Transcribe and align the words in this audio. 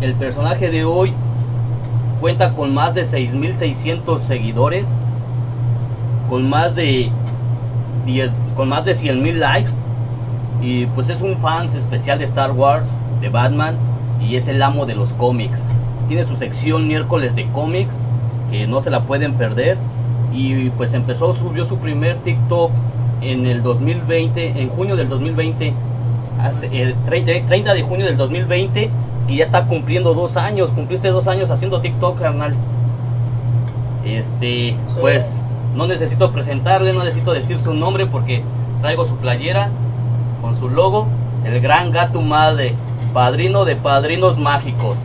el 0.00 0.14
personaje 0.14 0.70
de 0.70 0.84
hoy 0.84 1.12
cuenta 2.20 2.52
con 2.54 2.74
más 2.74 2.94
de 2.94 3.04
6.600 3.04 4.18
seguidores, 4.18 4.86
con 6.28 6.48
más 6.48 6.74
de 6.74 7.10
10, 8.04 8.30
con 8.56 8.68
más 8.68 8.84
de 8.84 8.94
100.000 8.94 9.34
likes 9.34 9.72
y 10.60 10.86
pues 10.86 11.08
es 11.08 11.20
un 11.20 11.36
fan 11.38 11.66
especial 11.66 12.18
de 12.18 12.24
Star 12.24 12.52
Wars, 12.52 12.86
de 13.20 13.28
Batman 13.28 13.76
y 14.20 14.36
es 14.36 14.48
el 14.48 14.62
amo 14.62 14.86
de 14.86 14.94
los 14.94 15.12
cómics. 15.14 15.60
Tiene 16.08 16.24
su 16.24 16.36
sección 16.36 16.86
miércoles 16.86 17.34
de 17.34 17.46
cómics 17.52 17.96
que 18.50 18.66
no 18.66 18.80
se 18.80 18.90
la 18.90 19.02
pueden 19.02 19.34
perder 19.34 19.78
y 20.32 20.70
pues 20.70 20.92
empezó 20.94 21.34
subió 21.34 21.64
su 21.64 21.78
primer 21.78 22.18
TikTok 22.18 22.70
en 23.22 23.46
el 23.46 23.62
2020, 23.62 24.60
en 24.60 24.68
junio 24.68 24.96
del 24.96 25.08
2020, 25.08 25.72
el 26.70 26.94
30 27.04 27.74
de 27.74 27.82
junio 27.82 28.04
del 28.04 28.16
2020 28.18 28.90
y 29.28 29.36
ya 29.36 29.44
está 29.44 29.66
cumpliendo 29.66 30.14
dos 30.14 30.36
años, 30.36 30.70
cumpliste 30.70 31.08
dos 31.08 31.26
años 31.26 31.50
haciendo 31.50 31.80
TikTok, 31.80 32.20
carnal. 32.20 32.54
Este, 34.04 34.76
pues, 35.00 35.32
no 35.74 35.86
necesito 35.86 36.32
presentarle, 36.32 36.92
no 36.92 37.02
necesito 37.02 37.32
decir 37.32 37.58
su 37.58 37.74
nombre 37.74 38.06
porque 38.06 38.42
traigo 38.80 39.06
su 39.06 39.16
playera 39.16 39.70
con 40.40 40.56
su 40.56 40.68
logo, 40.68 41.08
el 41.44 41.60
gran 41.60 41.90
gato 41.90 42.20
madre, 42.20 42.74
padrino 43.12 43.64
de 43.64 43.76
padrinos 43.76 44.38
mágicos. 44.38 44.98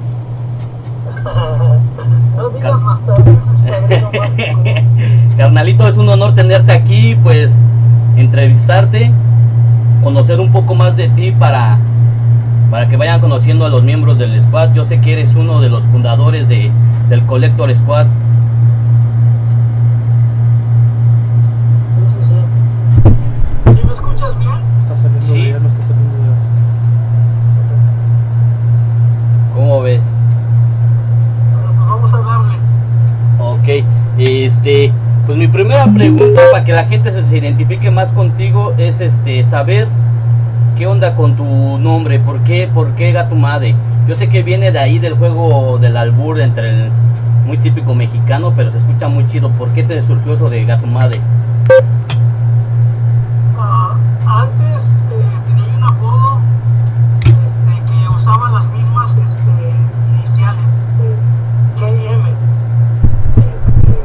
Carnalito, 5.38 5.88
es 5.88 5.98
un 5.98 6.10
honor 6.10 6.36
tenerte 6.36 6.72
aquí, 6.72 7.18
pues 7.24 7.52
entrevistarte, 8.18 9.12
conocer 10.04 10.40
un 10.40 10.52
poco 10.52 10.76
más 10.76 10.96
de 10.96 11.10
ti 11.10 11.32
para 11.32 11.80
para 12.72 12.88
que 12.88 12.96
vayan 12.96 13.20
conociendo 13.20 13.66
a 13.66 13.70
los 13.70 13.84
miembros 13.84 14.18
del 14.18 14.42
squad. 14.42 14.74
Yo 14.74 14.86
sé 14.86 15.02
que 15.02 15.12
eres 15.12 15.36
uno 15.36 15.60
de 15.60 15.68
los 15.70 15.84
fundadores 15.88 16.48
de, 16.48 16.72
del 17.10 17.24
Collector 17.26 17.76
Squad. 17.76 18.08
¿Sí 23.66 23.72
me 23.86 23.94
escuchas 23.94 24.40
bien? 24.40 24.52
Está 24.80 24.96
saliendo 24.96 25.26
Sí. 25.26 25.42
bien, 25.42 25.62
no 25.62 25.68
está 25.68 25.82
saliendo 25.82 26.18
bien. 26.18 26.36
¿Cómo 29.54 29.82
ves? 29.82 30.04
Bueno, 31.54 31.74
pues 31.76 31.90
vamos 31.90 32.14
a 32.14 32.18
darle. 32.18 32.56
Ok, 33.40 33.86
este, 34.18 34.94
pues 35.26 35.38
mi 35.38 35.48
primera 35.50 35.86
pregunta 35.94 36.42
para 36.54 36.64
que 36.64 36.72
la 36.72 36.86
gente 36.86 37.12
se, 37.12 37.26
se 37.26 37.38
identifique 37.38 37.92
más 37.92 38.14
contigo 38.14 38.74
es 38.78 39.02
este 39.02 39.44
saber 39.44 39.88
qué 40.82 40.88
onda 40.88 41.16
con 41.16 41.36
tu 41.36 41.46
nombre, 41.78 42.18
por 42.18 42.40
qué, 42.40 42.68
por 42.68 42.96
qué 42.96 43.12
Gato 43.12 43.36
Madre. 43.36 43.76
Yo 44.08 44.16
sé 44.16 44.30
que 44.30 44.42
viene 44.42 44.72
de 44.72 44.80
ahí 44.80 44.98
del 44.98 45.14
juego 45.14 45.78
del 45.78 45.96
albur 45.96 46.40
entre 46.40 46.70
el 46.72 46.92
muy 47.46 47.60
típico 47.60 47.94
mexicano, 47.94 48.52
pero 48.56 48.72
se 48.72 48.80
escucha 48.80 49.08
muy 49.08 49.28
chido. 49.28 49.52
¿Por 49.52 49.70
qué 49.74 49.84
te 49.84 50.02
surgió 50.02 50.34
eso 50.34 50.50
de 50.50 50.66
Gato 50.66 50.88
Madre? 50.88 51.22
Ah, 53.60 53.96
antes 54.26 54.94
eh, 55.12 55.24
tenía 55.46 55.78
un 55.78 55.84
apodo 55.84 56.40
este, 57.26 57.86
que 57.86 58.20
usaba 58.20 58.50
las 58.50 58.66
mismas 58.72 59.16
este, 59.18 59.52
iniciales, 60.18 60.66
eh, 61.04 61.16
KM. 61.78 62.28
Este, 63.38 64.04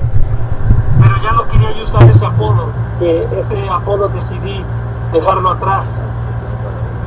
pero 1.00 1.22
ya 1.22 1.32
no 1.32 1.48
quería 1.48 1.84
usar 1.86 2.02
ese 2.10 2.26
apodo. 2.26 2.70
ese 3.00 3.66
apodo 3.70 4.10
decidí 4.10 4.62
dejarlo 5.14 5.52
atrás. 5.52 5.86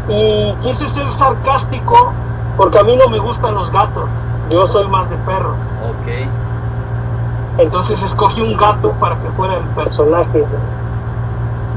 Y 0.09 0.53
quise 0.63 0.89
ser 0.89 1.09
sarcástico 1.11 2.13
porque 2.57 2.79
a 2.79 2.83
mí 2.83 2.95
no 2.97 3.07
me 3.09 3.19
gustan 3.19 3.55
los 3.55 3.71
gatos. 3.71 4.09
Yo 4.49 4.67
soy 4.67 4.88
más 4.88 5.09
de 5.09 5.16
perros. 5.17 5.55
Ok, 5.89 7.59
Entonces 7.59 8.01
escogí 8.03 8.41
un 8.41 8.55
gato 8.55 8.91
para 8.93 9.17
que 9.19 9.27
fuera 9.31 9.55
el 9.57 9.63
personaje 9.75 10.39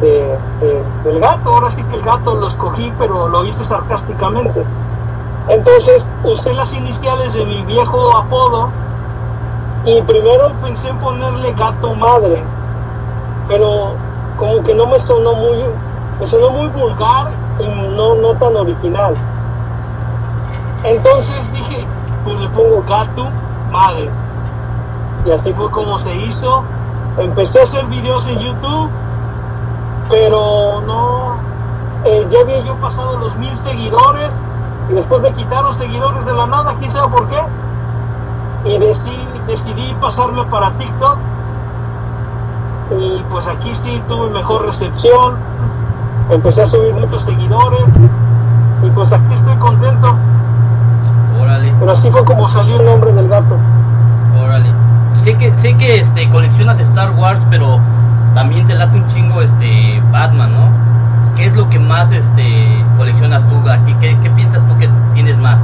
de- 0.00 0.06
de- 0.06 0.38
de- 0.60 0.84
del 1.04 1.20
gato. 1.20 1.50
Ahora 1.50 1.70
sí 1.72 1.82
que 1.84 1.96
el 1.96 2.02
gato 2.02 2.36
lo 2.36 2.46
escogí, 2.48 2.92
pero 2.98 3.28
lo 3.28 3.44
hice 3.44 3.64
sarcásticamente. 3.64 4.64
Entonces 5.48 6.08
usé 6.22 6.52
las 6.54 6.72
iniciales 6.72 7.34
de 7.34 7.44
mi 7.44 7.62
viejo 7.62 8.16
apodo 8.16 8.68
y 9.84 10.00
primero 10.02 10.52
pensé 10.62 10.88
en 10.88 10.98
ponerle 10.98 11.52
gato 11.54 11.94
madre, 11.96 12.44
pero 13.48 13.94
como 14.38 14.62
que 14.62 14.74
no 14.74 14.86
me 14.86 15.00
sonó 15.00 15.34
muy, 15.34 15.64
me 16.20 16.26
sonó 16.28 16.50
muy 16.50 16.68
vulgar 16.68 17.28
no, 17.68 18.14
no 18.16 18.34
tan 18.34 18.56
original. 18.56 19.14
Entonces 20.84 21.52
dije, 21.52 21.86
pues 22.24 22.38
le 22.38 22.48
pongo 22.48 22.82
gato 22.88 23.28
madre. 23.70 24.10
Y 25.24 25.30
así 25.30 25.52
fue 25.52 25.70
como 25.70 25.98
se 26.00 26.14
hizo. 26.14 26.62
Empecé 27.18 27.60
a 27.60 27.62
hacer 27.64 27.84
videos 27.86 28.26
en 28.26 28.38
YouTube, 28.38 28.90
pero 30.08 30.80
no, 30.86 31.36
eh, 32.04 32.26
ya 32.30 32.40
había 32.40 32.60
yo 32.64 32.74
pasado 32.76 33.18
los 33.18 33.36
mil 33.36 33.56
seguidores 33.56 34.32
y 34.90 34.94
después 34.94 35.22
me 35.22 35.32
quitaron 35.32 35.76
seguidores 35.76 36.24
de 36.24 36.32
la 36.32 36.46
nada, 36.46 36.74
quién 36.78 36.90
sabe 36.90 37.08
por 37.08 37.28
qué. 37.28 37.40
Y 38.64 38.78
decidí, 38.78 39.28
decidí 39.46 39.94
pasarme 40.00 40.44
para 40.44 40.70
TikTok. 40.72 41.18
Y 42.98 43.22
pues 43.30 43.46
aquí 43.46 43.74
sí 43.74 44.02
tuve 44.08 44.30
mejor 44.30 44.66
recepción. 44.66 45.38
Empecé 46.32 46.62
a 46.62 46.66
subir 46.66 46.94
muchos 46.94 47.24
seguidores. 47.24 47.84
Y 48.82 48.90
pues 48.90 49.12
aquí 49.12 49.34
estoy 49.34 49.56
contento. 49.56 50.14
órale, 51.40 51.72
Pero 51.78 51.92
así 51.92 52.10
fue 52.10 52.24
como 52.24 52.50
salió 52.50 52.80
el 52.80 52.86
nombre 52.86 53.12
del 53.12 53.28
gato. 53.28 53.56
órale. 54.42 54.70
Sé 55.14 55.34
que, 55.36 55.52
sé 55.58 55.74
que 55.76 56.00
este, 56.00 56.28
coleccionas 56.30 56.80
Star 56.80 57.10
Wars, 57.12 57.40
pero 57.50 57.78
también 58.34 58.66
te 58.66 58.74
late 58.74 58.96
un 58.96 59.06
chingo 59.08 59.42
este 59.42 60.02
Batman, 60.10 60.52
¿no? 60.52 61.36
¿Qué 61.36 61.46
es 61.46 61.54
lo 61.54 61.68
que 61.68 61.78
más 61.78 62.10
este 62.10 62.84
coleccionas 62.96 63.44
tú? 63.48 63.68
¿A 63.68 63.78
qué, 63.84 63.94
qué, 64.00 64.18
qué 64.22 64.30
piensas 64.30 64.62
tú 64.66 64.76
que 64.78 64.88
tienes 65.14 65.36
más? 65.38 65.60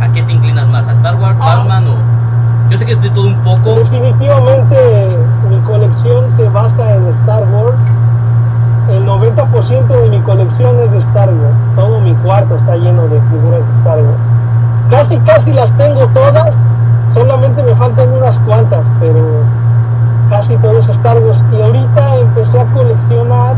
¿A 0.00 0.08
qué 0.12 0.22
te 0.22 0.32
inclinas 0.32 0.66
más? 0.68 0.88
¿A 0.88 0.92
Star 0.92 1.16
Wars, 1.16 1.36
Ah. 1.40 1.56
Batman 1.56 1.88
o...? 1.88 1.94
Yo 2.70 2.78
sé 2.78 2.84
que 2.86 2.92
es 2.92 3.00
de 3.00 3.10
todo 3.10 3.26
un 3.28 3.36
poco. 3.44 3.74
Definitivamente 3.74 5.16
mi 5.48 5.58
colección 5.60 6.24
se 6.36 6.48
basa 6.48 6.94
en 6.96 7.06
Star 7.20 7.42
Wars. 7.52 7.75
El 9.36 9.42
90% 9.42 9.86
de 9.88 10.08
mi 10.08 10.20
colección 10.20 10.80
es 10.80 10.90
de 10.92 10.98
Star 11.00 11.28
Wars. 11.28 11.56
Todo 11.76 12.00
mi 12.00 12.14
cuarto 12.14 12.56
está 12.56 12.74
lleno 12.76 13.02
de 13.02 13.20
figuras 13.20 13.60
de 13.68 13.74
Star 13.74 13.98
Wars. 13.98 14.18
Casi, 14.90 15.18
casi 15.18 15.52
las 15.52 15.70
tengo 15.76 16.06
todas. 16.08 16.56
Solamente 17.12 17.62
me 17.62 17.74
faltan 17.74 18.14
unas 18.14 18.38
cuantas, 18.40 18.80
pero 18.98 19.42
casi 20.30 20.56
todo 20.56 20.78
es 20.78 20.88
Star 20.88 21.18
Wars. 21.18 21.42
Y 21.52 21.60
ahorita 21.60 22.16
empecé 22.16 22.60
a 22.60 22.64
coleccionar 22.72 23.56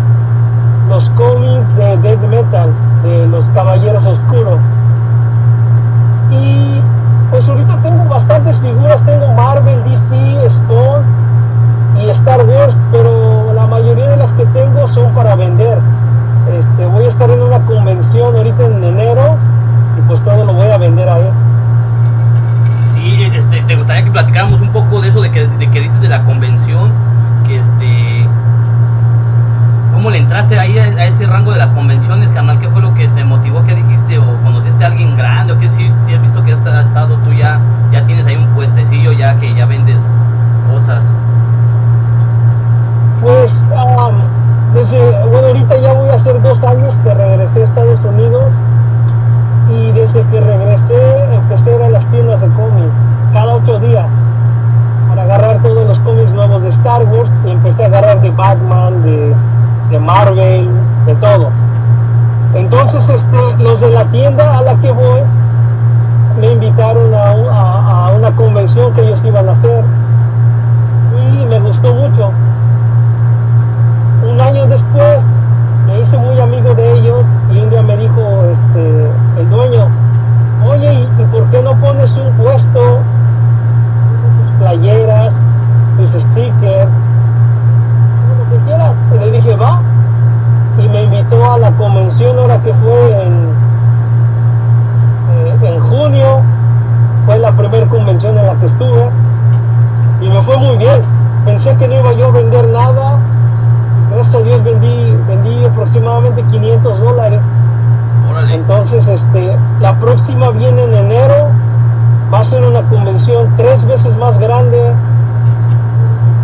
los 0.89 1.09
cómics 1.11 1.77
de 1.77 1.97
Death 1.99 2.23
Metal, 2.29 2.73
de 3.05 3.29
los 3.29 3.45
Caballeros 3.55 4.05
Oscuros. 4.05 4.59
Y 6.33 6.81
pues 7.31 7.49
ahorita 7.49 7.79
tengo 7.85 8.05
bastantes 8.07 8.59
figuras, 8.59 8.99
tengo 9.07 9.29
Marvel, 9.35 9.85
DC, 9.85 10.55
Spawn 10.55 11.05
y 12.03 12.11
Star 12.11 12.45
Wars, 12.45 12.75
pero 12.91 13.38
mayoría 13.69 14.09
de 14.09 14.17
las 14.17 14.33
que 14.33 14.47
tengo 14.47 14.89
son 14.95 15.13
para 15.15 15.35
vender. 15.37 15.79
Este, 16.53 16.87
voy 16.87 17.05
a 17.05 17.09
estar 17.09 17.31
en 17.31 17.41
una 17.41 17.59
convención 17.67 18.35
ahorita 18.35 18.67
en 18.67 18.85
enero 18.85 19.37
y 19.99 20.01
pues 20.03 20.23
todo 20.25 20.45
lo 20.45 20.53
voy 20.55 20.69
a 20.69 20.79
vender 20.79 21.09
ahí. 21.09 21.31
Sí, 22.95 23.31
este, 23.35 23.61
te 23.63 23.77
gustaría 23.77 24.05
que 24.05 24.11
platicáramos 24.11 24.61
un 24.61 24.73
poco 24.73 25.01
de 25.01 25.09
eso 25.09 25.21
de 25.21 25.31
que, 25.31 25.47
de 25.47 25.71
que 25.71 25.81
dices 25.81 26.01
de 26.01 26.09
la 26.09 26.25
convención, 26.25 26.91
que 27.47 27.59
este, 27.59 28.27
¿cómo 29.93 30.11
le 30.11 30.19
entraste 30.19 30.59
ahí 30.59 30.79
a, 30.79 31.05
ese 31.05 31.27
rango 31.27 31.53
de 31.53 31.59
las 31.59 31.71
convenciones, 31.71 32.31
canal? 32.31 32.59
¿Qué 32.59 32.69
fue 32.69 32.81
lo 32.81 32.95
que 32.95 33.09
te 33.09 33.25
motivó? 33.25 33.63
¿Qué 33.65 33.75
dijiste? 33.75 34.19
¿O 34.19 34.25
conociste 34.43 34.85
a 34.85 34.89
alguien 34.89 35.17
grande? 35.17 35.53
¿O 35.53 35.59
qué 35.59 35.69
sí, 35.71 35.91
has 36.15 36.23
visto 36.23 36.43
que 36.45 36.53
has 36.53 36.87
estado 36.87 37.17
tú 37.19 37.33
ya, 37.33 37.61
ya 37.93 38.05
tienes 38.07 38.27
ahí 38.27 38.37
un 38.37 38.47
puestecillo 38.55 39.13
ya 39.13 39.39
que 39.39 39.55
ya 39.55 39.67
vendes 39.67 40.01
cosas? 40.71 41.05
Pues 43.23 43.65
am, 43.77 44.15
desde, 44.75 45.27
bueno, 45.27 45.49
ahorita 45.49 45.77
ya 45.79 45.93
voy 45.93 46.09
a 46.09 46.15
hacer 46.15 46.41
dos 46.43 46.63
años 46.63 46.95
que 47.03 47.15
regresé 47.15 47.63
a 47.63 47.65
Estados 47.65 48.01
Unidos 48.05 48.45
y 49.71 49.93
desde 49.93 50.23
que 50.25 50.41
regresé 50.41 51.35
empecé 51.35 51.85
a 51.85 51.89
las 51.91 52.05
tiendas 52.11 52.41
de 52.41 52.47
cómics 52.49 52.93
cada 53.33 53.55
ocho 53.57 53.79
días 53.81 54.07
para 55.09 55.23
agarrar 55.23 55.63
todos 55.63 55.87
los 55.87 55.99
cómics 56.01 56.31
nuevos 56.33 56.63
de 56.63 56.69
Star 56.69 57.03
Wars 57.05 57.31
y 57.47 57.51
empecé 57.51 57.85
a 57.85 57.87
agarrar 57.87 58.21
de 58.21 58.31
Batman, 58.31 59.03
de, 59.03 59.35
de 59.91 59.99
Marvel, 59.99 60.69
de 61.07 61.15
todo. 61.17 61.51
Entonces 62.55 63.09
este, 63.09 63.37
los 63.59 63.81
de 63.81 63.91
la 63.91 64.05
tienda 64.07 64.59
a 64.59 64.63
la 64.63 64.75
que 64.77 64.93
voy 64.93 65.23
me 66.41 66.53
invitaron 66.53 67.13
a- 67.15 68.07
a 68.07 68.11
una 68.13 68.31
convención 68.37 68.93
que 68.95 69.03
ellos 69.03 69.19
iban 69.25 69.49
a 69.49 69.53
hacer 69.53 69.83
y 71.17 71.47
me 71.47 71.59
gustó 71.59 71.93
mucho 71.93 72.31
un 74.29 74.41
año 74.41 74.67
después 74.67 75.19
me 75.87 76.01
hice 76.01 76.19
muy 76.19 76.39
amigo 76.39 76.75
de 76.75 76.99
ellos 76.99 77.25
y 77.51 77.61
un 77.61 77.71
día 77.71 77.83
me 77.83 77.97
dijo 77.97 78.21
este, 78.53 79.11
el 79.41 79.51
dueño, 79.51 79.87
oye, 80.69 80.93
¿y, 80.93 81.23
y 81.23 81.25
por 81.33 81.45
qué 81.47 81.63
no 81.63 81.75
pones 81.77 82.17
veces 113.89 114.17
más 114.19 114.39
grande, 114.39 114.93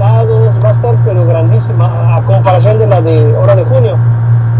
va 0.00 0.71
a 0.71 0.73
estar 0.73 0.94
pero 1.05 1.26
grandísima 1.26 2.17
a 2.17 2.23
comparación 2.23 2.79
de 2.79 2.87
la 2.87 3.00
de 3.00 3.37
hora 3.37 3.55
de 3.55 3.64
junio 3.64 3.97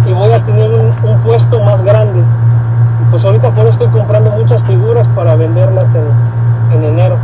y 0.06 0.12
voy 0.12 0.31
a 0.32 0.44
tener 0.44 0.70
un, 0.70 1.19
puesto 1.25 1.62
más 1.64 1.82
grande 1.82 2.20
y 2.20 3.11
pues 3.11 3.25
ahorita 3.25 3.50
por 3.50 3.66
eso 3.66 3.70
estoy 3.73 3.88
comprando 3.88 4.31
muchas 4.32 4.62
figuras 4.64 5.06
para 5.14 5.34
venderlas 5.34 5.87
en, 5.94 6.76
en 6.76 6.84
enero 6.84 7.16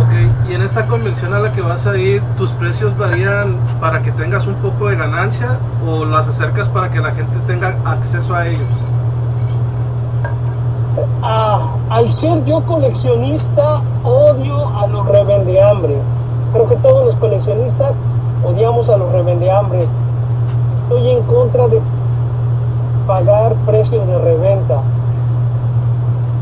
ok 0.00 0.48
y 0.50 0.54
en 0.54 0.62
esta 0.62 0.86
convención 0.86 1.32
a 1.34 1.38
la 1.38 1.52
que 1.52 1.62
vas 1.62 1.86
a 1.86 1.96
ir 1.96 2.22
tus 2.36 2.52
precios 2.52 2.96
varían 2.98 3.56
para 3.80 4.02
que 4.02 4.10
tengas 4.12 4.46
un 4.46 4.54
poco 4.56 4.88
de 4.88 4.96
ganancia 4.96 5.58
o 5.86 6.04
las 6.04 6.26
acercas 6.28 6.68
para 6.68 6.90
que 6.90 7.00
la 7.00 7.12
gente 7.12 7.38
tenga 7.46 7.76
acceso 8.00 8.34
a 8.34 8.46
ellos 8.46 8.68
al 11.90 12.12
ser 12.12 12.44
yo 12.44 12.64
coleccionista, 12.66 13.82
odio 14.04 14.68
a 14.78 14.86
los 14.86 15.06
revendeambres. 15.06 15.98
Creo 16.52 16.68
que 16.68 16.76
todos 16.76 17.06
los 17.06 17.16
coleccionistas 17.16 17.92
odiamos 18.44 18.88
a 18.88 18.96
los 18.96 19.12
revendeambres. 19.12 19.86
Estoy 20.82 21.10
en 21.10 21.22
contra 21.24 21.68
de 21.68 21.80
pagar 23.06 23.54
precios 23.66 24.06
de 24.06 24.18
reventa. 24.18 24.80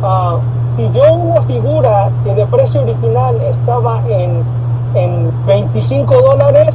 Ah, 0.02 0.38
si 0.76 0.90
yo 0.92 1.12
una 1.12 1.42
figura 1.42 2.10
que 2.24 2.34
de 2.34 2.46
precio 2.46 2.82
original 2.82 3.40
estaba 3.42 4.02
en, 4.08 4.42
en 4.94 5.32
25 5.46 6.14
dólares, 6.14 6.74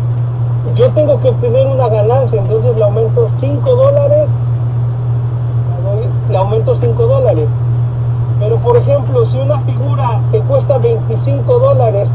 yo 0.75 0.89
tengo 0.91 1.19
que 1.21 1.29
obtener 1.29 1.67
una 1.67 1.87
ganancia, 1.89 2.41
entonces 2.41 2.75
le 2.75 2.83
aumento 2.83 3.29
5 3.39 3.75
dólares, 3.75 4.27
le 6.29 6.37
aumento 6.37 6.75
5 6.79 7.05
dólares 7.05 7.47
pero 8.43 8.57
por 8.57 8.75
ejemplo, 8.75 9.25
si 9.29 9.37
una 9.37 9.59
figura 9.61 10.19
que 10.31 10.39
cuesta 10.41 10.71
25 10.83 11.59
dólares, 11.59 12.09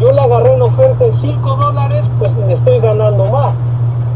yo 0.00 0.12
la 0.12 0.22
agarré 0.22 0.54
en 0.54 0.62
oferta 0.62 1.04
en 1.04 1.14
5 1.14 1.56
dólares, 1.56 2.04
pues 2.18 2.32
me 2.32 2.54
estoy 2.54 2.80
ganando 2.80 3.26
más. 3.26 3.52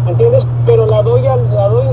¿Entiendes? 0.09 0.45
Pero 0.67 0.87
la 0.87 1.03
doy 1.03 1.27
al, 1.27 1.55
la 1.55 1.69
doy, 1.69 1.87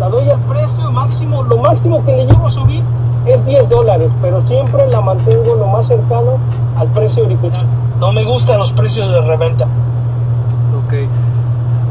la 0.00 0.08
doy 0.08 0.28
al 0.28 0.40
precio 0.40 0.90
máximo, 0.90 1.42
lo 1.44 1.56
máximo 1.58 2.04
que 2.04 2.16
le 2.16 2.26
llevo 2.26 2.46
a 2.46 2.50
subir 2.50 2.82
es 3.26 3.46
10 3.46 3.68
dólares, 3.68 4.10
pero 4.20 4.46
siempre 4.46 4.86
la 4.88 5.00
mantengo 5.00 5.54
lo 5.54 5.66
más 5.68 5.86
cercano 5.86 6.38
al 6.76 6.88
precio 6.88 7.24
original. 7.24 7.66
No 8.00 8.12
me 8.12 8.24
gustan 8.24 8.58
los 8.58 8.72
precios 8.72 9.10
de 9.10 9.20
reventa. 9.22 9.64
Ok. 9.64 10.94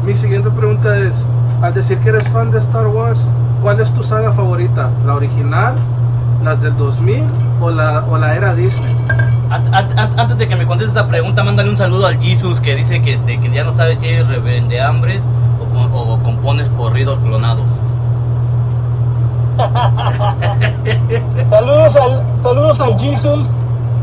Mi 0.04 0.14
siguiente 0.14 0.50
pregunta 0.50 0.96
es, 0.98 1.26
al 1.62 1.72
decir 1.72 1.98
que 1.98 2.10
eres 2.10 2.28
fan 2.28 2.50
de 2.50 2.58
Star 2.58 2.86
Wars, 2.86 3.30
¿cuál 3.62 3.80
es 3.80 3.92
tu 3.92 4.02
saga 4.02 4.32
favorita? 4.32 4.90
¿La 5.06 5.14
original, 5.14 5.74
las 6.44 6.60
del 6.60 6.76
2000 6.76 7.24
o 7.60 7.70
la, 7.70 8.04
o 8.10 8.18
la 8.18 8.36
era 8.36 8.54
Disney? 8.54 8.94
Antes 9.54 10.38
de 10.38 10.48
que 10.48 10.56
me 10.56 10.66
contestes 10.66 10.96
esa 10.96 11.06
pregunta, 11.06 11.44
mándale 11.44 11.70
un 11.70 11.76
saludo 11.76 12.06
al 12.06 12.18
Jesus 12.20 12.60
que 12.60 12.74
dice 12.74 13.00
que, 13.02 13.14
este, 13.14 13.40
que 13.40 13.50
ya 13.50 13.64
no 13.64 13.74
sabe 13.74 13.96
si 13.96 14.08
es 14.08 14.26
revende 14.26 14.80
hambres 14.80 15.28
o, 15.60 15.96
o 15.96 16.18
compones 16.22 16.68
corridos 16.70 17.18
clonados. 17.20 17.64
saludos 21.48 21.94
al 21.96 22.22
saludos 22.40 22.80
al 22.80 22.98
Jesus. 22.98 23.48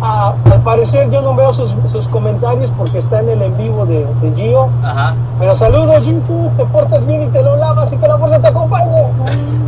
al 0.01 0.61
parecer 0.63 1.11
yo 1.11 1.21
no 1.21 1.35
veo 1.35 1.53
sus, 1.53 1.69
sus, 1.91 2.07
comentarios 2.07 2.71
porque 2.77 2.97
está 2.99 3.19
en 3.19 3.29
el 3.29 3.41
en 3.41 3.57
vivo 3.57 3.85
de, 3.85 4.05
de 4.21 4.33
Gio. 4.35 4.69
Ajá. 4.83 5.13
Pero 5.39 5.57
saludos 5.57 6.03
Jesus, 6.05 6.55
te 6.57 6.65
portas 6.65 7.05
bien 7.05 7.23
y 7.23 7.27
te 7.27 7.43
lo 7.43 7.57
lavas 7.57 7.91
y 7.91 7.97
que 7.97 8.07
la 8.07 8.17
fuerza 8.17 8.39
te 8.39 8.47
acompañe. 8.47 9.07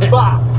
Ahí 0.00 0.53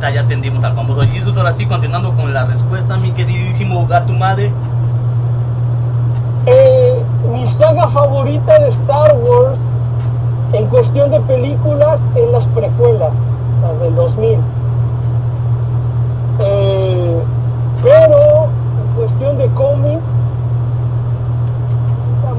ya 0.00 0.20
atendimos 0.20 0.62
al 0.64 0.74
famoso 0.74 1.02
Jesus. 1.02 1.36
Ahora 1.36 1.52
sí, 1.52 1.66
continuando 1.66 2.12
con 2.12 2.32
la 2.32 2.44
respuesta, 2.44 2.96
mi 2.96 3.10
queridísimo 3.12 3.86
gato 3.86 4.12
madre. 4.12 4.52
Eh, 6.46 7.02
mi 7.32 7.46
saga 7.46 7.88
favorita 7.88 8.58
de 8.58 8.68
Star 8.68 9.16
Wars 9.16 9.58
en 10.52 10.66
cuestión 10.66 11.10
de 11.10 11.20
películas 11.20 11.98
en 12.14 12.32
las 12.32 12.46
precuelas, 12.48 13.10
las 13.62 13.80
del 13.80 13.94
2000. 13.94 14.38
Eh, 16.40 17.22
pero 17.82 18.44
en 18.44 18.96
cuestión 18.96 19.38
de 19.38 19.48
cómic, 19.50 20.00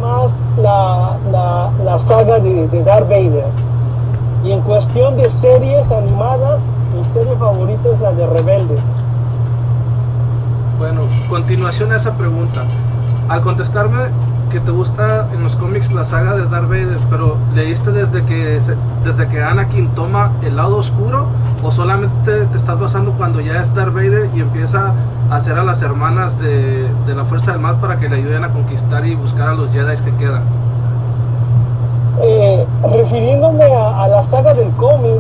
más 0.02 0.42
la, 0.57 1.18
la, 1.31 1.72
la 1.84 2.00
saga 2.00 2.40
de, 2.40 2.68
de 2.68 2.84
Darth 2.84 3.10
Vader. 3.10 3.46
Y 4.44 4.52
en 4.52 4.62
cuestión 4.62 5.18
de 5.18 5.31
series 5.31 5.92
animadas, 5.92 6.60
mi 6.95 7.06
serie 7.13 7.36
favorita 7.36 7.89
es 7.89 8.00
la 8.00 8.12
de 8.12 8.27
Rebeldes. 8.27 8.80
Bueno, 10.80 11.01
continuación 11.30 11.92
a 11.92 11.97
esa 11.97 12.15
pregunta. 12.15 12.63
Al 13.30 13.42
contestarme 13.42 13.97
que 14.50 14.59
te 14.59 14.71
gusta 14.71 15.27
en 15.33 15.44
los 15.44 15.56
cómics 15.56 15.92
la 15.92 16.03
saga 16.03 16.36
de 16.36 16.45
Darth 16.47 16.69
Vader, 16.69 17.00
pero 17.09 17.38
¿leíste 17.53 17.92
desde 17.92 18.24
que, 18.24 18.59
desde 19.03 19.27
que 19.27 19.42
Anakin 19.42 19.89
toma 19.95 20.31
el 20.44 20.56
lado 20.56 20.77
oscuro 20.77 21.27
o 21.63 21.71
solamente 21.71 22.45
te 22.45 22.57
estás 22.57 22.80
basando 22.80 23.12
cuando 23.13 23.42
ya 23.42 23.59
es 23.59 23.74
Darth 23.74 23.94
Vader 23.94 24.30
y 24.36 24.42
empieza 24.42 24.94
a 25.30 25.36
hacer 25.36 25.57
a 25.57 25.63
las 25.63 25.81
hermanas 25.81 26.39
de, 26.39 26.88
de 27.06 27.15
la 27.15 27.25
Fuerza 27.25 27.51
del 27.51 27.59
Mal 27.62 27.77
para 27.81 28.00
que 28.00 28.07
le 28.07 28.18
ayuden 28.18 28.44
a 28.44 28.50
conquistar 28.50 29.06
y 29.06 29.15
buscar 29.15 29.50
a 29.50 29.53
los 29.56 29.71
Jedi 29.71 29.97
que 29.97 30.15
quedan? 30.15 30.44
Eh, 32.21 32.65
refiriéndome 32.81 33.65
a, 33.65 34.03
a, 34.03 34.07
la 34.07 34.27
saga 34.27 34.53
del 34.53 34.71
cómic, 34.71 35.19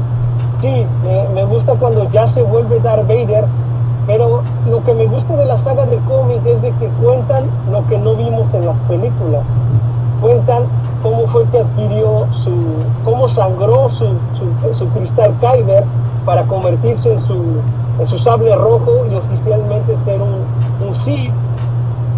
sí, 0.61 0.85
me, 1.33 1.45
gusta 1.45 1.73
cuando 1.73 2.09
ya 2.11 2.27
se 2.27 2.41
vuelve 2.41 2.79
Darth 2.79 3.07
Vader, 3.07 3.45
pero 4.07 4.43
lo 4.69 4.83
que 4.83 4.93
me 4.93 5.07
gusta 5.07 5.35
de 5.35 5.45
la 5.45 5.57
saga 5.57 5.85
de 5.85 5.97
cómic 5.99 6.45
es 6.45 6.61
de 6.61 6.71
que 6.73 6.87
cuentan 7.01 7.49
lo 7.71 7.85
que 7.87 7.97
no 7.97 8.15
vimos 8.15 8.53
en 8.53 8.65
las 8.65 8.77
películas. 8.87 9.43
Cuentan 10.21 10.63
cómo 11.01 11.27
fue 11.27 11.45
que 11.49 11.59
adquirió 11.59 12.27
su, 12.43 12.51
cómo 13.03 13.27
sangró 13.27 13.89
su, 13.91 14.13
su, 14.73 14.87
cristal 14.89 15.33
Kyber 15.39 15.83
para 16.25 16.43
convertirse 16.43 17.13
en 17.13 17.21
su, 17.21 17.61
en 17.99 18.07
su 18.07 18.17
sable 18.17 18.55
rojo 18.55 19.05
y 19.11 19.15
oficialmente 19.15 19.97
ser 20.03 20.19
un, 20.21 20.87
un 20.87 20.99
Sith 20.99 21.31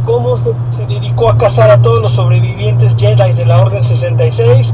cómo 0.06 0.38
se, 0.38 0.54
se, 0.70 0.86
dedicó 0.86 1.30
a 1.30 1.38
cazar 1.38 1.70
a 1.70 1.82
todos 1.82 2.02
los 2.02 2.14
sobrevivientes 2.14 2.96
Jedi 2.96 3.34
de 3.34 3.46
la 3.46 3.62
Orden 3.62 3.84
66 3.84 4.74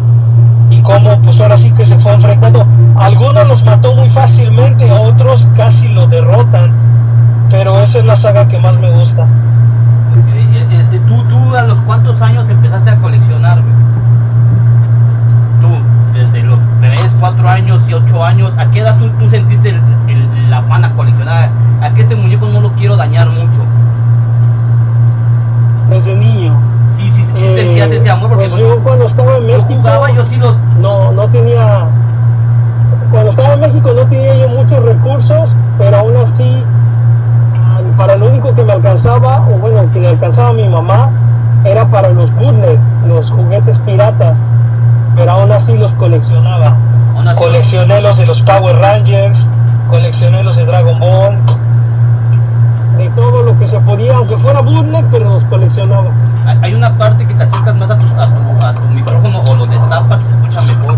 y 0.74 0.82
cómo 0.82 1.20
pues 1.22 1.40
ahora 1.40 1.58
sí 1.58 1.72
que 1.72 1.86
se 1.86 1.98
fue 2.00 2.14
enfrentando. 2.14 2.66
Algunos 2.98 3.48
los 3.48 3.64
mató 3.64 3.96
muy 3.96 4.10
fácilmente, 4.10 4.92
otros 4.92 5.48
casi 5.56 5.88
lo 5.88 6.08
derrotan, 6.08 6.72
pero 7.50 7.80
esa 7.80 8.00
es 8.00 8.06
la 8.06 8.16
saga 8.16 8.48
que 8.48 8.58
más 8.58 8.76
me 8.80 8.90
gusta. 8.92 9.28
E, 10.36 10.80
este, 10.80 11.00
¿tú, 11.00 11.24
¿Tú 11.24 11.56
a 11.56 11.64
los 11.64 11.80
cuántos 11.82 12.22
años 12.22 12.50
empezaste 12.50 12.90
a 12.90 12.96
coleccionar? 12.98 13.62
Tú, 15.62 15.70
desde 16.14 16.44
los 16.44 16.60
3, 16.82 17.00
4 17.20 17.50
años 17.50 17.88
y 17.88 17.94
8 17.94 18.24
años, 18.24 18.58
¿a 18.58 18.70
qué 18.72 18.80
edad 18.80 18.98
tú, 18.98 19.10
tú 19.20 19.28
sentiste 19.28 19.70
el, 19.70 19.80
el, 20.08 20.54
afán 20.54 20.86
a 20.86 20.92
coleccionar? 20.94 21.50
¿A 21.82 21.90
que 21.92 22.02
este 22.02 22.16
muñeco 22.16 22.48
no 22.48 22.62
lo 22.62 22.72
quiero 22.74 22.96
dañar 22.96 23.30
mucho? 23.30 23.62
Desde 25.90 26.16
niño 26.16 26.73
Sí, 27.12 27.12
sí, 27.12 27.24
sí, 27.26 27.34
eh, 27.38 27.56
sentías 27.56 27.92
ese 27.92 28.10
amor 28.10 28.30
porque 28.30 28.48
pues 28.50 28.62
yo 28.62 28.80
cuando 28.84 29.08
estaba 29.08 29.38
en 29.38 29.48
México 29.48 29.66
jugaba, 29.70 30.12
yo 30.12 30.26
sí 30.26 30.38
los 30.38 30.58
no 30.80 31.12
no 31.12 31.28
tenía 31.30 31.86
cuando 33.12 33.32
estaba 33.32 33.54
en 33.54 33.60
México 33.60 33.92
no 33.94 34.06
tenía 34.08 34.36
yo 34.36 34.48
muchos 34.50 34.84
recursos, 34.84 35.50
pero 35.78 35.98
aún 35.98 36.16
así 36.18 36.64
para 37.98 38.16
lo 38.16 38.28
único 38.28 38.56
que 38.56 38.64
me 38.64 38.74
alcanzaba 38.74 39.46
o 39.50 39.58
bueno 39.58 39.92
que 39.92 40.00
le 40.00 40.08
alcanzaba 40.10 40.50
a 40.50 40.54
mi 40.54 40.68
mamá 40.68 41.10
era 41.66 41.86
para 41.86 42.10
los 42.10 42.34
bootleg, 42.36 42.80
los 43.08 43.30
juguetes 43.32 43.78
piratas, 43.80 44.36
pero 45.16 45.32
aún 45.32 45.52
así 45.52 45.78
los 45.78 45.92
coleccionaba. 45.94 46.76
Coleccioné 47.36 48.02
los 48.02 48.18
de 48.18 48.26
los 48.26 48.42
Power 48.42 48.76
Rangers, 48.78 49.50
coleccioné 49.90 50.44
los 50.44 50.58
de 50.58 50.66
Dragon 50.66 51.00
Ball, 51.00 51.38
todo 53.16 53.44
lo 53.44 53.58
que 53.60 53.70
se 53.70 53.80
podía, 53.80 54.16
aunque 54.16 54.38
fuera 54.38 54.62
bootleg, 54.62 55.06
pero 55.12 55.26
los 55.26 55.44
coleccionaba 55.46 56.12
hay 56.62 56.74
una 56.74 56.98
parte 56.98 57.26
que 57.26 57.34
te 57.34 57.44
acercas 57.44 57.76
más 57.76 57.90
a 57.90 57.98
tu, 57.98 58.66
a 58.66 58.74
tu, 58.74 58.84
micrófono 58.86 59.42
o 59.42 59.56
lo 59.56 59.66
destapas 59.66 60.22
y 60.22 60.26
se 60.26 60.32
escucha 60.32 60.62
mejor. 60.62 60.98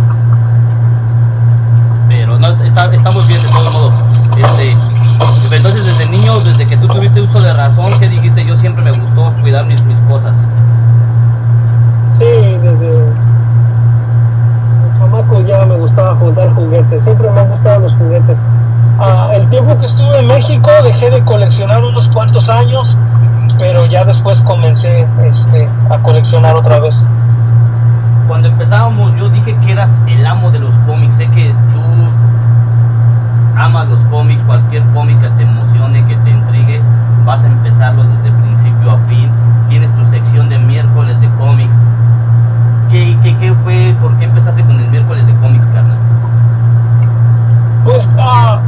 Pero 2.07 2.39
no, 2.39 2.47
está, 2.47 2.93
estamos 2.93 3.27
bien 3.27 3.41
de 3.41 3.47
todos 3.47 3.73
modos. 3.73 3.93
Este, 4.37 5.55
entonces 5.55 5.85
desde 5.85 6.09
niño, 6.09 6.39
desde 6.39 6.65
que 6.65 6.77
tú 6.77 6.87
tuviste 6.87 7.21
uso 7.21 7.41
de 7.41 7.53
razón, 7.53 7.87
que 7.99 8.07
dijiste 8.09 8.45
yo 8.45 8.55
siempre 8.55 8.83
me 8.83 8.91
gustó 8.91 9.31
cuidar 9.41 9.65
mis, 9.65 9.81
mis 9.83 9.99
cosas. 10.01 10.35
Sí, 12.17 12.25
desde 12.25 12.97
el 12.97 13.13
chamaco 14.97 15.41
ya 15.41 15.65
me 15.65 15.75
gustaba 15.75 16.15
juntar 16.15 16.53
juguetes, 16.53 17.03
siempre 17.03 17.29
me 17.29 17.39
han 17.39 17.49
gustado 17.51 17.81
los 17.81 17.93
juguetes. 17.93 18.37
Ah, 18.97 19.29
el 19.33 19.49
tiempo 19.49 19.77
que 19.77 19.85
estuve 19.85 20.19
en 20.19 20.27
México 20.27 20.69
dejé 20.83 21.09
de 21.09 21.21
coleccionar 21.23 21.83
unos 21.83 22.07
cuantos 22.09 22.47
años 22.49 22.97
pero 23.59 23.85
ya 23.85 24.03
después 24.03 24.41
comencé 24.41 25.07
este, 25.23 25.69
a 25.89 25.97
coleccionar 25.99 26.55
otra 26.55 26.79
vez. 26.79 27.03
Cuando 28.27 28.47
empezábamos 28.47 29.15
yo 29.15 29.29
dije 29.29 29.55
que 29.65 29.71
eras 29.71 29.89
el 30.07 30.25
amo 30.25 30.51
de 30.51 30.59
los 30.59 30.73
cómics, 30.87 31.15
sé 31.15 31.27
que 31.27 31.53
tú 31.73 31.81
amas 33.55 33.87
los 33.87 33.99
cómics, 34.05 34.41
cualquier 34.43 34.83
cómic 34.93 35.19
que 35.21 35.29
te 35.29 35.43
emocione, 35.43 36.05
que 36.05 36.15
te 36.17 36.29
intrigue, 36.31 36.81
vas 37.25 37.43
a 37.43 37.47
empezarlo 37.47 38.03
desde 38.03 38.31
principio 38.41 38.91
a 38.91 38.97
fin. 39.07 39.29
Tienes 39.69 39.93
tu 39.95 40.05
sección 40.07 40.49
de 40.49 40.57
miércoles 40.57 41.19
de 41.21 41.29
cómics. 41.39 41.75
¿Qué, 42.89 43.17
qué, 43.23 43.35
qué 43.37 43.53
fue? 43.63 43.95
¿Por 44.01 44.15
qué 44.17 44.25
empezaste 44.25 44.63
con 44.63 44.79
el 44.79 44.87
miércoles 44.89 45.25
de 45.25 45.33
cómics, 45.35 45.65
carnal? 45.67 45.97
Pues, 47.83 48.11
ah, 48.17 48.59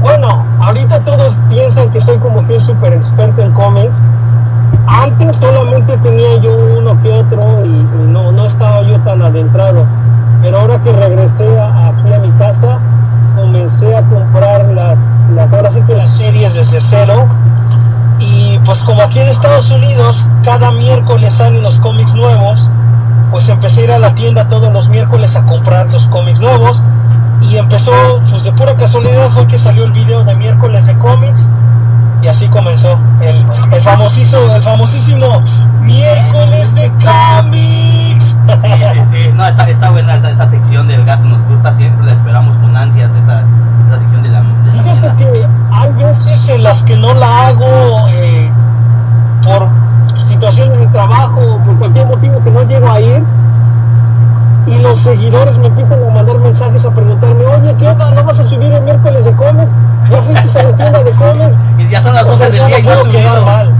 bueno, 0.00 0.44
ahorita 0.60 1.00
todos 1.00 1.34
piensan 1.50 1.90
que 1.90 2.00
soy 2.00 2.18
como 2.18 2.46
que 2.46 2.54
un 2.54 2.60
super 2.62 2.92
experto 2.92 3.42
en 3.42 3.52
cómics. 3.52 3.96
Antes 4.86 5.36
solamente 5.36 5.96
tenía 5.98 6.36
yo 6.38 6.56
uno 6.78 7.00
que 7.02 7.10
otro 7.12 7.64
y, 7.64 7.68
y 7.68 8.06
no, 8.08 8.32
no 8.32 8.46
estaba 8.46 8.82
yo 8.82 8.98
tan 9.00 9.22
adentrado. 9.22 9.84
Pero 10.42 10.58
ahora 10.60 10.78
que 10.82 10.92
regresé 10.92 11.58
a- 11.58 11.88
aquí 11.88 12.12
a 12.12 12.18
mi 12.18 12.30
casa, 12.32 12.78
comencé 13.36 13.94
a 13.94 14.02
comprar 14.02 14.64
las, 14.72 14.96
las, 15.34 15.52
ahora 15.52 15.70
sí 15.72 15.80
que 15.86 15.94
las 15.94 16.10
series 16.16 16.54
desde 16.54 16.80
cero. 16.80 17.26
Y 18.18 18.58
pues 18.64 18.82
como 18.82 19.02
aquí 19.02 19.18
en 19.18 19.28
Estados 19.28 19.70
Unidos 19.70 20.24
cada 20.44 20.70
miércoles 20.72 21.34
salen 21.34 21.62
los 21.62 21.78
cómics 21.78 22.14
nuevos, 22.14 22.68
pues 23.30 23.48
empecé 23.48 23.82
a 23.82 23.84
ir 23.84 23.92
a 23.92 23.98
la 23.98 24.14
tienda 24.14 24.48
todos 24.48 24.72
los 24.72 24.88
miércoles 24.88 25.36
a 25.36 25.42
comprar 25.44 25.88
los 25.90 26.06
cómics 26.08 26.40
nuevos 26.40 26.82
y 27.42 27.56
empezó, 27.56 27.92
pues 28.30 28.44
de 28.44 28.52
pura 28.52 28.76
casualidad 28.76 29.30
fue 29.30 29.46
que 29.46 29.58
salió 29.58 29.84
el 29.84 29.92
video 29.92 30.22
de 30.24 30.34
miércoles 30.34 30.86
de 30.86 30.94
cómics 30.98 31.48
y 32.22 32.28
así 32.28 32.46
comenzó 32.48 32.98
el, 33.20 33.36
el 33.72 33.82
famosísimo, 33.82 34.42
el 34.42 34.62
famosísimo 34.62 35.42
miércoles 35.80 36.74
de 36.74 36.90
cómics. 36.90 38.36
Sí, 38.60 38.68
sí, 38.68 39.00
sí. 39.10 39.32
No, 39.34 39.46
está, 39.46 39.68
está 39.68 39.90
buena 39.90 40.16
esa, 40.16 40.30
esa 40.30 40.46
sección 40.46 40.86
del 40.88 41.04
gato, 41.04 41.24
nos 41.24 41.42
gusta 41.48 41.72
siempre, 41.72 42.06
la 42.06 42.12
esperamos 42.12 42.56
con 42.58 42.76
ansias, 42.76 43.12
esa, 43.14 43.42
esa 43.88 43.98
sección 44.00 44.22
de 44.22 44.28
la, 44.28 44.42
de 44.42 44.76
la 44.76 44.82
Fíjate 44.82 45.24
que 45.24 45.46
hay 45.72 45.92
veces 45.92 46.48
en 46.50 46.62
las 46.62 46.84
que 46.84 46.96
no 46.96 47.14
la 47.14 47.48
hago 47.48 48.08
eh, 48.08 48.50
por 49.42 49.68
situaciones 50.28 50.78
de 50.78 50.86
trabajo 50.88 51.60
por 51.64 51.78
cualquier 51.78 52.06
motivo 52.06 52.42
que 52.44 52.50
no 52.50 52.62
llego 52.64 52.90
a 52.90 53.00
ir 53.00 53.24
y 54.70 54.78
los 54.78 55.00
seguidores 55.00 55.56
me 55.58 55.66
empiezan 55.66 55.98
a 56.08 56.14
mandar 56.14 56.38
mensajes 56.38 56.84
a 56.84 56.90
preguntarme, 56.90 57.44
oye, 57.46 57.74
¿qué 57.78 57.88
onda? 57.88 58.10
¿No 58.12 58.24
vas 58.24 58.38
a 58.38 58.44
subir 58.48 58.72
el 58.72 58.82
miércoles 58.82 59.24
de 59.24 59.32
cómics? 59.32 59.70
¿Ya 60.10 60.22
fuiste 60.22 60.58
a 60.58 60.62
la 60.64 60.72
tienda 60.76 61.02
de 61.02 61.10
cómics? 61.12 61.56
Y 61.78 61.88
ya 61.88 62.02
son 62.02 62.14
las 62.14 62.24
O 62.24 62.28
12 62.30 62.38
sea, 62.38 62.46
del 62.50 62.58
ya 62.58 62.66
día 62.66 62.78
y 62.78 62.82
no 62.82 62.88
puedo 62.88 63.04
quedar 63.12 63.42
mal. 63.44 63.72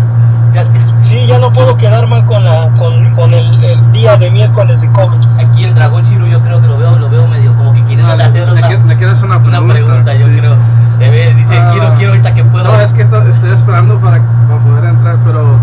Ya- 0.54 0.64
Sí, 1.02 1.26
ya 1.26 1.38
no 1.38 1.50
puedo 1.50 1.76
quedar 1.78 2.06
mal 2.08 2.26
con, 2.26 2.44
la, 2.44 2.68
con, 2.78 3.14
con 3.14 3.32
el, 3.32 3.64
el 3.64 3.92
día 3.92 4.16
de 4.18 4.30
miércoles 4.30 4.82
de 4.82 4.88
cómics. 4.92 5.26
Aquí 5.38 5.64
el 5.64 5.74
dragón 5.74 6.04
chino 6.04 6.26
yo 6.26 6.40
creo 6.42 6.60
que 6.60 6.66
lo 6.66 6.76
veo, 6.76 6.94
lo 6.98 7.08
veo 7.08 7.26
medio 7.26 7.54
como 7.54 7.72
que 7.72 7.82
quiere 7.84 8.02
No, 8.02 8.10
hacer 8.10 8.46
le 8.46 8.52
una, 8.52 8.68
le 8.68 8.96
quieres 8.96 9.14
hacer 9.16 9.24
una 9.26 9.38
una 9.38 9.48
pregunta. 9.48 9.72
pregunta, 9.74 10.14
yo 10.14 10.26
sí. 10.26 10.36
creo. 10.36 10.54
Le 10.98 11.08
ve, 11.10 11.34
dice, 11.34 11.54
Ah. 11.56 11.70
quiero, 11.72 11.94
quiero 11.94 12.12
ahorita 12.12 12.34
que 12.34 12.44
puedo. 12.44 12.64
No, 12.64 12.78
es 12.80 12.92
que 12.92 13.00
está- 13.02 13.26
estoy 13.30 13.50
esperando 13.50 13.96
para, 13.98 14.20
para 14.46 14.60
poder 14.60 14.84
entrar, 14.90 15.16
pero 15.24 15.56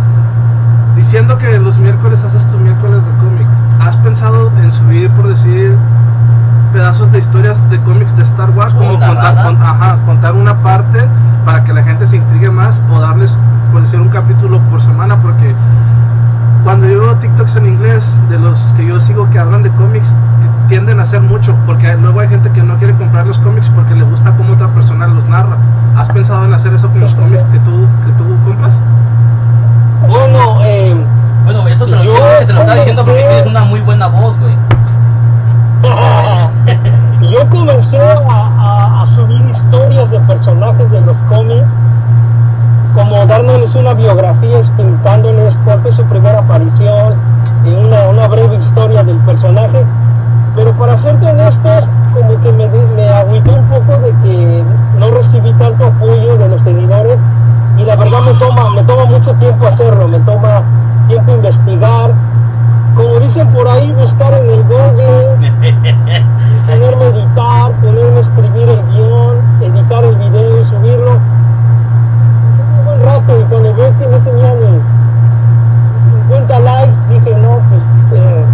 diciendo 0.96 1.38
que 1.38 1.57
los 1.60 1.77
miércoles 1.77 2.24
haces 2.24 2.46
tu 2.48 2.57
miércoles 2.57 3.05
de 3.05 3.12
cómic, 3.17 3.48
¿has 3.88 3.96
pensado 3.98 4.51
en 4.62 4.72
subir, 4.72 5.10
por 5.12 5.29
decir, 5.29 5.75
pedazos 6.74 7.12
de 7.12 7.20
historias 7.20 7.58
de 7.70 7.79
cómics 7.82 8.15
de 8.17 8.24
Star 8.24 8.50
Wars? 8.51 8.74
¿O 8.74 8.77
Como 8.77 9.00
contar, 9.00 9.38
ajá, 9.38 9.98
contar 10.06 10.34
una 10.34 10.56
parte 10.58 11.06
para 11.46 11.63
que 11.63 11.74
la 11.74 11.84
gente 11.84 12.06
se 12.06 12.17
intrigue 12.17 12.50
más 12.50 12.82
o 12.91 13.00
darles, 13.00 13.38
por 13.72 13.82
decir, 13.82 14.00
un 14.00 14.10
capítulo 14.10 14.60
por 14.70 14.82
semana, 14.82 15.15
porque 15.22 15.56
cuando 16.63 16.86
yo 16.86 17.00
veo 17.00 17.15
TikToks 17.15 17.56
en 17.56 17.65
inglés, 17.67 18.17
de 18.29 18.38
los 18.39 18.58
que 18.75 18.86
yo 18.86 19.00
sigo 19.00 19.29
que 19.29 19.39
hablan 19.39 19.63
de 19.63 19.70
cómics, 19.72 20.13
tienden 20.67 21.00
a 21.00 21.03
hacer 21.03 21.22
mucho, 21.22 21.56
porque 21.65 21.96
luego 21.96 22.20
hay 22.20 22.27
gente 22.27 22.51
que 22.51 22.62
no 22.62 22.75
quiere 22.77 22.94
comprar 22.96 23.25
los 23.25 23.38
cómics 23.38 23.70
porque 23.70 23.96
le 23.96 24.03
gusta 24.03 24.36
cómo 24.36 24.53
otra 24.53 24.67
persona 24.67 25.08
los 25.08 25.25
narra. 25.27 25.56
¿Has 25.96 26.10
pensado 26.10 26.44
en 26.44 26.53
hacer 26.53 26.74
eso 26.74 26.89
con 26.89 27.00
los 27.00 27.15
cómics 27.15 27.44
que 27.44 27.60
tú, 27.60 27.88
que 28.06 28.12
tú 28.17 28.38
compras? 28.44 28.74
Bueno, 30.10 30.60
eh, 30.63 30.96
Bueno, 31.48 31.68
esto 31.68 31.86
te 31.86 31.92
lo, 31.92 32.04
Yo 32.04 32.13
te 32.46 32.54
lo 32.54 32.60
estaba 32.60 32.75
diciendo 32.75 33.01
porque 33.06 33.20
tienes 33.24 33.46
una 33.46 33.63
muy 33.63 33.80
buena 33.82 34.08
voz, 34.08 34.36
güey. 34.39 34.54
yo 37.32 37.50
comencé 37.50 38.00
a, 38.00 38.13
a- 38.60 39.01
a 39.01 39.06
subir 39.08 39.42
historias 39.50 40.10
de 40.12 40.20
personajes 40.22 40.92
de 40.92 41.01
los 41.01 41.16
cómics, 41.30 41.66
como 42.94 43.25
dándoles 43.27 43.74
una 43.75 43.94
biografía, 43.94 44.60
explicándoles 44.60 45.58
cuál 45.63 45.82
fue 45.82 45.94
su 45.94 46.04
primera 46.06 46.39
aparición 46.39 47.13
y 47.66 47.70
una, 47.74 48.10
una 48.10 48.27
breve 48.27 48.58
historia 48.58 49.04
del 49.04 49.18
personaje. 49.20 49.86
Pero 50.56 50.72
para 50.74 50.98
serte 50.98 51.27
honesto, 51.27 51.70
como 52.13 52.42
que 52.42 52.51
me, 52.51 52.68
me 52.96 53.08
agüité 53.10 53.51
un 53.51 53.66
poco 53.68 53.98
de 54.01 54.10
que 54.24 54.63
no 55.00 55.12
recibí 55.12 55.54
tanto 55.54 55.86
apoyo 55.86 56.38
de 56.38 56.50
los 56.50 56.62
seguidores 56.63 57.20
y 57.77 57.84
la 57.84 57.96
verdad 57.96 58.20
me 58.25 58.34
toma, 58.34 58.70
me 58.72 58.84
toma 58.84 59.06
mucho 59.06 59.32
tiempo 59.36 59.68
hacerlo, 59.68 60.08
me 60.08 60.20
toma 60.22 60.63
tiempo 61.08 61.32
investigar, 61.36 62.12
como 62.96 63.20
dicen 63.20 63.48
por 63.50 63.68
ahí, 63.68 63.92
buscar 63.92 64.34
en 64.34 64.50
el 64.50 64.63
Google, 64.63 65.51
ponerme 66.66 67.04
a 67.06 67.08
editar, 67.10 67.72
ponerme 67.84 68.18
a 68.18 68.22
escribir 68.22 68.68
el 68.70 68.82
guion, 68.88 69.38
editar 69.62 70.04
el 70.04 70.16
video 70.16 70.62
y 70.63 70.68
subirlo. 70.68 71.12
Un 72.80 72.86
buen 72.86 73.01
rato 73.06 73.39
y 73.39 73.44
cuando 73.44 73.74
veo 73.75 73.94
que 74.00 74.08
no 74.08 74.18
tenía 74.18 74.54
ni 74.56 74.82
50 76.30 76.60
likes, 76.60 76.98
dije 77.10 77.36
no, 77.42 77.60
pues... 77.70 78.20
eh, 78.20 78.46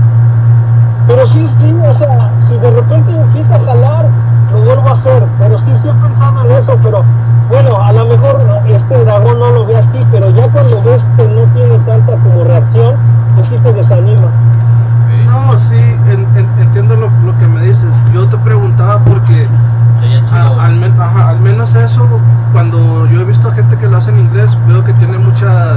pero 1.08 1.28
sí, 1.28 1.48
sí, 1.60 1.76
o 1.90 1.96
sea, 1.96 2.30
si 2.42 2.56
de 2.58 2.72
repente 2.72 3.12
empieza 3.14 3.56
a 3.56 3.60
jalar, 3.66 4.06
lo 4.54 4.62
vuelvo 4.62 4.88
a 4.88 4.92
hacer. 4.94 5.24
Pero 5.40 5.60
sí, 5.60 5.72
sí 5.78 5.88
he 5.90 5.94
pensado 5.94 6.46
en 6.46 6.52
eso, 6.64 6.78
pero 6.82 7.04
bueno, 7.50 7.82
a 7.84 7.92
lo 7.92 8.06
mejor 8.06 8.42
este 8.70 9.04
dragón 9.04 9.38
no 9.38 9.50
lo 9.50 9.66
ve 9.66 9.76
así, 9.78 10.00
pero 10.14 10.30
ya 10.30 10.48
cuando 10.48 10.82
ves 10.82 11.02
que 11.18 11.24
no 11.28 11.42
tiene 11.54 11.78
tanta 11.86 12.14
como 12.14 12.46
reacción, 12.46 12.96
pues 13.36 13.50
sí 13.50 13.58
te 13.64 13.74
desanima. 13.74 14.28
No, 15.28 15.58
sí, 15.58 15.76
en- 15.76 16.28
en- 16.38 16.48
entiendo 16.62 16.96
lo, 16.96 17.10
lo 17.26 17.38
que 17.38 17.48
me 17.48 17.62
dices. 17.64 17.94
Yo 18.14 18.26
te 18.30 18.38
preguntaba 18.38 19.00
porque 19.00 19.46
Sería 20.00 20.24
chido. 20.26 20.38
a- 20.62 20.66
al, 20.66 20.76
men- 20.76 21.00
ajá, 21.02 21.30
al 21.32 21.40
menos 21.42 21.76
eso, 21.76 22.08
cuando 22.54 23.06
yo 23.08 23.20
he 23.22 23.26
visto 23.26 23.50
a 23.50 23.52
gente 23.52 23.78
que 23.78 23.88
lo 23.88 23.98
hace 23.98 24.12
en 24.12 24.20
inglés, 24.20 24.56
veo 24.68 24.84
que 24.86 24.94
tiene 24.94 25.18
mucha, 25.18 25.74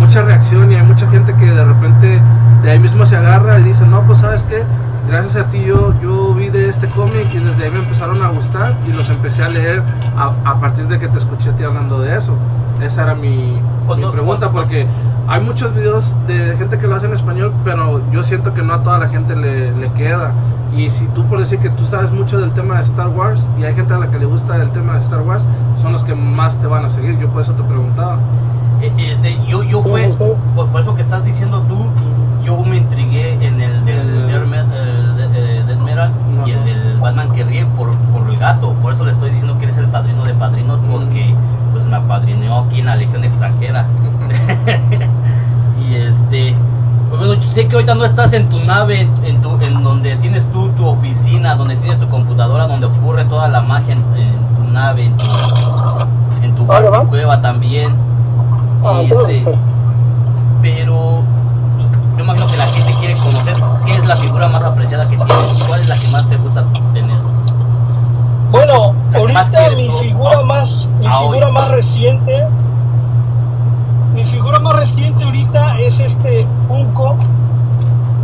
mucha 0.00 0.20
reacción 0.22 0.70
y 0.70 0.74
hay 0.76 0.82
mucha 0.82 1.08
gente 1.08 1.32
que 1.34 1.46
de 1.46 1.64
repente 1.64 2.20
de 2.62 2.70
ahí 2.70 2.78
mismo 2.78 3.06
se 3.06 3.16
agarra 3.16 3.58
y 3.60 3.64
dice, 3.64 3.86
no, 3.86 4.00
pues 4.02 4.18
sabes 4.18 4.42
qué, 4.44 4.64
gracias 5.08 5.36
a 5.36 5.44
ti 5.50 5.62
yo, 5.64 5.92
yo 6.02 6.34
vi 6.34 6.48
de 6.48 6.68
este 6.68 6.88
cómic 6.88 7.26
y 7.32 7.38
desde 7.38 7.64
ahí 7.66 7.70
me 7.70 7.78
empezaron 7.78 8.20
a 8.24 8.28
gustar 8.28 8.72
y 8.88 8.92
los 8.92 9.08
empecé 9.10 9.44
a 9.44 9.48
leer 9.48 9.82
a, 10.18 10.50
a 10.50 10.54
partir 10.56 10.88
de 10.88 10.98
que 10.98 11.06
te 11.06 11.18
escuché 11.18 11.50
a 11.50 11.52
ti 11.52 11.62
hablando 11.62 12.00
de 12.00 12.16
eso. 12.16 12.32
Esa 12.80 13.02
era 13.04 13.14
mi, 13.14 13.28
mi 13.28 13.60
Cuando- 13.86 14.10
pregunta 14.10 14.48
cuando- 14.48 14.62
porque 14.62 14.86
hay 15.28 15.40
muchos 15.56 15.74
videos 15.74 16.12
de 16.26 16.54
gente 16.58 16.78
que 16.78 16.86
lo 16.86 16.96
hace 16.96 17.06
en 17.06 17.14
español, 17.14 17.50
pero 17.64 18.02
yo 18.12 18.22
siento 18.22 18.52
que 18.52 18.60
no 18.62 18.74
a 18.74 18.82
toda 18.82 18.98
la 18.98 19.08
gente 19.08 19.34
le, 19.34 19.72
le 19.74 19.90
queda. 19.92 20.30
Y 20.76 20.90
si 20.90 21.06
tú 21.06 21.24
por 21.24 21.38
decir 21.38 21.58
que 21.60 21.70
tú 21.70 21.82
sabes 21.82 22.10
mucho 22.12 22.38
del 22.38 22.50
tema 22.50 22.74
de 22.76 22.82
Star 22.82 23.08
Wars 23.08 23.40
y 23.58 23.64
hay 23.64 23.74
gente 23.74 23.94
a 23.94 23.98
la 23.98 24.10
que 24.10 24.18
le 24.18 24.26
gusta 24.26 24.56
el 24.56 24.68
tema 24.72 24.92
de 24.92 24.98
Star 24.98 25.22
Wars, 25.22 25.42
son 25.80 25.94
los 25.94 26.04
que 26.04 26.14
más 26.14 26.58
te 26.58 26.66
van 26.66 26.84
a 26.84 26.90
seguir. 26.90 27.18
Yo 27.18 27.28
por 27.30 27.40
eso 27.40 27.52
te 27.52 27.62
preguntaba. 27.62 28.18
Eh, 28.82 28.92
Este, 28.98 29.38
yo, 29.48 29.62
yo 29.62 29.82
fue, 29.82 30.12
por, 30.54 30.66
por 30.68 30.82
eso 30.82 30.94
que 30.94 31.00
estás 31.00 31.24
diciendo 31.24 31.62
tú, 31.62 31.86
yo 32.44 32.62
me 32.62 32.76
intrigué 32.76 33.32
en 33.42 33.58
el 33.58 33.82
del 33.86 33.98
El- 33.98 34.26
Death 34.26 34.46
Me- 34.46 34.58
el 34.58 35.16
de- 35.16 35.72
eh, 35.72 35.76
Metal 35.82 36.10
y 36.44 36.50
el 36.50 36.64
del 36.66 36.98
Batman 37.00 37.30
que 37.32 37.44
ríe 37.44 37.64
por, 37.78 37.94
por 38.12 38.28
el 38.28 38.36
gato. 38.36 38.74
Por 38.82 38.92
eso 38.92 39.06
le 39.06 39.12
estoy 39.12 39.30
diciendo 39.30 39.56
que 39.56 39.64
eres 39.64 39.78
el 39.78 39.86
padrino 39.86 40.22
de 40.26 40.34
padrinos, 40.34 40.78
porque 40.90 41.34
pues 41.72 41.86
me 41.86 41.96
apadrineó 41.96 42.58
aquí 42.58 42.80
en 42.80 42.86
la 42.86 42.96
Legión 42.96 43.24
extranjera. 43.24 43.86
este, 46.16 46.54
pues 47.10 47.44
sé 47.46 47.68
que 47.68 47.74
ahorita 47.76 47.94
no 47.94 48.04
estás 48.04 48.32
en 48.32 48.48
tu 48.48 48.58
nave, 48.60 49.08
en, 49.24 49.40
tu, 49.42 49.50
en 49.60 49.82
donde 49.82 50.16
tienes 50.16 50.44
tú 50.52 50.68
tu 50.70 50.86
oficina, 50.86 51.54
donde 51.54 51.76
tienes 51.76 51.98
tu 51.98 52.08
computadora, 52.08 52.66
donde 52.66 52.86
ocurre 52.86 53.24
toda 53.26 53.48
la 53.48 53.60
magia 53.60 53.94
en, 53.94 54.04
en 54.16 54.56
tu 54.56 54.72
nave, 54.72 55.04
en 55.04 55.16
tu, 55.16 55.24
en 56.42 56.54
tu 56.54 56.66
va. 56.66 57.04
cueva 57.04 57.40
también. 57.40 57.94
Ah, 58.84 59.02
Y 59.02 59.06
este, 59.12 59.44
pero 60.62 61.22
pues, 61.76 61.88
yo 62.16 62.24
imagino 62.24 62.46
que 62.46 62.56
la 62.56 62.66
gente 62.66 62.94
quiere 63.00 63.14
conocer 63.16 63.54
qué 63.84 63.94
es 63.96 64.04
la 64.06 64.16
figura 64.16 64.48
más 64.48 64.62
apreciada 64.64 65.06
que 65.08 65.16
tienes, 65.16 65.64
cuál 65.68 65.80
es 65.80 65.88
la 65.88 65.98
que 65.98 66.08
más 66.08 66.28
te 66.28 66.36
gusta 66.36 66.64
tener. 66.92 67.16
Bueno, 68.50 68.94
ahorita 69.14 69.70
mi 69.70 69.90
figura 69.98 70.42
más, 70.42 70.88
mi 71.00 71.06
Ah, 71.06 71.18
figura 71.20 71.50
más 71.52 71.70
reciente, 71.70 72.46
figura 74.46 74.60
más 74.60 74.76
reciente 74.76 75.24
ahorita 75.24 75.80
es 75.80 75.98
este 75.98 76.46
Funko 76.68 77.16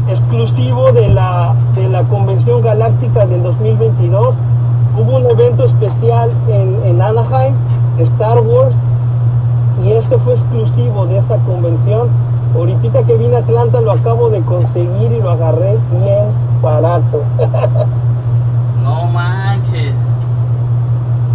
exclusivo 0.08 0.92
de 0.92 1.08
la 1.08 1.52
de 1.74 1.88
la 1.88 2.04
Convención 2.04 2.62
Galáctica 2.62 3.26
del 3.26 3.42
2022. 3.42 4.36
Hubo 4.96 5.16
un 5.16 5.26
evento 5.26 5.64
especial 5.64 6.30
en, 6.46 6.80
en 6.84 7.02
Anaheim, 7.02 7.56
Star 7.98 8.38
Wars, 8.38 8.76
y 9.84 9.90
este 9.90 10.16
fue 10.18 10.34
exclusivo 10.34 11.06
de 11.06 11.18
esa 11.18 11.38
convención. 11.38 12.08
Ahorita 12.54 13.02
que 13.02 13.16
vine 13.16 13.34
a 13.34 13.38
Atlanta 13.40 13.80
lo 13.80 13.90
acabo 13.90 14.30
de 14.30 14.42
conseguir 14.42 15.10
y 15.10 15.20
lo 15.20 15.30
agarré 15.30 15.76
bien 15.90 16.62
barato. 16.62 17.24
No 18.80 19.06
manches. 19.06 19.96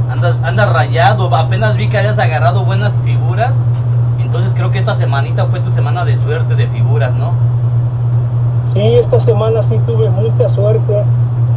Andas, 0.09 0.37
andas 0.43 0.71
rayado, 0.71 1.33
apenas 1.35 1.75
vi 1.75 1.89
que 1.89 1.97
hayas 1.97 2.19
agarrado 2.19 2.63
buenas 2.63 2.93
figuras 3.03 3.57
Entonces 4.37 4.55
creo 4.55 4.71
que 4.71 4.77
esta 4.77 4.93
semanita 4.93 5.45
fue 5.47 5.59
tu 5.61 5.71
semana 5.71 6.05
de 6.05 6.15
suerte 6.15 6.53
de 6.53 6.67
figuras, 6.67 7.15
¿no? 7.15 7.31
Sí, 8.71 8.81
esta 8.81 9.19
semana 9.21 9.63
sí 9.63 9.79
tuve 9.87 10.09
mucha 10.11 10.47
suerte. 10.49 11.03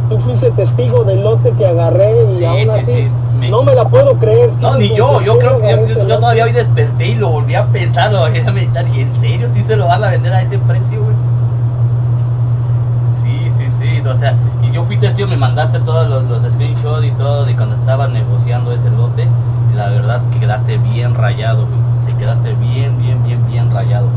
Tú 0.09 0.17
fuiste 0.17 0.49
testigo 0.51 1.03
del 1.03 1.23
lote 1.23 1.51
que 1.51 1.67
agarré 1.67 2.11
y 2.33 2.37
Sí, 2.37 2.45
aún 2.45 2.63
sí, 2.63 2.69
así 2.69 2.85
sí. 2.85 3.07
Me- 3.39 3.49
no 3.49 3.61
me 3.61 3.75
la 3.75 3.85
puedo 3.87 4.13
creer. 4.15 4.49
No, 4.59 4.77
ni 4.77 4.89
yo, 4.95 5.21
yo 5.21 5.37
creo 5.37 5.61
que 5.61 5.69
yo, 5.89 6.03
lote. 6.05 6.15
todavía 6.15 6.45
hoy 6.45 6.51
desperté 6.53 7.07
y 7.09 7.15
lo 7.15 7.29
volví 7.29 7.53
a 7.53 7.67
pensar, 7.67 8.11
lo 8.11 8.21
volví 8.21 8.39
a 8.39 8.51
meditar 8.51 8.83
y 8.95 9.01
en 9.01 9.13
serio 9.13 9.47
sí 9.47 9.61
se 9.61 9.77
lo 9.77 9.87
van 9.87 10.03
a 10.03 10.09
vender 10.09 10.33
a 10.33 10.41
ese 10.41 10.57
precio, 10.57 11.03
güey. 11.03 11.15
Sí, 13.11 13.49
sí, 13.57 13.69
sí, 13.69 14.01
o 14.07 14.15
sea, 14.15 14.35
y 14.63 14.73
yo 14.73 14.83
fui 14.83 14.97
testigo, 14.97 15.27
me 15.27 15.37
mandaste 15.37 15.79
todos 15.81 16.09
los, 16.09 16.23
los 16.43 16.51
screenshots 16.51 17.05
y 17.05 17.11
todo 17.11 17.45
de 17.45 17.55
cuando 17.55 17.75
estabas 17.75 18.09
negociando 18.09 18.71
ese 18.71 18.89
lote 18.89 19.27
y 19.71 19.77
la 19.77 19.89
verdad 19.89 20.21
que 20.31 20.39
quedaste 20.39 20.77
bien 20.77 21.13
rayado, 21.13 21.67
güey. 21.67 21.80
Te 22.11 22.17
quedaste 22.17 22.53
bien, 22.55 22.97
bien, 22.97 23.23
bien, 23.23 23.45
bien 23.45 23.71
rayado 23.71 24.07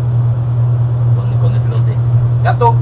con, 1.12 1.38
con 1.38 1.54
ese 1.54 1.68
lote. 1.68 1.92
Gato, 2.42 2.74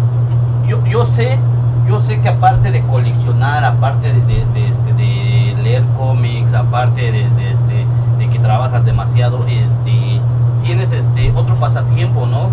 yo, 0.62 0.84
yo 0.86 1.04
sé, 1.04 1.38
yo 1.82 2.00
sé 2.00 2.20
que 2.20 2.28
aparte 2.28 2.70
de 2.70 2.86
coleccionar, 2.86 3.64
aparte 3.64 4.12
de, 4.12 4.22
de- 4.22 4.46
de, 4.46 4.68
este, 4.68 4.94
de 4.94 5.54
leer 5.62 5.84
cómics, 5.98 6.54
aparte 6.54 7.12
de, 7.12 7.52
este, 7.52 7.94
de 8.18 8.28
que 8.30 8.38
trabajas 8.38 8.84
demasiado, 8.84 9.46
este, 9.46 10.28
tienes 10.64 10.92
este 10.92 11.32
otro 11.32 11.58
pasatiempo, 11.58 12.26
¿no? 12.26 12.48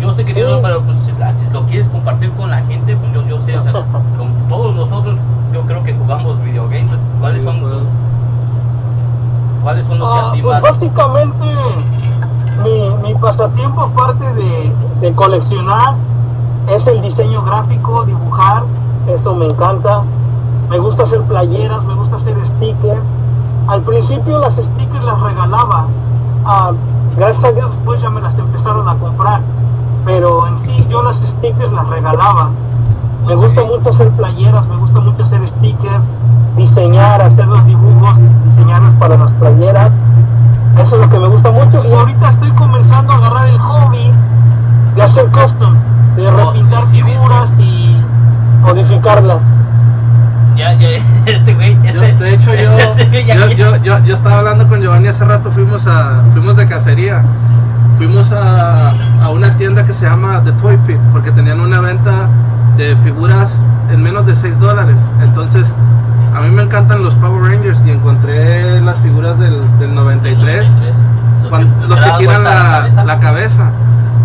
Yo 0.00 0.14
sé 0.14 0.24
que 0.24 0.32
Sí. 0.32 0.34
tienes, 0.36 0.56
pero 0.62 0.86
pues, 0.86 0.96
si 1.04 1.12
la- 1.12 1.36
si 1.36 1.50
lo 1.50 1.66
quieres 1.66 1.88
compartir 1.88 2.34
con 2.34 2.50
la 2.50 2.62
gente, 2.62 2.96
pues 2.96 3.12
yo, 3.12 3.26
yo 3.26 3.38
sé, 3.38 3.58
o 3.58 3.62
sea, 3.62 3.72
con 4.18 4.48
todos 4.48 4.74
nosotros, 4.74 5.18
yo 5.52 5.66
creo 5.66 5.82
que 5.84 5.92
jugamos 5.94 6.42
videogames. 6.42 6.90
¿Cuáles 7.20 7.42
son 7.42 7.60
tus, 7.60 8.09
cuáles 9.62 9.86
son 9.86 9.98
los 9.98 10.08
que 10.12 10.18
Ah, 10.20 10.28
a 10.28 10.32
ti 10.32 10.42
pues 10.42 10.54
más- 10.54 10.62
básicamente 10.62 11.44
mi, 12.64 12.90
mi 13.02 13.14
pasatiempo 13.14 13.80
aparte 13.82 14.24
de, 14.34 14.72
de 15.00 15.14
coleccionar 15.14 15.94
es 16.68 16.86
el 16.86 17.00
diseño 17.02 17.42
gráfico, 17.42 18.04
dibujar, 18.04 18.62
eso 19.08 19.34
me 19.34 19.46
encanta. 19.46 20.02
Me 20.68 20.78
gusta 20.78 21.02
hacer 21.02 21.22
playeras, 21.22 21.82
me 21.84 21.94
gusta 21.94 22.16
hacer 22.16 22.36
stickers. 22.46 23.02
Al 23.66 23.82
principio 23.82 24.38
las 24.38 24.54
stickers 24.56 25.04
las 25.04 25.20
regalaba. 25.20 25.86
Ah, 26.44 26.72
gracias 27.16 27.44
a 27.44 27.52
Dios 27.52 27.70
después 27.74 28.00
ya 28.02 28.10
me 28.10 28.20
las 28.20 28.38
empezaron 28.38 28.88
a 28.88 28.94
comprar. 28.98 29.40
Pero 30.04 30.46
en 30.46 30.60
sí 30.60 30.76
yo 30.88 31.02
las 31.02 31.16
stickers 31.16 31.72
las 31.72 31.88
regalaba. 31.88 32.50
Me 33.26 33.34
gusta 33.34 33.64
mucho 33.64 33.90
hacer 33.90 34.10
playeras, 34.12 34.66
me 34.68 34.76
gusta 34.76 35.00
mucho 35.00 35.22
hacer 35.24 35.46
stickers, 35.48 36.12
diseñar, 36.60 37.22
hacer 37.22 37.46
los 37.46 37.64
dibujos, 37.66 38.18
diseñarlos 38.44 38.92
para 38.94 39.16
las 39.16 39.32
playeras. 39.32 39.92
Eso 40.80 40.94
es 40.96 41.00
lo 41.02 41.08
que 41.10 41.18
me 41.18 41.28
gusta 41.28 41.50
mucho. 41.50 41.82
Y 41.84 41.92
ahorita 41.92 42.30
estoy 42.30 42.50
comenzando 42.52 43.12
a 43.12 43.16
agarrar 43.16 43.48
el 43.48 43.58
hobby 43.58 44.10
de 44.94 45.02
hacer 45.02 45.26
custom, 45.30 45.74
de 46.16 46.26
Oh, 46.28 46.52
repintar 46.52 46.84
sí, 46.86 46.96
sí, 46.96 47.02
figuras 47.02 47.50
y 47.58 47.96
modificarlas. 48.62 49.42
Ya, 50.56 50.74
ya, 50.74 50.88
este 51.26 51.54
güey, 51.54 51.74
Yo- 51.92 52.02
este, 52.02 52.24
de 52.24 52.34
hecho, 52.34 52.54
yo, 52.54 52.76
este 52.78 53.06
güey 53.08 53.24
ya- 53.24 53.34
yo, 53.36 53.48
yo, 53.56 53.76
yo, 53.82 53.98
yo 54.04 54.14
estaba 54.14 54.38
hablando 54.40 54.68
con 54.68 54.80
Giovanni 54.82 55.08
hace 55.08 55.24
rato, 55.24 55.50
fuimos, 55.50 55.86
a, 55.86 56.22
fuimos 56.32 56.56
de 56.56 56.66
cacería. 56.66 57.22
Fuimos 57.96 58.32
a, 58.32 58.88
a 59.22 59.28
una 59.30 59.56
tienda 59.58 59.84
que 59.84 59.92
se 59.92 60.06
llama 60.06 60.40
The 60.42 60.52
Toy 60.52 60.76
Pit, 60.86 60.96
porque 61.12 61.30
tenían 61.32 61.60
una 61.60 61.80
venta 61.80 62.28
de 62.78 62.96
figuras 62.96 63.62
en 63.92 64.02
menos 64.02 64.26
de 64.26 64.34
6 64.34 64.58
dólares. 64.58 65.04
Entonces, 65.22 65.74
a 66.40 66.44
mí 66.44 66.50
me 66.50 66.62
encantan 66.62 67.02
los 67.02 67.14
Power 67.16 67.42
Rangers 67.52 67.80
y 67.86 67.90
encontré 67.90 68.80
las 68.80 68.98
figuras 69.00 69.38
del, 69.38 69.60
del 69.78 69.94
93, 69.94 70.68
Los 71.42 71.48
cuan- 71.50 71.68
que- 71.80 71.86
los 71.88 72.00
que 72.00 72.10
giran 72.18 72.44
la, 72.44 72.50
cabeza. 72.50 73.04
la 73.04 73.20
cabeza. 73.20 73.70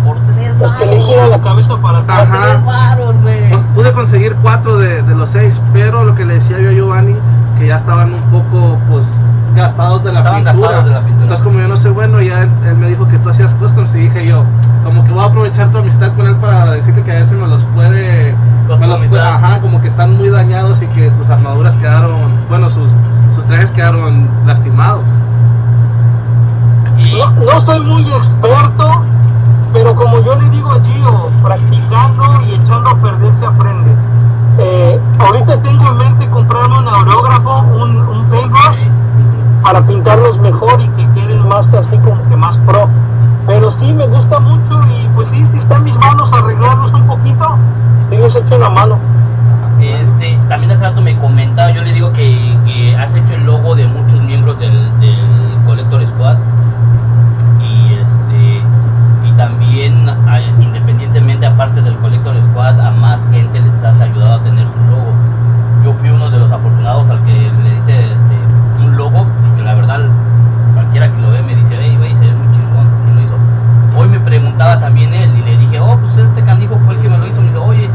Por 0.04 0.18
tres 0.34 0.56
Los 0.58 0.72
que 0.76 0.86
le 0.86 0.92
varos. 0.92 1.06
giran 1.08 1.30
la 1.30 1.40
cabeza 1.40 1.76
para. 1.82 1.98
Ajá. 1.98 2.42
Tres 2.42 2.64
varos, 2.64 3.16
güey. 3.22 3.36
Pude 3.74 3.92
conseguir 3.92 4.34
cuatro 4.42 4.78
de, 4.78 5.02
de 5.02 5.14
los 5.14 5.30
seis, 5.30 5.60
pero 5.72 6.04
lo 6.04 6.14
que 6.14 6.24
le 6.24 6.34
decía 6.34 6.60
yo 6.60 6.70
a 6.70 6.72
Giovanni, 6.72 7.14
que 7.58 7.66
ya 7.66 7.76
estaban 7.76 8.12
un 8.14 8.22
poco 8.30 8.75
de 10.06 10.12
la, 10.12 10.18
Estaban 10.20 10.44
pintura. 10.44 10.82
de 10.82 10.90
la 10.90 11.00
pintura. 11.00 11.22
Entonces 11.22 11.44
como 11.44 11.60
yo 11.60 11.68
no 11.68 11.76
sé 11.76 11.90
bueno, 11.90 12.20
ya 12.22 12.42
él, 12.42 12.50
él 12.66 12.76
me 12.76 12.88
dijo 12.88 13.06
que 13.08 13.18
tú 13.18 13.28
hacías 13.30 13.54
customs 13.54 13.94
y 13.94 13.98
dije 13.98 14.26
yo, 14.26 14.42
como 14.84 15.04
que 15.04 15.10
voy 15.12 15.22
a 15.22 15.26
aprovechar 15.26 15.70
tu 15.70 15.78
amistad 15.78 16.12
con 16.16 16.26
él 16.26 16.36
para 16.36 16.70
decirle 16.72 17.02
que 17.02 17.10
a 17.10 17.14
ver 17.14 17.26
si 17.26 17.34
me 17.34 17.46
los 17.46 17.62
puede... 17.74 18.34
me 18.78 18.86
los 18.86 19.00
puede- 19.02 19.20
ajá, 19.20 19.60
como 19.60 19.80
que 19.82 19.88
están 19.88 20.16
muy 20.16 20.28
dañados 20.28 20.80
y 20.82 20.86
que 20.86 21.10
sus 21.10 21.28
armaduras 21.28 21.74
quedaron, 21.76 22.16
bueno, 22.48 22.70
sus, 22.70 22.90
sus 23.34 23.44
trajes 23.46 23.70
quedaron 23.72 24.28
lastimados. 24.46 25.04
Y 26.98 27.12
No, 27.18 27.30
no 27.30 27.60
soy 27.60 27.80
muy 27.80 28.10
experto, 28.12 29.02
pero 29.72 29.94
como 29.94 30.20
yo 30.20 30.34
le 30.36 30.48
digo 30.50 30.70
a 30.70 30.80
Gio, 30.82 31.30
practicando 31.42 32.42
y 32.48 32.54
echando 32.54 32.90
a 32.90 32.96
perder 32.96 33.34
se 33.34 33.44
aprende. 33.46 33.90
Eh, 34.58 35.00
ahorita 35.18 35.60
tengo 35.60 35.86
en 35.88 35.96
mente 35.98 36.26
comprarme 36.30 36.78
un 36.78 36.88
aerógrafo, 36.88 37.58
un, 37.78 37.96
un 37.98 38.24
paintbrush, 38.30 38.78
para 39.66 39.82
pintarlos 39.84 40.38
mejor 40.40 40.80
y 40.80 40.86
que 40.90 41.20
queden 41.20 41.48
más 41.48 41.66
así 41.74 41.98
como 41.98 42.22
que 42.28 42.36
más 42.36 42.56
pro. 42.58 42.88
Pero 43.48 43.72
sí 43.80 43.92
me 43.92 44.06
gusta 44.06 44.38
mucho 44.38 44.80
y 44.88 45.08
pues 45.16 45.28
sí, 45.30 45.44
si 45.46 45.58
está 45.58 45.76
en 45.78 45.84
mis 45.84 45.96
manos 45.96 46.32
arreglarlos 46.32 46.92
un 46.94 47.04
poquito, 47.04 47.56
sí 48.08 48.16
les 48.16 48.34
echo 48.36 48.58
la 48.58 48.70
mano. 48.70 48.96
este, 49.80 50.38
también 50.48 50.70
hace 50.70 50.82
rato 50.84 51.00
me 51.02 51.16
comentaba, 51.18 51.70
yo 51.72 51.82
le 51.82 51.92
digo 51.92 52.12
que, 52.12 52.56
que 52.64 52.96
has 52.96 53.12
hecho 53.14 53.34
el 53.34 53.44
logo 53.44 53.74
de 53.74 53.86
muchos 53.88 54.20
miembros 54.22 54.56
del, 54.60 54.72
del 55.00 55.18
Collector 55.66 56.06
Squad. 56.06 56.36
Y 57.60 57.94
este 57.94 58.60
y 59.28 59.32
también 59.36 60.08
a- 60.08 60.40
independientemente 60.60 61.44
aparte 61.44 61.82
del 61.82 61.96
Collector 61.96 62.40
Squad 62.40 62.80
a 62.80 62.92
más 62.92 63.26
gente 63.30 63.60
les 63.60 63.82
has 63.82 64.00
ayudado 64.00 64.34
a 64.34 64.38
tener 64.44 64.64
su 64.66 64.78
logo. 64.90 65.12
Yo 65.84 65.92
fui 65.94 66.08
uno 66.10 66.30
de 66.30 66.38
los 66.38 66.50
afortunados 66.52 67.10
al 67.10 67.20
que 67.24 67.32
le 67.32 67.76
hice 67.78 68.12
este 68.12 68.36
un 68.84 68.96
logo 68.96 69.24
que 69.56 69.62
la 69.62 69.74
verdad 69.74 70.00
cualquiera 70.74 71.10
que 71.10 71.20
lo 71.22 71.30
ve 71.30 71.42
me 71.42 71.54
dice, 71.54 71.76
hey 71.80 71.94
güey, 71.98 72.12
se 72.14 72.20
ve 72.20 72.32
muy 72.34 72.54
chingón 72.54 72.86
y 73.10 73.14
lo 73.14 73.22
hizo. 73.22 73.34
Hoy 74.56 74.62
me 74.62 74.64
preguntaba 74.64 74.80
también 74.80 75.12
él 75.14 75.30
y 75.36 75.42
le 75.42 75.56
dije, 75.58 75.80
oh 75.80 75.98
pues 75.98 76.16
este 76.26 76.42
canijo 76.42 76.78
fue 76.86 76.94
el 76.94 77.00
que 77.00 77.08
me 77.10 77.18
lo 77.18 77.26
hizo, 77.26 77.40
me 77.42 77.48
dijo, 77.48 77.62
oye, 77.64 77.90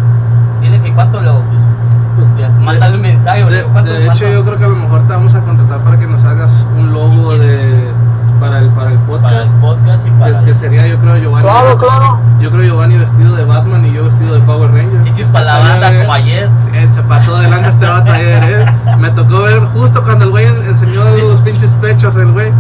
dile 0.62 0.80
que 0.82 0.94
cuánto 0.94 1.20
lo 1.22 1.42
pues, 1.42 2.28
Pues, 2.28 2.38
ya, 2.38 2.50
mándale 2.50 2.96
un 2.98 3.02
mensaje, 3.02 3.44
De, 3.46 3.50
le 3.50 3.58
digo, 3.58 3.70
¿cuánto- 3.72 3.92
de 3.94 4.06
hecho, 4.06 4.30
yo 4.30 4.44
creo 4.46 4.58
que 4.58 4.66
a 4.66 4.68
lo 4.68 4.76
mejor 4.76 5.02
te 5.08 5.14
vamos 5.14 5.34
a 5.34 5.40
contratar 5.42 5.80
para 5.80 5.98
que 5.98 6.06
nos 6.08 6.24
hagas 6.24 6.52
un 6.78 6.94
logo 6.94 7.36
de 7.38 7.92
para 8.40 8.60
el 8.60 8.70
para 8.70 8.92
el 8.92 8.98
para 9.00 9.42
el 9.44 9.50
podcast. 9.50 9.56
podcast 9.60 10.08
y 10.08 10.10
para 10.12 10.40
Que, 10.40 10.46
que 10.46 10.54
sería, 10.56 10.86
yo 10.88 10.98
creo, 11.00 11.16
Giovanni. 11.18 11.44
Claro, 11.48 11.78
claro. 11.78 12.20
Yo 12.40 12.50
creo 12.52 12.64
Giovanni 12.64 12.98
vestido 12.98 13.36
de 13.36 13.44
Batman 13.46 13.86
y 13.86 13.94
yo 13.94 14.06
vestido 14.06 14.34
de 14.34 14.40
Power 14.42 14.72
Ranger. 14.72 15.02
chichis 15.04 15.28
para 15.28 15.46
la 15.46 15.58
banda 15.60 16.00
como 16.00 16.14
ayer. 16.14 16.50
Sí, 16.58 16.72
se 16.88 17.02
pasó 17.04 17.38
de 17.38 17.50
lanza 17.50 17.70
este 17.70 17.86
vato 17.88 18.12
ayer, 18.12 18.44
eh. 18.44 18.66
Me 19.00 19.10
tocó 19.12 19.44
ver 19.44 19.60
justo 19.76 20.02
cuando 20.04 20.26
el 20.26 20.32
güey 20.32 20.46
enseñó 20.48 21.04
los 21.06 21.42
pinches 21.42 21.72
pechos, 21.82 22.16
el 22.18 22.32
güey. 22.32 22.52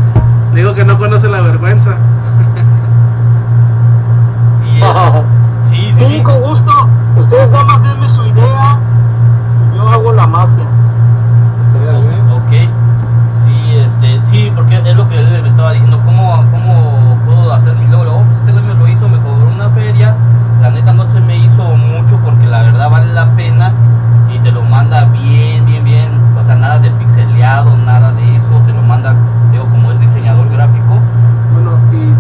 Le 0.53 0.61
digo 0.61 0.73
que 0.75 0.85
no 0.85 0.97
conoce 0.99 1.27
la 1.29 1.41
vergüenza. 1.41 1.95
Y, 4.81 4.83
eh, 4.83 5.23
sí, 5.65 5.93
sí, 5.93 6.05
Sí, 6.05 6.17
sí. 6.17 6.23
con 6.23 6.41
gusto. 6.41 6.71
Ustedes 7.17 7.49
nada 7.51 7.63
más 7.65 7.83
denme 7.83 8.09
su 8.09 8.25
idea, 8.25 8.77
yo 9.75 9.87
hago 9.87 10.11
la 10.13 10.25
magia. 10.27 10.65
Estaría 11.61 11.99
bien. 11.99 12.29
Ok, 12.31 12.51
sí, 13.45 13.75
este, 13.77 14.21
sí, 14.25 14.51
porque 14.55 14.75
es 14.83 14.95
lo 14.95 15.07
que 15.07 15.19
él 15.19 15.41
me 15.43 15.47
estaba 15.49 15.73
diciendo, 15.73 15.99
¿cómo, 16.05 16.43
cómo 16.51 17.17
puedo 17.25 17.53
hacer 17.53 17.75
mi 17.75 17.87
logo? 17.89 18.03
Oh, 18.11 18.23
pues 18.23 18.37
este 18.39 18.51
güey 18.51 18.63
me 18.63 18.73
lo 18.73 18.87
hizo, 18.87 19.07
me 19.07 19.17
cobró 19.19 19.47
una 19.53 19.69
feria, 19.69 20.15
la 20.61 20.71
neta 20.71 20.93
no 20.93 21.05
se 21.11 21.19
me 21.19 21.37
hizo 21.37 21.63
mucho 21.75 22.17
porque 22.23 22.47
la 22.47 22.63
verdad 22.63 22.89
vale 22.89 23.13
la 23.13 23.25
pena 23.35 23.71
y 24.33 24.39
te 24.39 24.51
lo 24.51 24.63
manda 24.63 25.05
bien, 25.05 25.65
bien, 25.65 25.83
bien, 25.83 26.09
o 26.41 26.45
sea, 26.45 26.55
nada 26.55 26.79
de 26.79 26.89
pixeleado, 26.91 27.77
nada 27.77 28.11
de 28.13 28.35
eso, 28.37 28.47
te 28.65 28.73
lo 28.73 28.81
manda, 28.81 29.13
digo, 29.51 29.65
como 29.65 29.91
es 29.91 29.99
diseñador 29.99 30.49
gráfico, 30.49 30.97
Bueno, 31.53 31.71
y 31.93 32.13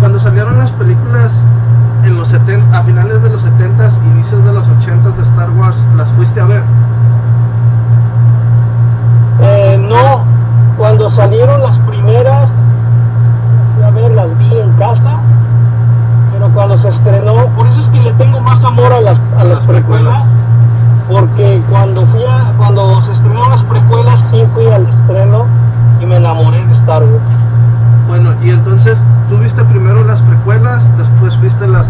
cuando 0.00 0.18
salieron 0.20 0.58
las 0.58 0.72
películas 0.72 1.44
en 2.04 2.16
los 2.16 2.28
70, 2.28 2.78
a 2.78 2.82
finales 2.82 3.22
de 3.22 3.28
los 3.28 3.44
70s, 3.44 3.98
inicios 4.14 4.42
de 4.44 4.52
los 4.54 4.66
80s 4.68 5.14
de 5.16 5.22
Star 5.22 5.50
Wars, 5.50 5.59
¿las 5.96 6.10
fuiste 6.12 6.40
a 6.40 6.44
ver? 6.44 6.62
Eh, 9.40 9.78
no, 9.88 10.22
cuando 10.76 11.10
salieron 11.10 11.62
las 11.62 11.76
primeras, 11.78 12.50
fui 13.74 13.84
a 13.84 13.90
ver, 13.90 14.10
las 14.12 14.38
vi 14.38 14.58
en 14.58 14.72
casa, 14.72 15.12
pero 16.32 16.48
cuando 16.50 16.78
se 16.78 16.88
estrenó, 16.88 17.46
por 17.56 17.66
eso 17.68 17.80
es 17.80 17.88
que 17.88 18.00
le 18.00 18.12
tengo 18.14 18.40
más 18.40 18.62
amor 18.64 18.92
a 18.92 19.00
las, 19.00 19.18
a 19.38 19.44
las 19.44 19.64
precuelas, 19.66 20.22
porque 21.08 21.62
cuando 21.70 22.06
fui 22.06 22.24
a, 22.24 22.52
cuando 22.58 23.02
se 23.02 23.12
estrenaron 23.12 23.50
las 23.50 23.62
precuelas 23.64 24.26
sí 24.26 24.44
fui 24.54 24.66
al 24.66 24.86
estreno 24.86 25.46
y 26.00 26.06
me 26.06 26.16
enamoré 26.16 26.64
de 26.66 26.72
Star 26.74 27.02
Wars. 27.02 27.22
Bueno, 28.08 28.34
y 28.42 28.50
entonces 28.50 29.02
tú 29.28 29.38
viste 29.38 29.64
primero 29.64 30.04
las 30.04 30.20
precuelas, 30.22 30.88
después 30.98 31.40
viste 31.40 31.66
las 31.66 31.88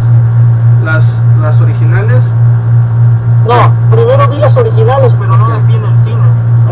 las, 0.85 1.21
las 1.41 1.61
originales. 1.61 2.25
No, 3.47 3.73
primero 3.95 4.29
vi 4.29 4.39
las 4.39 4.57
originales, 4.57 5.15
pero 5.19 5.37
no 5.37 5.45
Ok. 5.45 5.51
las 5.51 5.67
vi 5.67 5.75
en 5.75 5.85
el 5.85 6.01
cine. 6.01 6.21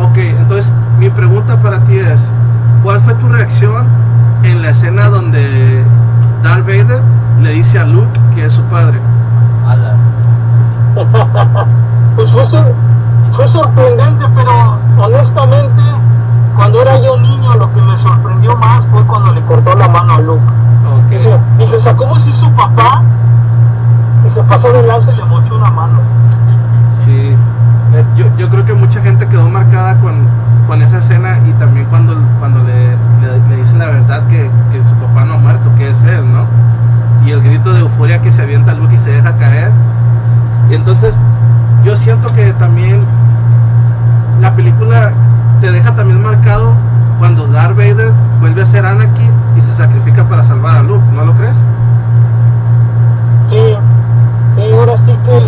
Ok, 0.03 0.17
entonces 0.17 0.75
mi 0.99 1.11
pregunta 1.11 1.57
para 1.61 1.81
ti 1.81 1.99
es, 1.99 2.31
¿cuál 2.83 3.01
fue 3.01 3.15
tu 3.15 3.29
reacción 3.29 3.85
en 4.45 4.63
la 4.63 4.71
escena 4.71 5.09
donde 5.09 5.83
Darth 6.43 6.58
Vader 6.69 7.01
le 7.43 7.51
dice 7.51 7.79
a 7.79 7.85
Luke 7.85 8.21
que 8.35 8.45
es 8.45 8.53
su 8.53 8.63
padre. 8.65 8.99
Pues 12.17 12.31
fue, 12.33 12.47
sor- 12.47 12.75
fue 13.37 13.47
sorprendente, 13.47 14.25
pero 14.35 14.77
honestamente, 14.99 15.83
cuando 16.57 16.83
era 16.83 16.99
yo 17.01 17.17
niño, 17.21 17.55
lo 17.55 17.73
que 17.73 17.81
me 17.81 17.97
sorprendió 17.99 18.57
más 18.57 18.85
fue 18.87 19.05
cuando 19.05 19.33
le 19.35 19.41
cortó 19.43 19.73
la 19.77 19.87
mano 19.89 20.15
a 20.15 20.19
Luke. 20.21 20.43
Ok. 21.05 21.11
Dice, 21.11 21.39
dije, 21.59 21.77
o 21.77 21.81
sea, 21.81 21.95
¿cómo 21.97 22.19
si 22.19 22.33
su 22.33 22.51
papá? 22.53 23.03
Y 24.29 24.35
se 24.35 24.43
pasó 24.43 24.73
de 24.73 24.83
lanza 24.83 25.13
y 25.13 25.17
le 25.17 25.25
mochó 25.27 25.55
una 25.55 25.71
mano. 25.71 26.01
Sí, 27.05 27.37
Eh, 27.95 28.05
yo, 28.17 28.27
yo 28.37 28.49
creo 28.51 28.65
que 28.65 28.75
mucha 28.75 29.01
gente 29.01 29.27
quedó 29.29 29.49
marcada 29.49 29.95
con, 30.01 30.27
con 30.67 30.83
esa 30.83 30.99
escena 30.99 31.39
y 31.49 31.53
también 31.53 31.87
cuando, 31.87 32.17
cuando 32.41 32.59
le, 32.65 32.91
le, 33.23 33.49
le 33.49 33.57
dicen 33.57 33.79
la 33.79 33.87
verdad 33.87 34.27
que, 34.29 34.51
que 34.73 34.83
su 34.85 34.95
papá 34.97 35.25
no 35.25 35.35
ha 35.35 35.39
muerto, 35.39 35.71
que 35.79 35.89
es 35.89 36.03
él, 36.03 36.25
¿no? 36.33 36.45
Y 37.25 37.31
el 37.31 37.41
grito 37.43 37.73
de 37.73 37.81
euforia 37.81 38.21
que 38.21 38.31
se 38.33 38.43
avienta 38.43 38.75
Luke 38.75 38.93
y 38.95 38.99
se 38.99 39.11
deja 39.13 39.33
caer. 39.37 39.71
Y 40.71 40.75
entonces 40.89 41.19
yo 41.85 41.95
siento 41.97 42.33
que 42.35 42.51
también 42.55 43.05
la 44.41 44.55
película 44.55 45.13
te 45.61 45.71
deja 45.71 45.95
también 45.95 46.23
marcado 46.23 46.73
cuando 47.19 47.47
Darth 47.49 47.77
Vader 47.77 48.11
vuelve 48.41 48.63
a 48.63 48.67
ser 48.67 48.87
Anakin 48.87 49.31
y 49.55 49.61
se 49.61 49.71
sacrifica 49.73 50.25
para 50.25 50.43
salvar 50.43 50.79
a 50.79 50.83
Luke, 50.83 51.05
¿no 51.15 51.27
lo 51.27 51.35
crees? 51.35 51.59
Sí, 53.51 53.77
sí, 54.57 54.63
ahora 54.73 54.97
sí 55.05 55.13
que 55.27 55.43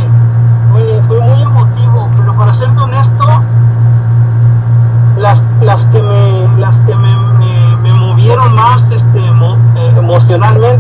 fue, 1.08 1.20
muy 1.20 1.42
emotivo, 1.42 2.10
pero 2.18 2.34
para 2.34 2.52
ser 2.52 2.68
honesto, 2.68 3.24
las, 5.16 5.40
las 5.62 5.86
que 5.86 6.02
me, 6.02 6.60
las 6.60 6.78
que 6.82 6.94
me, 6.94 7.16
me- 7.82 7.94
movieron 7.94 8.54
más 8.54 8.82
este, 8.90 9.18
eh, 9.18 9.94
emocionalmente 9.96 10.79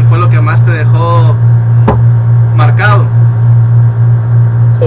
fue 0.00 0.18
lo 0.18 0.28
que 0.30 0.40
más 0.40 0.64
te 0.64 0.70
dejó 0.70 1.34
marcado. 2.56 3.04
Sí. 4.78 4.86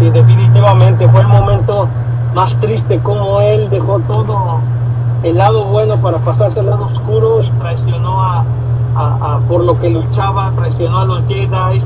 Sí, 0.00 0.10
definitivamente 0.10 1.08
fue 1.08 1.20
el 1.20 1.28
momento 1.28 1.88
más 2.34 2.56
triste 2.58 2.98
como 3.00 3.40
él 3.40 3.68
dejó 3.70 4.00
todo 4.00 4.60
el 5.22 5.36
lado 5.38 5.64
bueno 5.66 5.96
para 5.98 6.18
pasarse 6.18 6.60
al 6.60 6.66
lado 6.66 6.86
oscuro 6.86 7.42
y 7.42 7.50
traicionó 7.52 8.20
a, 8.22 8.44
por 9.48 9.64
lo 9.64 9.78
que 9.80 9.90
luchaba, 9.90 10.50
traicionó 10.56 11.00
a 11.00 11.04
los 11.04 11.26
Jedi, 11.26 11.82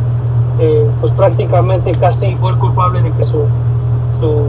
eh, 0.59 0.90
pues 1.01 1.12
prácticamente 1.14 1.92
casi 1.92 2.35
fue 2.37 2.53
el 2.53 2.59
culpable 2.59 3.03
de 3.03 3.12
que 3.12 3.25
su, 3.25 3.46
su, 4.20 4.46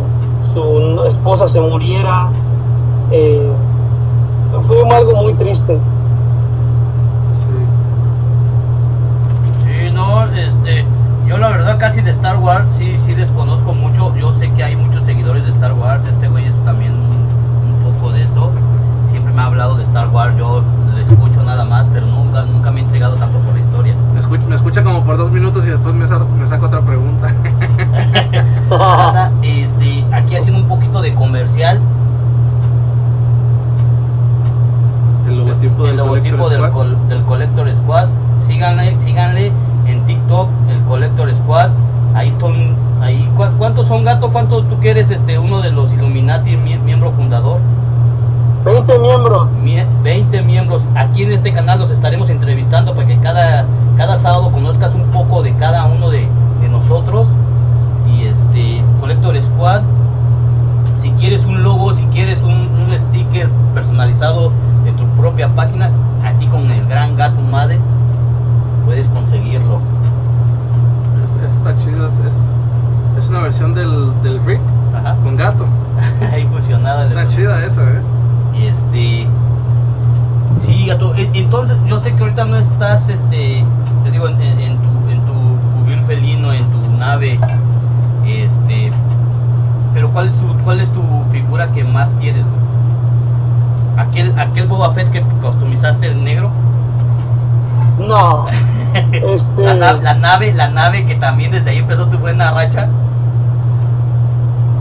su 0.54 1.04
esposa 1.06 1.50
se 1.50 1.60
muriera. 1.60 2.30
eh, 3.12 3.52
fue 4.68 4.96
algo 4.96 5.16
muy 5.24 5.34
triste. 5.34 5.78
Sí, 9.64 9.94
no, 9.94 10.24
este, 10.24 10.86
yo 11.28 11.38
la 11.38 11.50
verdad 11.50 11.78
casi 11.78 12.02
de 12.02 12.12
Star 12.12 12.37
Wars 12.48 12.72
sí, 12.78 12.96
sí 12.98 13.14
desconozco 13.14 13.74
mucho. 13.74 14.16
Yo 14.16 14.34
sé 14.34 14.50
que 14.54 14.64
hay 14.64 14.76
muchos 14.76 15.04
seguidores 15.04 15.44
de 15.44 15.52
Star 15.52 15.74
Wars. 15.74 16.04
Este 16.06 16.28
güey 16.30 16.46
es 16.46 16.56
también 16.64 16.94
un, 16.94 17.76
un 17.76 17.84
poco 17.94 18.12
de 18.14 18.24
eso. 18.24 18.52
Siempre 19.10 19.34
me 19.34 19.42
ha 19.42 19.46
hablado 19.48 19.76
de 19.76 19.84
Star 19.84 20.08
Wars. 20.10 20.34
Yo 20.38 20.64
le 20.96 21.04
escucho 21.04 21.44
nada 21.44 21.66
más, 21.66 21.88
pero 21.94 22.06
nunca, 22.08 22.44
nunca 22.46 22.72
me 22.72 22.80
he 22.80 22.84
intrigado 22.84 23.16
tanto 23.16 23.38
por 23.40 23.54
la 23.54 23.60
historia. 23.60 23.96
Me 24.14 24.20
escucha, 24.20 24.46
me 24.48 24.56
escucha 24.56 24.84
como 24.84 25.04
por 25.04 25.18
dos 25.18 25.30
minutos 25.32 25.66
y 25.68 25.70
después 25.72 25.94
me, 25.94 26.08
sa- 26.08 26.20
me 26.20 26.48
saca 26.48 26.66
otra 26.66 26.82
pregunta. 26.82 27.28
Este, 29.42 30.06
aquí 30.14 30.36
haciendo 30.36 30.60
un 30.62 30.68
poquito 30.68 31.02
de 31.02 31.14
comercial. 31.16 31.80
El 35.28 35.38
logotipo 35.38 35.84
del 35.84 35.92
el 35.92 35.98
logotipo 35.98 36.38
Collector 36.38 36.50
del, 36.52 36.60
Squad. 36.60 36.72
col- 36.72 37.08
del 37.10 37.24
Collector 37.24 37.76
Squad. 37.76 38.08
Síganle, 38.46 39.00
síganle 39.00 39.52
en 39.86 40.06
TikTok, 40.06 40.50
el 40.70 40.82
Collector 40.82 41.34
Squad. 41.36 41.72
Ahí 42.18 42.34
son, 42.40 42.54
ahí, 43.00 43.30
¿cu- 43.38 43.56
¿cuántos 43.60 43.88
son 43.88 44.04
gato? 44.04 44.32
¿Cuántos 44.32 44.68
tú 44.68 44.80
que 44.80 44.90
eres 44.90 45.12
este, 45.12 45.38
uno 45.38 45.62
de 45.62 45.72
los 45.72 45.94
Illuminati, 45.94 46.56
mie- 46.58 46.80
miembro 46.84 47.12
fundador? 47.12 47.60
20 48.66 48.98
miembros. 48.98 49.48
Mie- 49.64 49.86
20 50.02 50.42
miembros. 50.42 50.82
Aquí 50.96 51.24
en 51.24 51.32
este 51.32 51.54
canal 51.54 51.78
los 51.80 51.92
estaremos 51.92 52.30
entrevistando 52.32 52.96
para 52.96 53.06
que 53.08 53.18
cada, 53.20 53.66
cada 53.98 54.18
sábado 54.18 54.52
conozcas 54.52 54.96
un 54.96 55.04
poco 55.12 55.44
de 55.44 55.54
cada 55.58 55.86
uno 55.86 56.10
de, 56.10 56.28
de 56.60 56.70
nosotros. 56.70 57.28
Y 58.12 58.24
este, 58.24 58.82
Collector 59.00 59.40
Squad, 59.42 59.82
si 61.00 61.12
quieres 61.12 61.46
un 61.46 61.62
logo, 61.62 61.94
si 61.94 62.04
quieres 62.06 62.42
un, 62.42 62.50
un 62.52 63.00
sticker 63.00 63.48
personalizado 63.76 64.52
de 64.86 64.92
tu 64.94 65.06
propia 65.22 65.50
página, 65.50 65.92
aquí 66.24 66.48
con 66.48 66.72
el 66.72 66.84
gran 66.88 67.16
gato 67.16 67.40
madre, 67.42 67.78
puedes 68.86 69.08
conseguirlo. 69.10 69.82
Es- 71.48 71.56
está 71.56 71.76
chido, 71.78 72.06
es, 72.08 72.14
es, 72.20 72.34
es 73.24 73.30
una 73.30 73.42
versión 73.42 73.74
del, 73.74 74.12
del 74.24 74.44
Rick 74.46 74.62
Ajá. 74.96 75.16
con 75.24 75.36
gato. 75.36 75.66
Ahí 76.34 76.48
fusionada. 76.48 77.04
Está 77.04 77.28
chida 77.28 77.64
esa, 77.66 77.82
¿eh? 77.84 78.02
Y 78.60 78.66
este. 78.66 79.28
Sí, 80.60 80.86
gato. 80.88 81.14
e- 81.16 81.30
Entonces, 81.34 81.78
yo 81.88 82.00
sé 82.00 82.14
que 82.14 82.22
ahorita 82.24 82.46
no 82.46 82.58
estás, 82.58 83.08
este. 83.10 83.64
Te 84.04 84.12
digo, 84.12 84.28
en, 84.28 84.42
en- 84.42 84.60
en 84.60 84.78
tu, 84.78 85.10
en 85.12 85.22
tu 85.22 85.34
cubil 85.80 86.00
felino, 86.06 86.52
en 86.54 86.66
tu 86.72 86.98
nave. 86.98 87.40
Este. 88.26 88.92
Pero, 89.94 90.12
¿cuál 90.12 90.30
es, 90.30 90.38
tu, 90.40 90.48
cuál 90.64 90.80
es 90.80 90.92
tu 90.92 91.02
figura 91.32 91.72
que 91.72 91.84
más 91.84 92.14
quieres, 92.16 92.46
güey? 92.46 92.58
Aquel, 94.08 94.38
aquel 94.38 94.68
Boba 94.68 94.94
Fett 94.94 95.10
que 95.12 95.22
customizaste 95.42 96.12
en 96.12 96.24
negro. 96.24 96.52
No. 98.00 98.46
Este. 99.12 99.64
La, 99.64 99.74
na- 99.76 99.94
la 99.94 100.14
nave, 100.14 100.54
la 100.54 100.70
nave 100.70 101.06
que 101.06 101.16
también 101.16 101.52
desde 101.52 101.70
ahí 101.72 101.78
empezó 101.78 102.08
tu 102.08 102.18
buena 102.18 102.52
racha. 102.52 102.88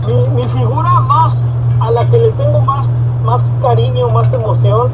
Mi, 0.07 0.27
mi 0.41 0.47
figura 0.49 0.89
más, 1.01 1.53
a 1.81 1.91
la 1.91 2.05
que 2.05 2.17
le 2.17 2.31
tengo 2.31 2.59
más, 2.61 2.87
más 3.25 3.51
cariño, 3.61 4.09
más 4.09 4.31
emoción, 4.31 4.89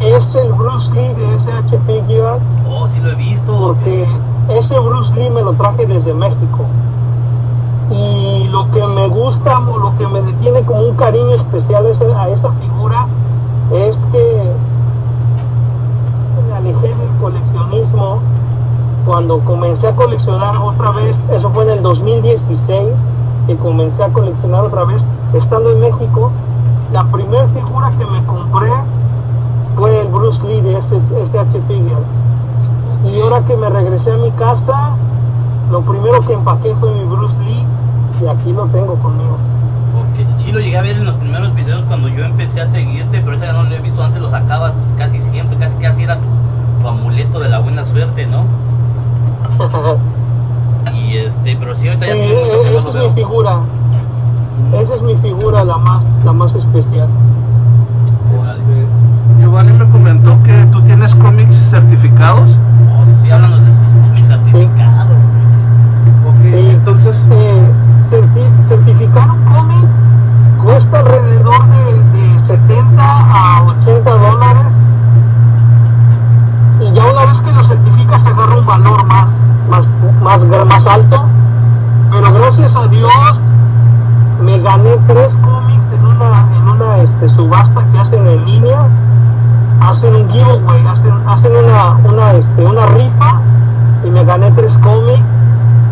es 0.00 0.34
el 0.34 0.52
Bruce 0.52 0.90
Lee 0.92 1.14
de 1.14 1.34
SH 1.38 1.78
Figures, 1.86 2.40
Oh, 2.68 2.88
sí 2.88 3.00
lo 3.00 3.10
he 3.10 3.14
visto. 3.14 3.52
porque 3.56 4.06
ese 4.48 4.78
Bruce 4.78 5.12
Lee 5.14 5.30
me 5.30 5.42
lo 5.42 5.52
traje 5.54 5.86
desde 5.86 6.12
México. 6.14 6.66
Y 7.90 8.48
lo 8.48 8.70
que 8.70 8.80
me 8.86 9.06
gusta, 9.08 9.58
o 9.58 9.78
lo 9.78 9.96
que 9.98 10.06
me 10.08 10.22
detiene 10.22 10.62
como 10.62 10.80
un 10.88 10.96
cariño 10.96 11.34
especial 11.34 11.84
a 12.16 12.28
esa 12.30 12.52
figura, 12.52 13.06
es 13.70 13.96
que 14.12 14.43
coleccionismo 17.34 18.20
cuando 19.06 19.40
comencé 19.40 19.88
a 19.88 19.94
coleccionar 19.94 20.56
otra 20.56 20.92
vez, 20.92 21.16
eso 21.30 21.50
fue 21.50 21.64
en 21.64 21.70
el 21.70 21.82
2016, 21.82 22.88
que 23.46 23.56
comencé 23.56 24.02
a 24.02 24.08
coleccionar 24.08 24.62
otra 24.62 24.84
vez, 24.84 25.02
estando 25.34 25.72
en 25.72 25.80
México, 25.80 26.30
la 26.92 27.04
primera 27.04 27.46
figura 27.48 27.90
que 27.98 28.06
me 28.06 28.24
compré 28.24 28.70
fue 29.76 30.00
el 30.00 30.08
Bruce 30.08 30.42
Lee 30.44 30.60
de 30.60 30.78
SH 30.78 31.60
Figure. 31.66 32.02
Y 33.04 33.20
ahora 33.20 33.44
que 33.44 33.56
me 33.56 33.68
regresé 33.68 34.12
a 34.12 34.16
mi 34.16 34.30
casa, 34.32 34.96
lo 35.70 35.82
primero 35.82 36.24
que 36.26 36.32
empaqué 36.32 36.74
fue 36.76 36.94
mi 36.94 37.04
Bruce 37.04 37.36
Lee 37.40 37.66
y 38.22 38.26
aquí 38.26 38.52
lo 38.52 38.66
tengo 38.68 38.94
conmigo. 38.94 39.36
Ok, 39.94 40.38
Sí 40.38 40.50
lo 40.50 40.60
llegué 40.60 40.78
a 40.78 40.82
ver 40.82 40.96
en 40.96 41.04
los 41.04 41.16
primeros 41.16 41.54
videos 41.54 41.82
cuando 41.88 42.08
yo 42.08 42.24
empecé 42.24 42.62
a 42.62 42.66
seguirte, 42.66 43.18
pero 43.18 43.32
ahorita 43.32 43.46
ya 43.46 43.52
no 43.52 43.64
lo 43.64 43.74
he 43.74 43.80
visto. 43.80 44.02
Antes 44.02 44.22
lo 44.22 44.30
sacabas 44.30 44.72
casi 44.96 45.20
siempre, 45.20 45.58
casi 45.58 45.74
casi 45.76 46.04
era 46.04 46.16
tu, 46.16 46.43
tu 46.84 46.88
amuleto 46.90 47.40
de 47.40 47.48
la 47.48 47.60
buena 47.60 47.82
suerte, 47.84 48.26
¿no? 48.26 48.44
Y 50.94 51.16
este, 51.16 51.56
pero 51.58 51.74
sí 51.74 51.88
ahorita 51.88 52.06
ya 52.06 52.12
tiene 52.12 52.44
mucho 52.44 52.62
que 52.62 52.70
no 52.70 52.76
Eh, 52.76 52.78
esa 52.78 52.92
lo 52.92 53.02
es 53.04 53.08
mi 53.08 53.14
figura. 53.14 53.58
Esa 54.82 54.94
es 54.94 55.02
mi 55.02 55.16
figura 55.16 55.64
la 55.64 55.78
más, 55.78 56.02
la 56.24 56.32
más 56.32 56.54
especial. 56.54 57.08
Este, 58.36 58.86
Giovanni 59.40 59.72
me 59.72 59.88
comentó 59.88 60.36
que 60.44 60.52
tú 60.72 60.82
tienes 60.82 61.14
cómics 61.14 61.56
certificados. 61.70 62.50
Oh, 62.92 63.04
sí, 63.22 63.30
háblanos 63.30 63.64
de 63.64 63.72
esos 63.72 63.94
mis 64.12 64.26
certificados. 64.26 65.22
Ok, 66.28 66.42
Sí. 66.50 66.68
entonces, 66.70 67.26
Eh, 67.30 67.62
certi- 68.10 68.68
certificar 68.68 69.30
un 69.30 69.44
cómic 69.44 69.88
cuesta 70.62 70.98
alrededor 71.00 71.62
de, 71.68 72.18
de 72.32 72.38
70 72.40 73.02
a 73.02 73.62
80 73.62 74.10
dólares 74.10 74.72
y 76.80 76.92
ya 76.92 77.04
una 77.06 77.26
vez 77.26 77.40
que 77.40 77.43
lo 77.54 77.64
certificas 77.64 78.22
se 78.22 78.28
agarra 78.28 78.56
un 78.56 78.66
valor 78.66 79.04
más, 79.06 79.28
más, 79.70 79.86
más, 80.22 80.40
más 80.66 80.86
alto 80.86 81.24
pero 82.10 82.32
gracias 82.32 82.76
a 82.76 82.86
Dios 82.88 83.10
me 84.42 84.58
gané 84.60 84.96
tres 85.06 85.36
cómics 85.38 85.84
en 85.92 86.04
una, 86.06 86.46
en 86.56 86.68
una 86.68 86.96
este, 86.98 87.28
subasta 87.30 87.82
que 87.92 87.98
hacen 87.98 88.26
en 88.26 88.44
línea 88.44 88.86
hacen 89.80 90.14
un 90.14 90.30
giveaway, 90.30 90.86
hacen, 90.86 91.12
hacen 91.26 91.52
una, 91.52 91.96
una, 92.10 92.32
este, 92.34 92.64
una 92.64 92.86
rifa 92.86 93.40
y 94.04 94.10
me 94.10 94.24
gané 94.24 94.50
tres 94.52 94.78
cómics. 94.78 95.20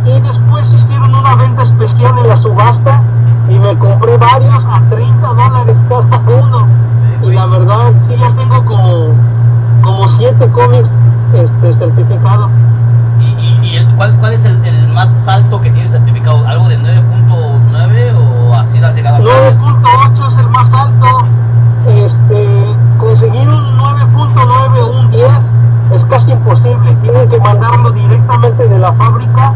Y 0.07 0.18
después 0.20 0.72
hicieron 0.72 1.14
una 1.14 1.35
venta 1.37 1.62
especial 1.62 2.16
en 2.18 2.29
la 2.29 2.37
subasta 2.38 3.03
y 3.51 3.59
me 3.59 3.77
compré 3.79 4.16
varios 4.16 4.64
a 4.64 4.81
30 4.88 5.27
dólares 5.29 5.77
cada 5.88 6.20
uno. 6.42 6.66
Y 7.22 7.31
la 7.35 7.46
verdad, 7.46 7.92
sí, 8.01 8.16
ya 8.18 8.31
tengo 8.33 8.64
como, 8.64 9.09
como 9.83 10.09
siete 10.12 10.48
cómics 10.48 10.88
este, 11.35 11.75
certificados. 11.75 12.51
¿Y, 13.20 13.25
y, 13.25 13.59
y 13.62 13.77
el- 13.77 13.88
cuál, 13.96 14.14
cuál 14.16 14.33
es 14.33 14.44
el, 14.46 14.64
el 14.64 14.88
más 14.88 15.11
alto 15.29 15.61
que 15.61 15.70
tiene 15.70 15.88
certificado? 15.88 16.46
¿Algo 16.46 16.68
de 16.68 16.79
9.9 16.79 18.14
o 18.16 18.55
así 18.55 18.79
has 18.79 18.94
llegado 18.94 19.16
a 19.16 19.20
9.8 19.20 20.29
es 20.29 20.38
el 20.38 20.48
más 20.48 20.72
alto. 20.72 21.07
Este, 21.87 22.77
conseguir 22.98 23.48
un 23.48 23.77
9.9 23.77 24.81
o 24.83 25.01
un 25.01 25.11
10 25.11 25.29
es 25.96 26.05
casi 26.07 26.31
imposible. 26.33 26.94
Tienen 27.03 27.29
que 27.29 27.38
mandarlo 27.40 27.90
directamente 27.90 28.68
de 28.68 28.79
la 28.79 28.92
fábrica 28.92 29.53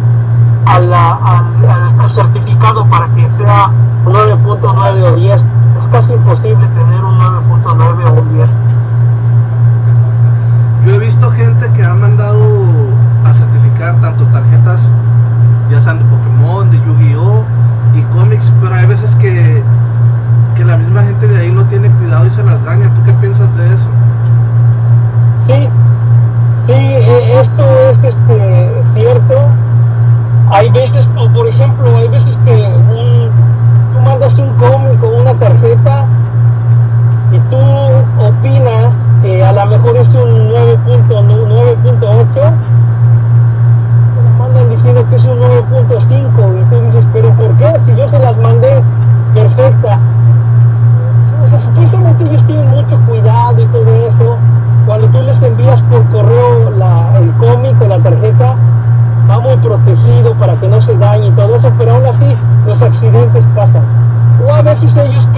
a 0.66 0.78
la- 0.80 1.12
al, 1.12 1.70
al- 1.70 2.00
al 2.00 2.12
para 2.84 3.08
que 3.14 3.30
sea 3.30 3.70
un 4.04 4.12
9.9 4.12 5.02
o 5.02 5.16
10. 5.16 5.40
Es 5.40 5.88
casi 5.90 6.12
imposible 6.12 6.66
tener 6.74 7.04
un 7.04 7.18
9.9 7.18 8.04
o 8.10 8.20
un 8.20 8.34
10. 8.34 8.48
Yo 10.86 10.94
he 10.94 10.98
visto 10.98 11.30
gente 11.32 11.70
que 11.72 11.82
ha 11.84 11.94
mandado 11.94 12.38
a 13.24 13.32
certificar 13.32 14.00
tanto 14.00 14.24
tarjetas, 14.26 14.90
ya 15.70 15.80
sean 15.80 15.98
de 15.98 16.04
Pokémon, 16.04 16.70
de 16.70 16.78
Yu-Gi-Oh! 16.78 17.42
y 17.94 18.02
cómics, 18.14 18.52
pero 18.60 18.74
hay 18.74 18.86
veces 18.86 19.14
que, 19.16 19.62
que 20.54 20.64
la 20.64 20.76
misma 20.76 21.02
gente 21.02 21.26
de 21.26 21.38
ahí 21.38 21.50
no 21.50 21.64
tiene 21.64 21.88
cuidado 21.90 22.26
y 22.26 22.30
se 22.30 22.42
las 22.42 22.64
daña. 22.64 22.90
¿Tú 22.94 23.02
qué 23.04 23.12
piensas 23.14 23.56
de 23.56 23.72
eso? 23.72 23.86
Sí, 25.46 25.68
sí, 26.66 26.72
e- 26.72 27.40
eso 27.40 27.64
es 27.90 28.04
este. 28.04 28.55
Hay 30.50 30.70
veces, 30.70 31.08
o 31.18 31.28
por 31.30 31.48
ejemplo, 31.48 31.96
hay 31.96 32.08
veces 32.08 32.36
que 32.44 32.52
un- 32.52 33.30
tú 33.92 34.00
mandas 34.04 34.38
un 34.38 34.48
cómic 34.54 35.02
o 35.02 35.08
una 35.20 35.34
tarjeta 35.34 36.04
y 37.32 37.38
tú 37.50 37.58
opinas 38.24 38.94
que 39.22 39.42
a 39.44 39.52
lo 39.52 39.66
mejor 39.66 39.96
es 39.96 40.08
un 40.14 40.48
9.9.8, 40.48 42.32
te 42.34 42.40
la 44.22 44.30
mandan 44.38 44.68
diciendo 44.70 45.04
que 45.10 45.16
es 45.16 45.24
un 45.24 45.38
9.5 45.40 46.54
y 46.54 46.62
tú 46.70 46.80
dices, 46.86 47.04
pero 47.12 47.35
16 64.86 64.96
años 64.98 65.35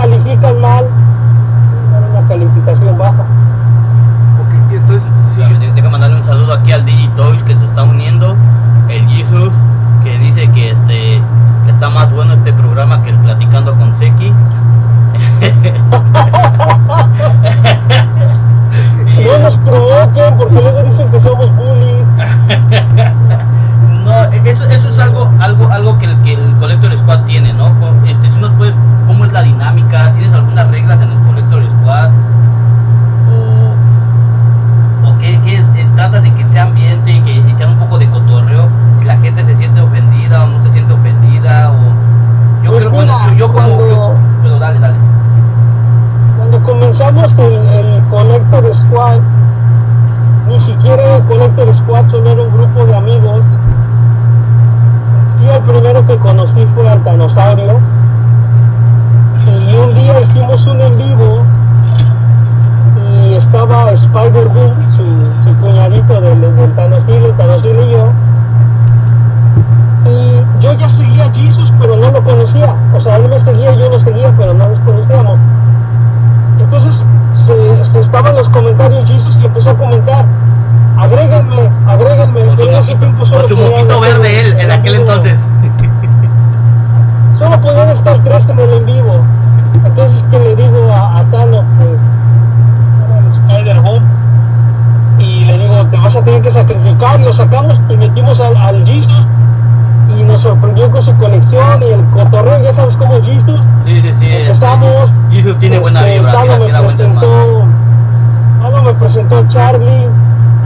Charlie 109.48 110.08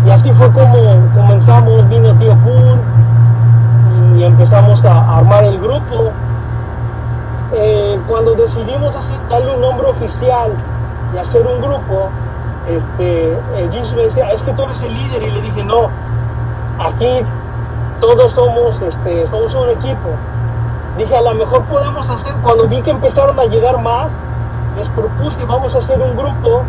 y 0.07 0.11
así 0.11 0.31
fue 0.33 0.51
como 0.53 0.75
comenzamos, 1.15 1.89
vino 1.89 2.15
Tío 2.15 2.37
Kun 2.43 4.19
y 4.19 4.25
empezamos 4.25 4.85
a, 4.85 5.19
armar 5.19 5.45
el 5.45 5.59
grupo. 5.59 6.11
Eh, 7.55 8.01
cuando 8.09 8.35
decidimos 8.35 8.95
darle 9.29 9.55
un 9.55 9.61
nombre 9.61 9.89
oficial 9.89 10.53
y 11.15 11.19
hacer 11.19 11.47
un 11.47 11.61
grupo, 11.61 12.09
este, 12.69 13.33
eh, 13.33 13.69
Jesus 13.73 13.93
me 13.95 14.03
decía, 14.03 14.31
es 14.31 14.43
que 14.43 14.53
tú 14.53 14.63
eres 14.63 14.81
el 14.83 14.95
líder 14.95 15.27
y 15.27 15.31
le 15.31 15.43
dije, 15.43 15.65
no, 15.65 15.89
aquí 16.79 17.21
todos 18.01 18.33
somos, 18.33 18.81
este, 18.83 19.29
somos 19.29 19.55
un 19.55 19.71
equipo. 19.71 20.11
Dije, 20.97 21.17
a 21.17 21.23
lo 21.23 21.35
mejor 21.35 21.63
podemos 21.65 22.09
hacer, 22.09 22.33
cuando 22.43 22.69
vi 22.69 22.81
que 22.83 22.91
empezaron 22.91 23.39
a 23.39 23.45
llegar 23.45 23.81
más, 23.81 24.09
les 24.77 24.89
propuse, 24.91 25.45
vamos 25.45 25.75
a 25.75 25.79
hacer 25.79 26.01
un 26.01 26.17
grupo. 26.17 26.63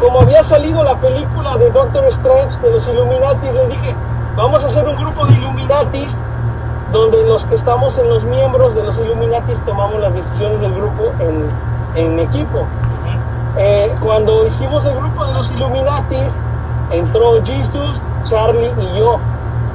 Como 0.00 0.20
había 0.20 0.44
salido 0.44 0.84
la 0.84 0.94
película 0.96 1.56
de 1.56 1.70
Doctor 1.70 2.04
Strange 2.08 2.58
de 2.60 2.70
los 2.70 2.86
Illuminati, 2.86 3.46
le 3.50 3.66
dije, 3.68 3.94
vamos 4.36 4.62
a 4.62 4.66
hacer 4.66 4.86
un 4.86 4.96
grupo 4.96 5.26
de 5.26 5.34
Illuminatis, 5.34 6.08
donde 6.92 7.26
los 7.26 7.42
que 7.46 7.54
estamos 7.54 7.96
en 7.98 8.08
los 8.10 8.22
miembros 8.24 8.74
de 8.74 8.82
los 8.82 8.94
Illuminatis 8.98 9.56
tomamos 9.64 9.98
las 10.00 10.12
decisiones 10.12 10.60
del 10.60 10.74
grupo 10.74 11.12
en, 11.18 11.50
en 11.94 12.18
equipo. 12.18 12.66
Eh, 13.56 13.90
cuando 14.02 14.46
hicimos 14.46 14.84
el 14.84 14.96
grupo 14.96 15.24
de 15.24 15.32
los 15.32 15.50
Illuminatis, 15.50 16.28
entró 16.90 17.42
Jesus, 17.42 17.98
Charlie 18.28 18.70
y 18.78 18.98
yo. 18.98 19.18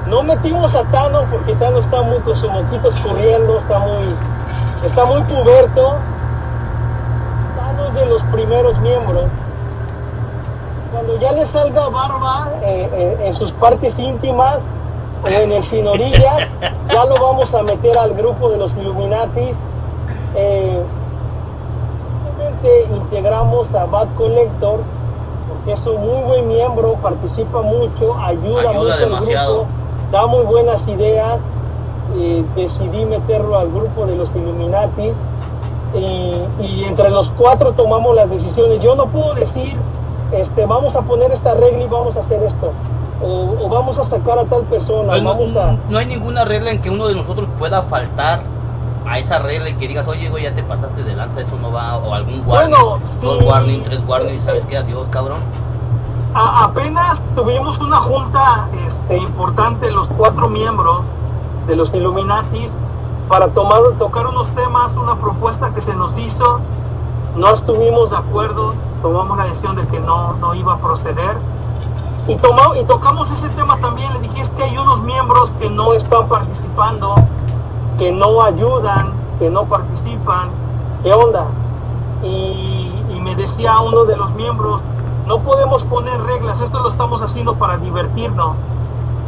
No 0.08 0.22
metimos 0.22 0.74
a 0.76 0.84
Thanos 0.84 1.24
porque 1.32 1.56
Thanos 1.56 1.84
está 1.86 2.04
muy 2.04 2.20
con 2.20 2.38
sus 2.38 2.52
moquitos 2.52 2.96
corriendo, 3.00 3.58
está 3.58 3.80
muy, 3.80 4.16
está 4.86 5.06
muy 5.06 5.24
puberto. 5.24 5.96
Thanos 7.56 7.94
de 7.96 8.06
los 8.06 8.22
primeros 8.26 8.80
miembros. 8.82 9.24
Cuando 11.02 11.20
ya 11.20 11.32
le 11.32 11.48
salga 11.48 11.90
barba 11.90 12.48
eh, 12.62 12.88
eh, 12.94 13.18
en 13.26 13.34
sus 13.34 13.52
partes 13.54 13.98
íntimas 13.98 14.60
o 15.24 15.28
en 15.28 15.52
el 15.52 15.66
sin 15.66 15.88
orilla, 15.88 16.48
ya 16.94 17.06
lo 17.06 17.16
vamos 17.20 17.52
a 17.56 17.64
meter 17.64 17.98
al 17.98 18.14
grupo 18.14 18.50
de 18.50 18.58
los 18.58 18.72
Illuminatis. 18.78 19.56
Eh, 20.36 20.80
Simplemente 22.24 22.88
integramos 22.96 23.74
a 23.74 23.86
Bad 23.86 24.10
Collector 24.16 24.82
porque 25.50 25.74
es 25.74 25.88
un 25.88 26.02
muy 26.02 26.22
buen 26.24 26.48
miembro, 26.48 26.94
participa 27.02 27.62
mucho, 27.64 28.16
ayuda, 28.24 28.70
Ayuda 28.70 28.74
mucho 28.74 28.98
demasiado. 28.98 29.50
al 29.54 29.56
grupo, 29.58 29.68
da 30.12 30.28
muy 30.28 30.44
buenas 30.46 30.88
ideas. 30.88 31.40
eh, 32.16 32.46
decidí 32.56 33.06
meterlo 33.06 33.58
al 33.58 33.72
grupo 33.72 34.06
de 34.06 34.18
los 34.18 34.30
Illuminatis 34.36 35.14
y, 35.96 36.64
y 36.64 36.84
entre 36.84 37.10
los 37.10 37.32
cuatro 37.32 37.72
tomamos 37.72 38.16
las 38.16 38.30
decisiones. 38.30 38.80
Yo 38.82 38.94
no 38.96 39.08
puedo 39.08 39.34
decir 39.34 39.76
este, 40.32 40.65
vamos 40.65 40.96
a 40.96 41.02
poner 41.02 41.32
esta 41.32 41.54
regla 41.54 41.84
y 41.84 41.88
vamos 41.88 42.15
a 42.15 42.22
hacer 42.22 42.44
esto. 42.44 42.72
O, 43.24 43.56
o 43.65 43.70
vamos 43.70 43.98
a 44.00 44.06
sacar 44.06 44.39
a 44.39 44.46
tal 44.46 44.63
persona. 44.63 45.17
No, 45.17 45.30
vamos 45.30 45.56
a... 45.56 45.78
no 45.89 45.98
hay 45.98 46.06
ninguna 46.08 46.44
regla 46.46 46.72
en 46.72 46.82
que 46.82 46.89
uno 46.89 47.08
de 47.08 47.15
nosotros 47.15 47.48
pueda 47.60 47.84
faltar 47.84 48.44
a 49.08 49.20
esa 49.20 49.39
regla 49.39 49.70
y 49.70 49.74
que 49.74 49.88
digas, 49.88 50.08
oye, 50.08 50.30
güey, 50.30 50.44
ya 50.44 50.54
te 50.56 50.63
pasaste 50.63 51.04
de 51.04 51.15
lanza, 51.15 51.41
eso 51.41 51.56
no 51.58 51.72
va, 51.72 51.98
o 51.98 52.13
algún 52.13 52.41
warning, 52.46 52.76
Bueno, 52.76 53.00
dos 53.22 53.44
warning, 53.44 53.84
tres 53.84 54.02
warning, 54.08 54.36
y 54.36 54.39
sabes 54.39 54.65
qué, 54.65 54.78
adiós, 54.78 55.08
cabrón. 55.10 55.39
A- 56.34 56.63
apenas 56.65 57.28
tuvimos 57.36 57.80
una 57.80 57.98
junta 57.98 58.67
este, 58.88 59.17
importante, 59.17 59.91
los 59.91 60.08
cuatro 60.17 60.48
miembros 60.50 61.02
de 61.67 61.76
los 61.76 61.94
Illuminatis, 61.94 62.72
para 63.28 63.48
tomar, 63.50 63.82
tocar 64.00 64.28
unos 64.28 64.48
temas, 64.56 64.96
una 64.96 65.15
propuesta 65.15 65.72
que 65.74 65.82
se 65.82 65.94
nos 65.94 66.17
hizo. 66.17 66.60
No 67.36 67.54
estuvimos 67.54 68.10
de 68.12 68.17
acuerdo, 68.17 68.74
tomamos 69.02 69.38
la 69.38 69.46
decisión 69.46 69.76
de 69.76 69.88
que 69.88 70.00
no, 70.00 70.34
no 70.34 70.54
iba 70.56 70.74
a 70.74 70.78
proceder. 70.78 71.38
Y, 72.28 72.36
tomamos, 72.36 72.78
y 72.78 72.84
tocamos 72.84 73.32
ese 73.32 73.50
tema 73.50 73.78
también. 73.78 74.14
Le 74.14 74.20
dije, 74.20 74.42
es 74.42 74.54
que 74.54 74.64
hay 74.64 74.78
unos 74.78 75.02
miembros 75.02 75.52
que 75.60 75.70
no 75.70 75.94
están 75.94 76.28
participando, 76.28 77.16
que 77.98 78.12
no 78.12 78.42
ayudan, 78.44 79.14
que 79.40 79.50
no 79.50 79.66
participan. 79.66 80.50
¿Qué 81.04 81.14
onda? 81.14 81.46
Y, 82.24 82.94
y 83.10 83.20
me 83.20 83.36
decía 83.36 83.80
uno 83.80 84.06
de 84.06 84.16
los 84.16 84.32
miembros, 84.36 84.82
no 85.26 85.40
podemos 85.40 85.84
poner 85.86 86.22
reglas, 86.24 86.60
esto 86.62 86.80
lo 86.80 86.90
estamos 86.90 87.22
haciendo 87.22 87.56
para 87.56 87.78
divertirnos. 87.78 88.56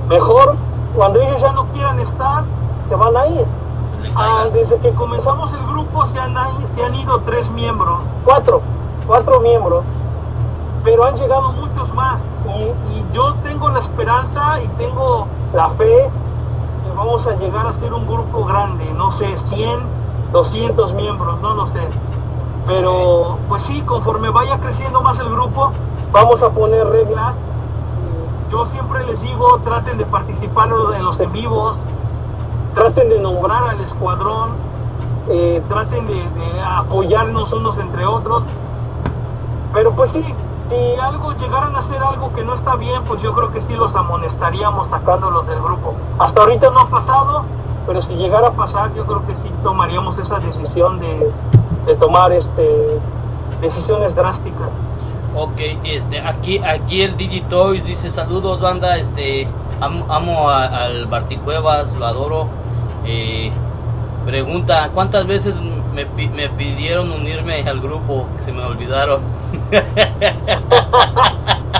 Mejor, 0.08 0.56
cuando 0.96 1.20
ellos 1.20 1.42
ya 1.42 1.52
no 1.54 1.66
quieran 1.68 2.00
estar, 2.00 2.44
se 2.88 2.96
van 2.96 3.16
a 3.18 3.28
ir. 3.28 3.48
Le 4.02 4.12
Ah, 4.16 4.46
desde 4.52 4.78
que 4.80 4.92
comenzamos 4.94 5.52
el 5.54 5.66
grupo 5.66 6.06
se 6.08 6.20
han, 6.20 6.36
se 6.68 6.84
han 6.84 6.94
ido 6.94 7.20
tres 7.22 7.50
miembros, 7.52 8.00
cuatro, 8.26 8.62
cuatro 9.06 9.40
miembros, 9.40 9.84
pero 10.84 11.06
han 11.06 11.16
llegado 11.16 11.52
muchos 11.54 11.94
más. 11.94 12.22
Y, 12.46 13.14
yo 13.14 13.36
tengo 13.44 13.70
la 13.70 13.80
esperanza 13.80 14.60
y 14.64 14.68
tengo 14.70 15.28
la 15.54 15.70
fe 15.70 16.10
que 16.84 16.98
vamos 16.98 17.28
a 17.28 17.36
llegar 17.36 17.68
a 17.68 17.74
ser 17.74 17.94
un 17.94 18.08
grupo 18.08 18.44
grande, 18.44 18.92
no 18.96 19.12
sé, 19.12 19.38
100, 19.38 19.80
200 20.32 20.94
miembros, 20.96 21.40
no 21.42 21.54
lo 21.54 21.68
sé. 21.68 21.88
Pero 22.66 23.38
pues 23.48 23.64
sí, 23.66 23.82
conforme 23.82 24.30
vaya 24.32 24.58
creciendo 24.58 25.02
más 25.02 25.20
el 25.20 25.30
grupo, 25.30 25.72
vamos 26.12 26.42
a 26.42 26.50
poner 26.50 26.88
reglas. 26.88 27.36
Yo 28.50 28.66
siempre 28.68 29.06
les 29.06 29.22
digo, 29.22 29.60
traten 29.64 30.00
de 30.00 30.06
participar 30.06 30.70
en 30.96 31.06
los 31.06 31.20
en 31.20 31.32
vivos, 31.32 31.78
traten 32.74 33.10
de 33.10 33.20
nombrar 33.20 33.64
al 33.70 33.80
escuadrón, 33.82 34.52
eh, 35.30 35.62
traten 35.70 36.08
de 36.08 36.62
apoyarnos 36.62 37.54
unos 37.54 37.78
entre 37.78 38.08
otros. 38.08 38.44
Pero 39.74 39.92
pues 39.94 40.12
sí, 40.12 40.24
si 40.62 40.76
algo 41.02 41.34
llegaran 41.34 41.76
a 41.76 41.80
hacer 41.80 42.02
algo 42.02 42.32
que 42.34 42.44
no 42.44 42.54
está 42.54 42.76
bien, 42.76 43.04
pues 43.06 43.22
yo 43.22 43.34
creo 43.34 43.52
que 43.52 43.62
sí 43.62 43.74
los 43.74 43.96
amonestaríamos 43.96 44.90
sacándolos 44.90 45.48
del 45.48 45.60
grupo. 45.62 45.96
Hasta 46.20 46.42
ahorita 46.42 46.70
no 46.70 46.80
ha 46.80 46.90
pasado, 46.90 47.44
pero 47.88 48.02
si 48.02 48.14
llegara 48.14 48.50
a 48.50 48.54
pasar, 48.54 48.94
yo 48.94 49.06
creo 49.06 49.26
que 49.26 49.36
sí 49.36 49.50
tomaríamos 49.64 50.18
esa 50.20 50.40
decisión 50.40 51.00
de, 51.00 51.32
de 51.86 51.96
tomar 51.96 52.32
este 52.32 53.00
decisiones 53.62 54.16
drásticas. 54.16 54.70
Ok, 55.36 55.60
este, 55.84 56.20
aquí, 56.20 56.60
aquí 56.60 57.02
el 57.02 57.18
Digitoys 57.18 57.84
dice 57.84 58.12
saludos 58.12 58.62
banda, 58.62 58.98
este, 58.98 59.48
amo, 59.82 60.06
amo 60.10 60.50
al 60.50 61.08
Barty 61.08 61.38
Cuevas, 61.38 61.96
lo 61.96 62.06
adoro. 62.06 62.48
Eh, 63.06 63.52
pregunta, 64.26 64.92
¿cuántas 64.94 65.26
veces 65.26 65.60
me, 65.94 66.06
pi- 66.06 66.30
me 66.30 66.50
pidieron 66.50 67.12
unirme 67.12 67.62
al 67.68 67.80
grupo? 67.80 68.28
Se 68.44 68.52
me 68.52 68.64
olvidaron. 68.64 69.22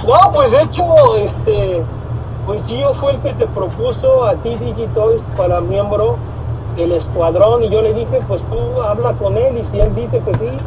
No, 0.06 0.32
pues 0.34 0.52
de 0.52 0.62
hecho, 0.64 0.84
este, 1.16 1.82
pues 2.46 2.62
Gio 2.68 2.94
fue 2.96 3.14
el 3.14 3.20
que 3.22 3.34
te 3.34 3.48
propuso 3.48 4.26
a 4.26 4.34
ti 4.36 4.50
Digitoys 4.56 5.22
para 5.38 5.62
miembro 5.62 6.18
del 6.76 6.92
escuadrón 6.92 7.64
y 7.64 7.70
yo 7.70 7.82
le 7.82 7.94
dije, 7.94 8.20
pues 8.28 8.44
tú 8.50 8.82
habla 8.82 9.14
con 9.14 9.38
él 9.38 9.60
y 9.60 9.66
si 9.72 9.80
él 9.80 9.96
dice 9.96 10.20
que 10.20 10.34
sí, 10.34 10.58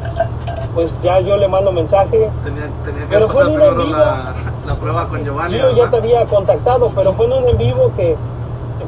pues 0.75 0.91
ya 1.03 1.21
yo 1.21 1.37
le 1.37 1.49
mando 1.49 1.71
mensaje. 1.71 2.31
Tenía, 2.43 2.71
tenía 2.83 3.03
que 3.03 3.09
Pero 3.09 3.29
fue 3.29 3.45
pasar 3.45 3.49
en 3.51 3.55
primero 3.57 3.85
vivo. 3.85 3.99
la, 3.99 4.35
la 4.67 4.75
prueba 4.77 5.09
con 5.09 5.23
Giovanni. 5.25 5.59
Gio 5.59 5.71
ya 5.73 5.91
te 5.91 5.97
había 5.99 6.25
contactado, 6.27 6.91
pero 6.95 7.13
fue 7.13 7.27
en 7.27 7.33
un 7.35 7.49
en 7.51 7.59
vivo 7.59 7.93
que 7.95 8.17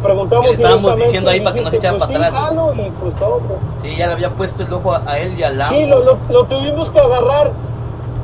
preguntamos 0.03 0.45
Que 0.45 0.49
le 0.51 0.55
estábamos 0.55 0.97
diciendo 0.97 1.31
ahí 1.31 1.41
para 1.41 1.55
que 1.55 1.63
no 1.63 1.71
se 1.71 1.77
dijiste, 1.77 1.87
echara 1.87 1.99
pues 1.99 2.11
para 2.19 2.27
atrás. 2.29 2.53
y 2.87 2.91
pues 2.91 3.15
hombre. 3.23 3.55
Sí, 3.83 3.97
ya 3.97 4.07
le 4.07 4.13
había 4.15 4.31
puesto 4.35 4.63
el 4.63 4.73
ojo 4.73 4.93
a, 4.95 5.03
a 5.07 5.19
él 5.19 5.39
y 5.39 5.43
a 5.43 5.51
Lambos. 5.51 5.79
Sí, 5.79 5.87
lo, 5.87 6.03
lo- 6.03 6.19
lo 6.29 6.45
tuvimos 6.47 6.91
que 6.93 6.99
agarrar. 7.01 7.53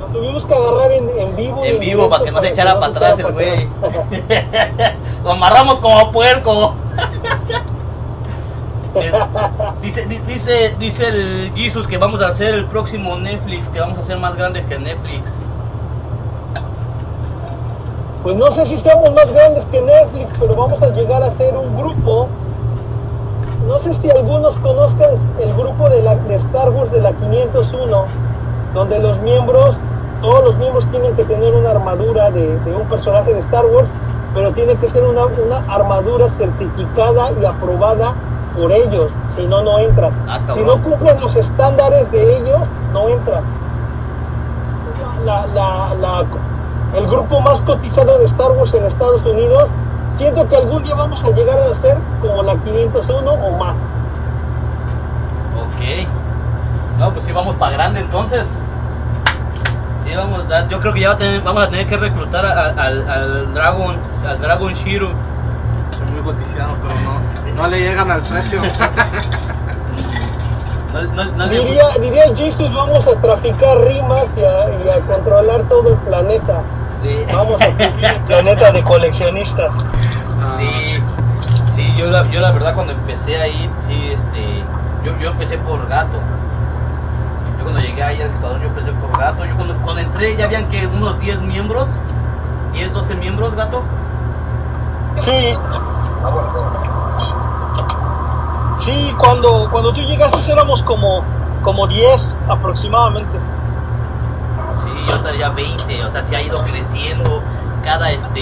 Lo 0.01 0.07
tuvimos 0.19 0.47
que 0.47 0.55
agarrar 0.55 0.93
en, 0.93 1.11
en 1.19 1.37
vivo. 1.37 1.65
En 1.65 1.81
vivo 1.81 2.09
para 2.09 2.25
que 2.25 2.31
no 2.33 2.41
se 2.41 2.49
echara 2.49 2.75
para 2.79 2.89
no 2.93 2.97
atrás 2.97 3.19
el 3.19 3.33
güey. 3.33 3.69
Lo 5.25 5.33
amarramos 5.33 5.81
como 5.81 6.11
puerco. 6.13 6.75
Es- 8.95 9.13
dice, 9.83 10.07
di- 10.07 10.19
dice, 10.27 10.77
dice 10.79 11.09
el 11.09 11.53
Jesus 11.57 11.87
que 11.89 11.99
vamos 11.99 12.23
a 12.23 12.29
hacer 12.29 12.55
el 12.55 12.67
próximo 12.67 13.17
Netflix, 13.17 13.69
que 13.69 13.81
vamos 13.81 13.99
a 13.99 14.03
ser 14.05 14.19
más 14.19 14.37
grandes 14.37 14.65
que 14.67 14.79
Netflix. 14.79 15.35
Pues 18.25 18.37
no 18.37 18.53
sé 18.53 18.67
si 18.67 18.81
seamos 18.81 19.13
más 19.13 19.33
grandes 19.33 19.69
que 19.69 19.81
Netflix, 19.83 20.35
pero 20.41 20.57
vamos 20.57 20.83
a 20.83 20.89
llegar 20.91 21.23
a 21.23 21.35
ser 21.37 21.57
un 21.57 21.77
grupo. 21.77 22.39
No 23.61 23.81
sé 23.81 23.95
si 23.95 24.11
algunos 24.11 24.59
conozcan 24.61 25.11
el 25.37 25.55
grupo 25.55 25.89
de, 25.91 26.03
la, 26.03 26.17
de 26.17 26.37
Star 26.37 26.71
Wars 26.71 26.91
de 26.91 27.01
la 27.03 27.15
501, 27.17 28.15
donde 28.73 28.99
los 29.01 29.21
miembros, 29.21 29.89
todos 30.21 30.43
los 30.45 30.59
miembros 30.59 30.89
tienen 30.91 31.15
que 31.17 31.27
tener 31.27 31.55
una 31.55 31.71
armadura 31.73 32.31
de, 32.31 32.61
de 32.61 32.75
un 32.75 32.89
personaje 32.89 33.35
de 33.35 33.41
Star 33.41 33.67
Wars, 33.67 33.91
pero 34.33 34.55
tiene 34.55 34.79
que 34.79 34.91
ser 34.91 35.05
una, 35.05 35.27
una 35.27 35.59
armadura 35.69 36.31
certificada 36.31 37.33
y 37.33 37.45
aprobada 37.45 38.23
por 38.53 38.73
ellos, 38.73 39.13
si 39.35 39.47
no, 39.47 39.63
no 39.63 39.79
entran. 39.81 40.17
Ah, 40.27 40.43
Si 40.55 40.63
no 40.63 40.83
cumplen 40.83 41.21
los 41.21 41.37
estándares 41.37 42.11
de 42.11 42.39
ellos, 42.39 42.71
no 42.87 43.09
entran. 43.11 43.53
La, 45.25 45.47
la, 45.47 45.95
la- 45.95 46.29
el 46.97 47.07
grupo 47.07 47.41
más 47.41 47.61
cotizado 47.63 48.19
de 48.19 48.27
Star 48.27 48.51
Wars 48.53 48.73
en 48.75 48.85
Estados 48.87 49.25
Unidos, 49.27 49.65
siento 50.17 50.49
que 50.49 50.57
algún 50.57 50.83
día 50.85 50.95
vamos 50.95 51.23
a 51.25 51.31
llegar 51.31 51.59
a 51.59 51.75
ser 51.77 51.97
como 52.21 52.43
la 52.43 52.55
501 52.57 53.31
o 53.33 53.51
más. 53.59 53.75
Ok. 55.57 56.07
No, 56.99 57.13
pues 57.13 57.25
sí, 57.25 57.33
vamos 57.33 57.57
para 57.57 57.73
grande 57.73 58.01
entonces. 58.01 58.49
Sí, 60.05 60.15
vamos 60.15 60.45
a, 60.53 60.69
yo 60.69 60.81
creo 60.81 60.93
que 60.93 61.01
ya 61.01 61.09
va 61.09 61.15
a 61.15 61.19
tener- 61.19 61.41
vamos 61.43 61.65
a 61.65 61.69
tener 61.69 61.87
que 61.87 61.97
reclutar 61.97 62.45
a- 62.47 62.69
al, 62.69 63.09
al 63.09 63.55
Dragon, 63.55 63.97
al 64.29 64.41
Dragon 64.41 64.73
Shiro. 64.75 65.09
Soy 65.99 66.07
muy 66.13 66.23
cotizado, 66.23 66.75
pero 66.83 66.95
no, 67.01 67.63
no 67.63 67.69
le 67.69 67.81
llegan 67.81 68.11
al 68.11 68.21
precio. 68.21 68.61
No, 70.93 71.03
no- 71.03 71.25
no 71.33 71.47
le- 71.47 71.59
Diría, 71.59 71.89
diría 72.01 72.25
el 72.25 72.37
Jesus, 72.37 72.73
vamos 72.73 73.05
a 73.05 73.15
traficar 73.21 73.79
rimas 73.79 74.23
y 74.37 74.45
a, 74.45 74.71
y 74.85 74.89
a 74.91 75.01
controlar 75.13 75.63
todo 75.63 75.89
el 75.89 75.97
planeta. 75.97 76.61
Sí. 77.05 77.19
Vamos 77.33 77.61
a 77.61 77.67
cumplir 77.67 78.05
el 78.05 78.21
planeta 78.23 78.73
de 78.73 78.83
coleccionistas. 78.83 79.73
Sí, 80.57 80.99
sí, 81.75 81.95
yo 81.97 82.07
la, 82.07 82.29
yo 82.31 82.41
la 82.41 82.51
verdad 82.53 82.75
cuando 82.75 82.93
empecé 82.93 83.41
ahí, 83.41 83.71
sí, 83.87 84.11
este, 84.13 84.63
yo, 85.05 85.17
yo 85.19 85.31
empecé 85.31 85.59
por 85.59 85.87
gato. 85.89 86.19
Yo 87.59 87.65
cuando 87.65 87.81
llegué 87.81 88.03
ahí 88.03 88.21
al 88.23 88.31
escuadrón, 88.31 88.63
yo 88.63 88.69
empecé 88.69 88.93
por 88.93 89.19
gato. 89.19 89.45
Yo 89.45 89.55
cuando, 89.57 89.75
cuando 89.77 90.03
entré 90.03 90.37
ya 90.37 90.47
habían 90.47 90.69
que 90.69 90.87
unos 90.87 91.19
10 91.21 91.43
miembros, 91.43 91.89
10, 92.73 92.93
12 92.93 93.15
miembros, 93.17 93.55
gato. 93.55 93.83
Sí. 95.17 95.57
Sí, 98.79 99.15
cuando, 99.19 99.69
cuando 99.71 99.93
tú 99.93 100.03
llegaste 100.03 100.53
éramos 100.53 100.83
como, 100.83 101.23
como 101.63 101.87
10 101.87 102.37
aproximadamente. 102.49 103.39
Ahorita 105.15 105.35
ya 105.39 105.49
20, 105.51 106.05
o 106.05 106.11
sea, 106.11 106.25
sí 106.25 106.35
ha 106.35 106.43
ido 106.43 106.63
creciendo 106.65 107.43
cada 107.85 108.11
este... 108.11 108.41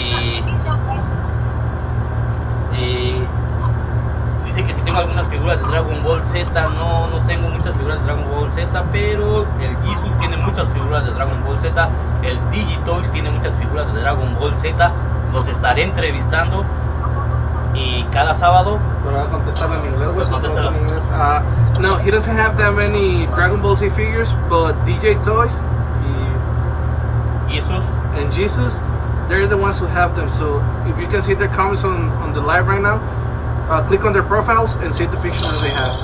eh, 2.75 3.27
dice 4.47 4.65
que 4.65 4.75
si 4.75 4.81
tengo 4.83 4.99
algunas 4.99 5.27
figuras 5.29 5.61
de 5.61 5.69
Dragon 5.69 6.03
Ball 6.03 6.25
Z, 6.25 6.69
no, 6.71 7.09
no 7.09 7.19
tengo 7.27 7.49
muchas 7.51 7.77
figuras 7.77 7.99
de 8.01 8.05
Dragon 8.07 8.25
Ball 8.31 8.51
Z, 8.53 8.85
pero 8.91 9.47
el 9.61 9.77
Jesus 9.85 10.19
tiene 10.19 10.37
muchas 10.39 10.69
figuras 10.73 11.05
de 11.05 11.11
Dragon 11.13 11.45
Ball 11.45 11.59
Z, 11.61 11.89
el 12.23 12.39
Digitoys 12.51 13.11
tiene 13.13 13.31
muchas 13.31 13.57
figuras 13.59 13.93
de 13.93 14.01
Dragon 14.01 14.35
Ball 14.39 14.55
Z, 14.59 14.91
los 15.33 15.49
estaré 15.49 15.83
entrevistando 15.83 16.65
y 17.75 18.05
cada 18.13 18.35
sábado, 18.35 18.79
Pero 19.05 19.21
a 19.21 19.27
contestarlo 19.27 19.77
en 19.77 19.93
inglés, 19.93 20.09
güey. 20.13 20.27
Contéstalo. 20.29 20.71
en 20.71 20.79
inglés. 20.79 21.03
Uh, 21.13 21.81
no, 21.81 21.99
he 21.99 22.11
doesn't 22.11 22.39
have 22.39 22.57
that 22.59 22.73
many 22.73 23.27
Dragon 23.35 23.61
Ball 23.61 23.77
Z 23.77 23.91
figures, 23.95 24.33
but 24.49 24.75
DJ 24.87 25.23
Toys 25.25 25.53
Jesus, 27.63 27.85
and 28.19 28.33
Jesus, 28.33 28.75
they're 29.29 29.47
the 29.47 29.57
ones 29.57 29.79
who 29.79 29.87
have 29.87 30.17
them. 30.17 30.31
So 30.31 30.59
if 30.87 30.99
you 30.99 31.07
can 31.07 31.23
see 31.23 31.35
their 31.35 31.49
comments 31.49 31.85
on, 31.85 32.11
on 32.23 32.33
the 32.35 32.41
live 32.41 32.67
right 32.67 32.83
now, 32.83 32.99
uh, 33.71 33.87
click 33.87 34.05
on 34.05 34.13
their 34.13 34.23
profiles 34.23 34.75
and 34.83 34.95
see 34.95 35.07
the 35.07 35.17
pictures 35.19 35.47
that 35.53 35.61
they 35.63 35.71
have. 35.71 35.95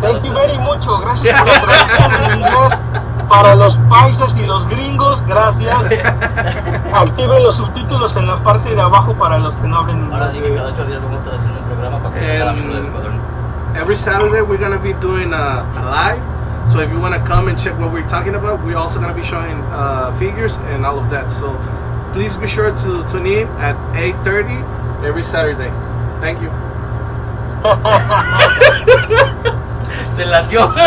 Thank 0.00 0.24
you 0.24 0.32
very 0.32 0.58
much. 0.58 0.84
Gracias 0.84 1.40
por 1.40 1.48
la 1.48 1.60
traducción 1.60 2.12
en 2.12 2.38
inglés 2.38 2.80
Para 3.28 3.54
los 3.54 3.76
paisas 3.88 4.36
y 4.36 4.44
los 4.44 4.68
gringos, 4.68 5.24
gracias. 5.26 5.74
Activen 6.92 7.42
los 7.42 7.56
subtítulos 7.56 8.14
en 8.16 8.26
la 8.26 8.36
parte 8.36 8.74
de 8.74 8.80
abajo 8.80 9.14
para 9.14 9.38
los 9.38 9.54
que 9.54 9.66
no 9.66 9.78
hablen 9.78 10.12
Ahora 10.12 10.30
sí 10.30 10.40
que 10.40 10.54
cada 10.54 10.68
ocho 10.68 10.84
días 10.84 11.00
vamos 11.00 11.16
a 11.16 11.24
estar 11.24 11.34
haciendo 11.36 11.58
un 11.58 11.66
programa 11.66 11.98
para 12.00 12.14
que 12.14 12.38
cada 12.38 12.50
Em, 12.50 12.56
miembro 12.56 12.76
del 12.76 12.86
escuadrón. 12.86 13.20
Every 13.76 13.96
Saturday 13.96 14.42
we're 14.42 14.58
gonna 14.58 14.76
be 14.78 14.92
doing 14.94 15.32
a, 15.32 15.60
a 15.60 16.12
live. 16.12 16.33
So 16.72 16.80
if 16.80 16.90
you 16.90 16.98
want 16.98 17.14
to 17.14 17.20
come 17.20 17.48
and 17.48 17.58
check 17.58 17.78
what 17.78 17.92
we're 17.92 18.08
talking 18.08 18.34
about, 18.34 18.64
we're 18.64 18.76
also 18.76 18.98
gonna 19.00 19.14
be 19.14 19.22
showing 19.22 19.56
uh, 19.70 20.10
figures 20.18 20.56
and 20.72 20.84
all 20.84 20.98
of 20.98 21.08
that. 21.10 21.30
So 21.30 21.54
please 22.12 22.36
be 22.36 22.48
sure 22.48 22.72
to 22.72 23.04
tune 23.08 23.26
in 23.26 23.46
at 23.58 23.76
8:30 23.94 24.64
every 25.04 25.22
Saturday. 25.22 25.70
Thank 26.20 26.40
you. 26.40 26.50
Te 30.16 30.24
latió. 30.26 30.70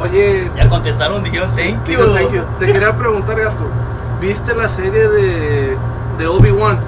Oye, 0.00 0.50
ya 0.56 0.68
contestaron, 0.68 1.22
dijeron 1.22 1.48
thank 1.50 1.88
you. 1.88 2.12
thank 2.12 2.32
you. 2.32 2.42
Te 2.58 2.72
quería 2.72 2.96
preguntar, 2.96 3.38
gato. 3.40 3.64
¿Viste 4.20 4.54
la 4.54 4.68
serie 4.68 5.08
de, 5.08 5.76
de 6.18 6.26
Obi-Wan? 6.26 6.78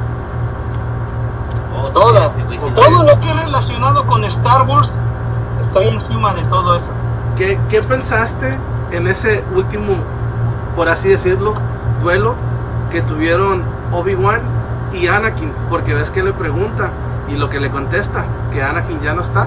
Oh, 1.75 1.89
sí, 1.89 1.95
Todas. 1.95 2.33
sí, 2.35 2.43
todo 2.59 3.03
lo 3.03 3.21
que 3.21 3.31
es 3.31 3.37
relacionado 3.37 4.07
con 4.07 4.25
Star 4.25 4.63
Wars, 4.69 4.91
estoy 5.61 5.89
encima 5.89 6.35
de 6.35 6.43
todo 6.45 6.77
eso. 6.77 6.91
¿Qué, 7.37 7.59
¿Qué 7.69 7.83
pensaste 7.83 8.59
en 8.93 9.07
ese 9.07 9.45
último, 9.55 9.97
por 10.75 10.89
así 10.89 11.09
decirlo, 11.09 11.55
duelo 12.03 12.35
que 12.91 13.03
tuvieron 13.03 13.63
Obi-Wan 13.93 14.41
y 14.93 15.07
Anakin? 15.07 15.53
Porque 15.69 15.95
ves 15.95 16.11
que 16.11 16.23
le 16.23 16.33
pregunta 16.33 16.91
y 17.29 17.37
lo 17.37 17.51
que 17.51 17.61
le 17.61 17.71
contesta, 17.71 18.25
que 18.53 18.63
Anakin 18.63 19.01
ya 19.03 19.13
no 19.13 19.21
está. 19.21 19.47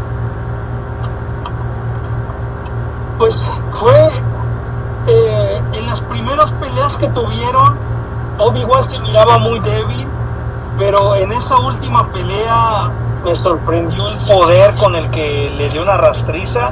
Pues 3.18 3.46
fue 3.80 4.12
eh, 5.08 5.62
en 5.74 5.88
las 5.88 6.02
primeras 6.02 6.52
peleas 6.54 6.98
que 6.98 7.08
tuvieron, 7.10 7.76
Obi-Wan 8.38 8.84
se 8.84 9.00
miraba 9.00 9.38
muy 9.38 9.60
débil, 9.60 10.06
pero 10.80 11.16
en 11.16 11.34
esa 11.34 11.60
última 11.60 12.08
pelea 12.08 12.90
me 13.24 13.36
sorprendió 13.36 14.08
el 14.08 14.18
poder 14.20 14.74
con 14.76 14.96
el 14.96 15.10
que 15.12 15.52
le 15.56 15.70
dio 15.70 15.84
una 15.84 15.98
rastriza 15.98 16.72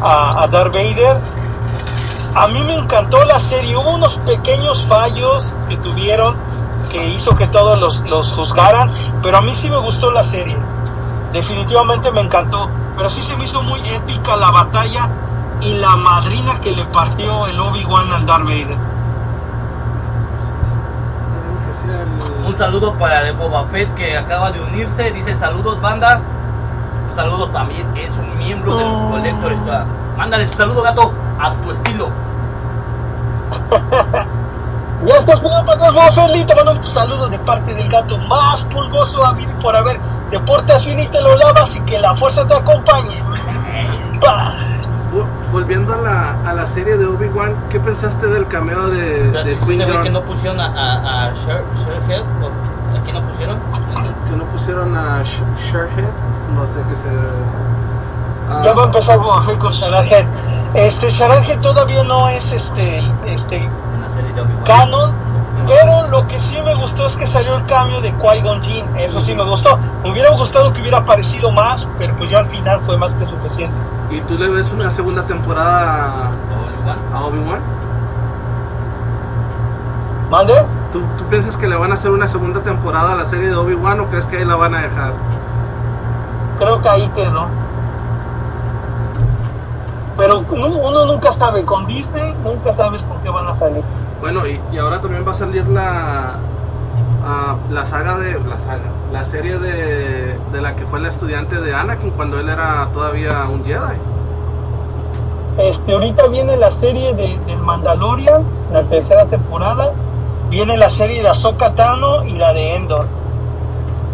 a, 0.00 0.44
a 0.44 0.46
Darth 0.46 0.72
Vader. 0.72 1.18
A 2.36 2.46
mí 2.46 2.62
me 2.62 2.74
encantó 2.74 3.22
la 3.24 3.38
serie, 3.40 3.76
hubo 3.76 3.90
unos 3.90 4.16
pequeños 4.18 4.86
fallos 4.86 5.58
que 5.68 5.76
tuvieron 5.78 6.36
que 6.90 7.08
hizo 7.08 7.34
que 7.34 7.46
todos 7.48 7.78
los, 7.78 8.00
los 8.08 8.32
juzgaran, 8.32 8.90
pero 9.22 9.38
a 9.38 9.40
mí 9.40 9.52
sí 9.52 9.68
me 9.68 9.78
gustó 9.78 10.10
la 10.12 10.22
serie. 10.22 10.56
Definitivamente 11.32 12.10
me 12.12 12.20
encantó, 12.20 12.68
pero 12.96 13.10
sí 13.10 13.22
se 13.22 13.34
me 13.34 13.46
hizo 13.46 13.62
muy 13.62 13.80
épica 13.88 14.36
la 14.36 14.50
batalla 14.50 15.08
y 15.60 15.74
la 15.74 15.96
madrina 15.96 16.60
que 16.60 16.70
le 16.70 16.84
partió 16.86 17.46
el 17.48 17.58
Obi-Wan 17.58 18.12
al 18.12 18.24
Darth 18.24 18.44
Vader. 18.44 18.76
Un 22.46 22.56
saludo 22.56 22.94
para 22.94 23.26
el 23.28 23.34
Boba 23.34 23.64
Fett 23.66 23.92
que 23.94 24.16
acaba 24.16 24.50
de 24.52 24.60
unirse. 24.60 25.10
Dice 25.12 25.34
saludos, 25.34 25.80
banda. 25.80 26.20
Un 27.08 27.14
saludo 27.14 27.48
también, 27.48 27.86
es 27.96 28.10
un 28.16 28.38
miembro 28.38 28.76
del 28.76 28.86
Oh. 28.86 29.10
Collector 29.10 29.56
Squad. 29.56 29.86
Mándale 30.16 30.46
su 30.46 30.54
saludo, 30.54 30.82
gato, 30.82 31.12
a 31.38 31.52
tu 31.54 31.70
estilo. 31.72 32.08
Atrás, 35.72 35.92
Boba 35.92 36.12
Fett, 36.12 36.46
te 36.46 36.54
mando 36.54 36.72
un 36.72 36.88
saludo 36.88 37.28
de 37.28 37.38
parte 37.40 37.74
del 37.74 37.88
gato 37.88 38.16
más 38.18 38.62
pulgoso 38.64 39.24
habido 39.24 39.50
y 39.50 39.62
por 39.62 39.76
haber. 39.76 39.98
Te 40.30 40.38
portas 40.40 40.84
bien 40.86 41.00
y 41.00 41.08
te 41.08 41.20
lo 41.20 41.36
lavas 41.36 41.76
y 41.76 41.80
que 41.80 41.98
la 41.98 42.14
fuerza 42.14 42.46
te 42.46 42.54
acompañe. 42.54 43.22
Pa. 44.20 44.54
Vo- 45.52 45.58
Volviendo 45.58 45.92
a 45.94 45.96
la, 45.98 46.30
a 46.50 46.54
la 46.54 46.66
serie 46.66 46.96
de 46.96 47.06
Obi-Wan, 47.06 47.54
¿qué 47.68 47.78
pensaste 47.78 48.26
del 48.26 48.48
cameo 48.48 48.88
de, 48.88 49.30
de 49.30 49.52
¿Este 49.52 49.66
Queen 49.66 49.84
John? 49.86 50.02
que 50.02 50.10
no 50.10 50.22
pusieron 50.24 50.60
a, 50.60 50.66
a, 50.66 51.26
a 51.28 51.32
Sher- 51.34 51.64
Sherhead? 51.74 52.22
¿O 52.40 52.50
¿Aquí 52.98 53.12
no 53.12 53.20
pusieron? 53.22 53.58
Que 54.28 54.36
no 54.36 54.44
pusieron 54.46 54.96
a 54.96 55.22
Sh- 55.22 55.54
Sherhead, 55.72 56.12
no 56.48 56.66
sé 56.66 56.80
qué 56.88 56.94
se 56.94 57.08
debe 57.08 57.20
decir. 57.38 57.54
Ah, 58.50 58.62
Ya 58.64 58.72
va 58.72 58.82
a 58.82 58.86
empezar 58.86 59.18
Fett 59.46 59.58
con 59.58 59.72
Sharadhead. 59.72 60.26
Este 60.74 61.10
Sharadhead 61.10 61.60
todavía 61.60 62.02
no 62.02 62.28
es 62.28 62.52
este, 62.52 62.98
este 63.26 63.56
En 63.56 64.00
la 64.00 64.10
serie 64.10 64.32
de 64.32 64.40
Obi-Wan. 64.40 64.64
canon, 64.64 65.21
pero 65.66 66.08
lo 66.08 66.26
que 66.26 66.38
sí 66.38 66.60
me 66.62 66.74
gustó 66.74 67.06
es 67.06 67.16
que 67.16 67.26
salió 67.26 67.56
el 67.56 67.64
cambio 67.66 68.00
de 68.00 68.12
Qui-Gon 68.14 68.62
Jinn, 68.62 68.84
eso 68.98 69.20
sí 69.20 69.34
me 69.34 69.44
gustó. 69.44 69.78
Me 70.02 70.10
hubiera 70.10 70.30
gustado 70.30 70.72
que 70.72 70.80
hubiera 70.80 70.98
aparecido 70.98 71.50
más, 71.50 71.88
pero 71.98 72.14
pues 72.16 72.30
ya 72.30 72.38
al 72.38 72.46
final 72.46 72.80
fue 72.80 72.96
más 72.96 73.14
que 73.14 73.26
suficiente. 73.26 73.74
¿Y 74.10 74.20
tú 74.22 74.36
le 74.36 74.48
ves 74.48 74.70
una 74.70 74.90
segunda 74.90 75.22
temporada 75.24 76.30
Obi-Wan. 76.50 76.98
a, 77.14 77.24
Obi-Wan? 77.24 77.60
¿Mande? 80.30 80.54
¿Tú, 80.92 81.00
¿Tú 81.18 81.24
piensas 81.24 81.56
que 81.56 81.66
le 81.66 81.76
van 81.76 81.90
a 81.90 81.94
hacer 81.94 82.10
una 82.10 82.26
segunda 82.26 82.60
temporada 82.60 83.12
a 83.12 83.16
la 83.16 83.24
serie 83.24 83.48
de 83.48 83.54
Obi-Wan 83.54 84.00
o 84.00 84.06
crees 84.06 84.26
que 84.26 84.38
ahí 84.38 84.44
la 84.44 84.56
van 84.56 84.74
a 84.74 84.82
dejar? 84.82 85.12
Creo 86.58 86.80
que 86.82 86.88
ahí 86.88 87.08
quedó. 87.14 87.46
Pero 90.16 90.44
uno 90.50 91.06
nunca 91.06 91.32
sabe, 91.32 91.64
con 91.64 91.86
Disney 91.86 92.34
nunca 92.44 92.74
sabes 92.74 93.02
por 93.02 93.18
qué 93.22 93.30
van 93.30 93.48
a 93.48 93.56
salir. 93.56 93.82
Bueno, 94.22 94.46
y, 94.46 94.60
y 94.72 94.78
ahora 94.78 95.00
también 95.00 95.26
va 95.26 95.32
a 95.32 95.34
salir 95.34 95.66
la 95.66 96.36
ah, 97.24 97.56
la 97.70 97.84
saga 97.84 98.18
de 98.18 98.38
la 98.48 98.58
saga, 98.58 98.92
la 99.12 99.24
serie 99.24 99.58
de, 99.58 100.38
de 100.52 100.60
la 100.62 100.76
que 100.76 100.86
fue 100.86 101.00
la 101.00 101.08
estudiante 101.08 101.60
de 101.60 101.74
Anakin 101.74 102.12
cuando 102.12 102.38
él 102.38 102.48
era 102.48 102.88
todavía 102.92 103.44
un 103.52 103.64
Jedi. 103.64 103.96
Este, 105.58 105.92
ahorita 105.92 106.28
viene 106.28 106.56
la 106.56 106.70
serie 106.70 107.14
de, 107.14 107.36
del 107.46 107.58
Mandalorian, 107.58 108.42
la 108.72 108.84
tercera 108.84 109.26
temporada. 109.26 109.92
Viene 110.48 110.76
la 110.76 110.88
serie 110.88 111.22
de 111.22 111.28
Ahsoka 111.28 111.74
Tano 111.74 112.24
y 112.24 112.32
la 112.38 112.52
de 112.52 112.76
Endor. 112.76 113.06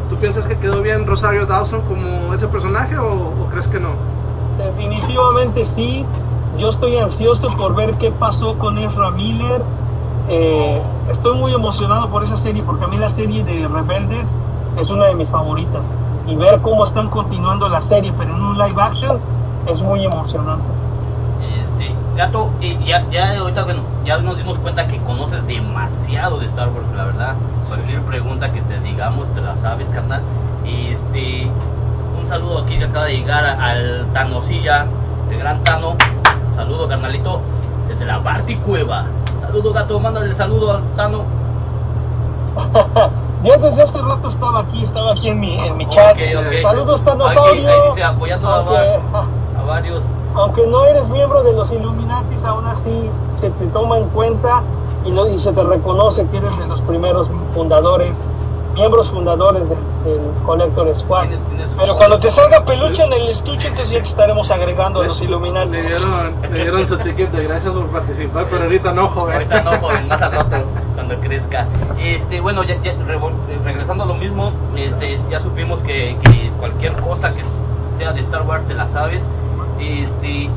¿Tú 0.09 0.17
piensas 0.17 0.47
que 0.47 0.57
quedó 0.57 0.81
bien 0.81 1.07
Rosario 1.07 1.47
Dawson 1.47 1.83
como 1.83 2.33
ese 2.33 2.49
personaje 2.49 2.97
o, 2.97 3.29
o 3.45 3.49
crees 3.51 3.69
que 3.69 3.79
no? 3.79 3.91
Definitivamente 4.57 5.67
sí. 5.67 6.05
Yo 6.57 6.71
estoy 6.71 6.97
ansioso 6.97 7.55
por 7.57 7.75
ver 7.77 7.95
qué 7.99 8.11
pasó 8.11 8.59
con 8.59 8.79
Ezra 8.79 9.11
Miller. 9.11 9.63
Eh, 10.31 10.83
estoy 11.11 11.39
muy 11.39 11.55
emocionado 11.55 12.11
por 12.11 12.23
esa 12.23 12.37
serie 12.37 12.63
porque 12.63 12.85
a 12.85 12.89
mí 12.89 12.99
la 12.99 13.09
serie 13.09 13.43
de 13.45 13.67
Rebeldes 13.67 14.29
es 14.79 14.91
una 14.91 15.07
de 15.07 15.15
mis 15.15 15.29
favoritas. 15.29 15.83
Y 16.27 16.37
ver 16.37 16.61
cómo 16.61 16.85
están 16.85 17.09
continuando 17.09 17.67
la 17.69 17.81
serie, 17.81 18.13
pero 18.19 18.37
en 18.37 18.43
un 18.43 18.59
live 18.59 18.81
action, 18.81 19.19
es 19.67 19.81
muy 19.81 20.05
emocionante. 20.05 20.67
Este, 21.63 21.95
gato, 22.15 22.51
y 22.61 22.77
ya, 22.85 23.09
ya 23.11 23.39
ahorita, 23.39 23.65
bueno, 23.65 23.81
ya 24.05 24.19
nos 24.19 24.37
dimos 24.37 24.59
cuenta 24.59 24.87
que 24.87 24.99
conoces 24.99 25.47
demasiado 25.47 26.39
de 26.39 26.47
Star 26.47 26.69
Wars, 26.69 26.87
la 26.95 27.05
verdad. 27.07 27.35
Cualquier 27.67 28.03
pregunta 28.03 28.53
que 28.53 28.61
te 28.61 28.79
digamos, 28.81 29.33
te 29.33 29.41
la 29.41 29.57
sabes, 29.57 29.89
carnal. 29.89 30.21
Este, 30.67 31.51
un 32.21 32.27
saludo 32.27 32.59
aquí 32.59 32.77
que 32.77 32.85
acaba 32.85 33.07
de 33.07 33.17
llegar 33.17 33.47
al 33.47 34.07
Tanosilla, 34.13 34.87
el 35.31 35.39
gran 35.39 35.65
Tano. 35.65 35.97
Saludo, 36.55 36.87
carnalito, 36.87 37.41
desde 37.89 38.05
la 38.05 38.19
Barty 38.19 38.57
Cueva. 38.57 39.07
Saludo, 39.49 39.73
gato, 39.73 39.99
mándale 39.99 40.27
el 40.27 40.37
saludo 40.37 40.73
al 40.73 40.83
Tano. 40.95 41.25
Yo 43.43 43.57
desde 43.57 43.83
hace 43.83 43.99
rato 43.99 44.29
estaba 44.29 44.61
aquí, 44.61 44.83
estaba 44.83 45.13
aquí 45.13 45.29
en 45.29 45.41
mi, 45.41 45.59
en 45.59 45.77
mi 45.79 45.87
chat. 45.89 46.13
Ok, 46.17 46.21
ok. 46.39 46.63
Saludos, 46.63 47.03
Tanosaurio. 47.03 47.69
ahí 47.71 47.89
dice 47.89 48.05
apoyando 48.05 48.47
a, 48.47 48.57
Aunque, 48.59 48.75
va- 49.15 49.25
a 49.59 49.65
varios. 49.65 50.03
aunque 50.35 50.67
no 50.67 50.85
eres 50.85 51.09
miembro 51.09 51.43
de 51.45 51.55
los 51.55 51.71
Illuminatis, 51.73 52.45
aún 52.45 52.67
así 52.67 53.09
se 53.41 53.49
te 53.51 53.67
toma 53.69 53.97
en 53.99 54.09
cuenta 54.11 54.63
y, 55.07 55.13
lo- 55.13 55.29
y 55.29 55.41
se 55.41 55.51
te 55.53 55.63
reconoce 55.63 56.27
que 56.27 56.37
eres 56.37 56.59
de 56.59 56.67
los 56.67 56.83
primeros 56.83 57.27
fundadores, 57.55 58.13
miembros 58.75 59.09
fundadores 59.09 59.67
del, 59.67 59.78
del 60.09 60.43
Collector 60.45 60.97
Squad. 60.97 61.29
Pero 61.79 61.97
cuando 61.97 62.19
te 62.19 62.31
salga 62.31 62.65
peluche 62.65 63.05
en 63.05 63.13
el 63.13 63.29
estuche, 63.29 63.69
entonces 63.69 63.91
ya 63.93 63.99
te 63.99 64.05
estaremos 64.05 64.51
agregando 64.51 65.01
a 65.03 65.07
los 65.07 65.21
Le 65.21 65.27
Illuminati. 65.27 65.77
dieron, 65.77 66.35
le 66.43 66.63
dieron 66.63 66.87
su 66.87 66.99
ticket 66.99 67.31
de 67.31 67.45
gracias 67.45 67.75
por 67.75 67.87
participar, 67.89 68.47
pero 68.51 68.65
ahorita 68.65 68.93
no, 68.93 69.09
joven. 69.09 69.35
Ahorita 69.35 69.63
no, 69.63 69.79
joven, 69.79 70.09
más 70.09 70.23
al 70.23 70.33
rato, 70.33 70.57
cuando 70.95 71.19
crezca. 71.21 71.67
Este, 72.01 72.41
bueno, 72.41 72.65
ya, 72.65 72.77
regresando 73.65 74.05
a 74.05 74.07
lo 74.07 74.15
mismo, 74.15 74.53
este, 74.77 75.19
ya 75.31 75.41
supimos 75.41 75.81
que, 75.81 76.17
que 76.25 76.51
cualquier 76.59 76.95
cosa 76.95 77.33
que 77.35 77.43
sea 77.99 78.13
de 78.13 78.21
Star 78.21 78.43
Wars 78.43 78.67
te 78.67 78.75
la 78.75 78.87
sabes. 78.89 79.25
Este, 79.81 80.51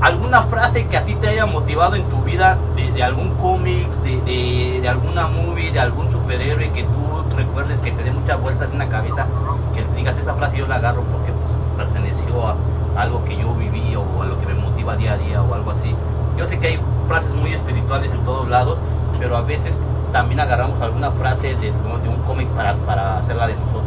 alguna 0.00 0.42
frase 0.42 0.86
que 0.86 0.96
a 0.96 1.04
ti 1.04 1.14
te 1.16 1.28
haya 1.28 1.46
motivado 1.46 1.96
en 1.96 2.04
tu 2.04 2.18
vida 2.22 2.56
de, 2.76 2.92
de 2.92 3.02
algún 3.02 3.30
cómics, 3.36 4.00
de, 4.04 4.20
de, 4.20 4.78
de 4.80 4.88
alguna 4.88 5.26
movie, 5.26 5.72
de 5.72 5.80
algún 5.80 6.10
superhéroe 6.12 6.70
que 6.70 6.84
tú 6.84 7.17
recuerdes 7.38 7.80
que 7.80 7.92
te 7.92 8.02
dé 8.02 8.10
muchas 8.10 8.40
vueltas 8.42 8.70
en 8.72 8.78
la 8.78 8.86
cabeza, 8.88 9.26
que 9.74 9.84
digas 9.96 10.18
esa 10.18 10.34
frase 10.34 10.58
yo 10.58 10.66
la 10.66 10.76
agarro 10.76 11.02
porque 11.12 11.30
pues, 11.32 11.86
perteneció 11.86 12.46
a 12.48 12.54
algo 12.96 13.24
que 13.24 13.36
yo 13.36 13.54
viví 13.54 13.94
o 13.96 14.22
a 14.22 14.26
lo 14.26 14.38
que 14.40 14.46
me 14.46 14.54
motiva 14.54 14.96
día 14.96 15.12
a 15.12 15.16
día 15.16 15.42
o 15.42 15.54
algo 15.54 15.70
así. 15.70 15.94
Yo 16.36 16.46
sé 16.46 16.58
que 16.58 16.66
hay 16.68 16.80
frases 17.06 17.32
muy 17.34 17.52
espirituales 17.52 18.10
en 18.12 18.24
todos 18.24 18.48
lados, 18.48 18.78
pero 19.20 19.36
a 19.36 19.42
veces 19.42 19.78
también 20.12 20.40
agarramos 20.40 20.80
alguna 20.80 21.10
frase 21.12 21.48
de, 21.54 21.70
de 21.70 22.08
un 22.08 22.16
cómic 22.26 22.48
para, 22.48 22.74
para 22.86 23.18
hacerla 23.18 23.46
de 23.46 23.54
nosotros. 23.54 23.84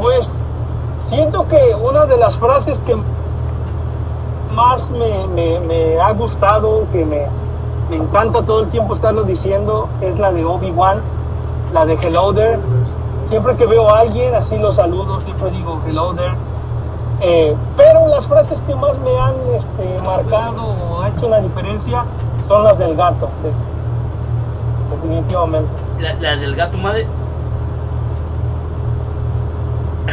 Pues 0.00 0.40
siento 1.00 1.46
que 1.48 1.74
una 1.82 2.06
de 2.06 2.16
las 2.16 2.36
frases 2.38 2.80
que 2.80 2.96
más 4.54 4.90
me, 4.90 5.26
me- 5.28 5.60
me 5.60 6.00
ha 6.00 6.12
gustado, 6.12 6.86
que 6.92 7.04
me, 7.04 7.26
me 7.92 7.98
encanta 7.98 8.42
todo 8.42 8.62
el 8.62 8.68
tiempo 8.70 8.94
estarlo 8.94 9.22
diciendo, 9.24 9.86
es 10.00 10.18
la 10.18 10.32
de 10.32 10.42
Obi-Wan, 10.46 11.02
la 11.74 11.84
de 11.84 11.94
Hello 12.00 12.32
There. 12.32 12.58
Siempre 13.24 13.54
que 13.56 13.66
veo 13.66 13.86
a 13.90 13.98
alguien, 14.00 14.34
así 14.34 14.56
lo 14.56 14.72
saludo, 14.72 15.20
siempre 15.20 15.50
digo 15.50 15.78
Hello 15.86 16.14
There. 16.14 16.32
Eh, 17.20 17.54
pero 17.76 18.08
las 18.08 18.26
frases 18.26 18.62
que 18.62 18.74
más 18.74 18.96
me 19.04 19.16
han 19.18 19.34
este, 19.54 20.00
marcado 20.06 20.62
o 20.64 21.04
hecho 21.04 21.26
una 21.26 21.40
diferencia 21.40 22.04
son 22.48 22.64
las 22.64 22.78
del 22.78 22.96
gato, 22.96 23.28
de- 23.42 24.96
definitivamente. 24.96 25.70
La- 26.00 26.14
Las 26.14 26.40
del 26.40 26.56
gato 26.56 26.78
madre. 26.78 27.06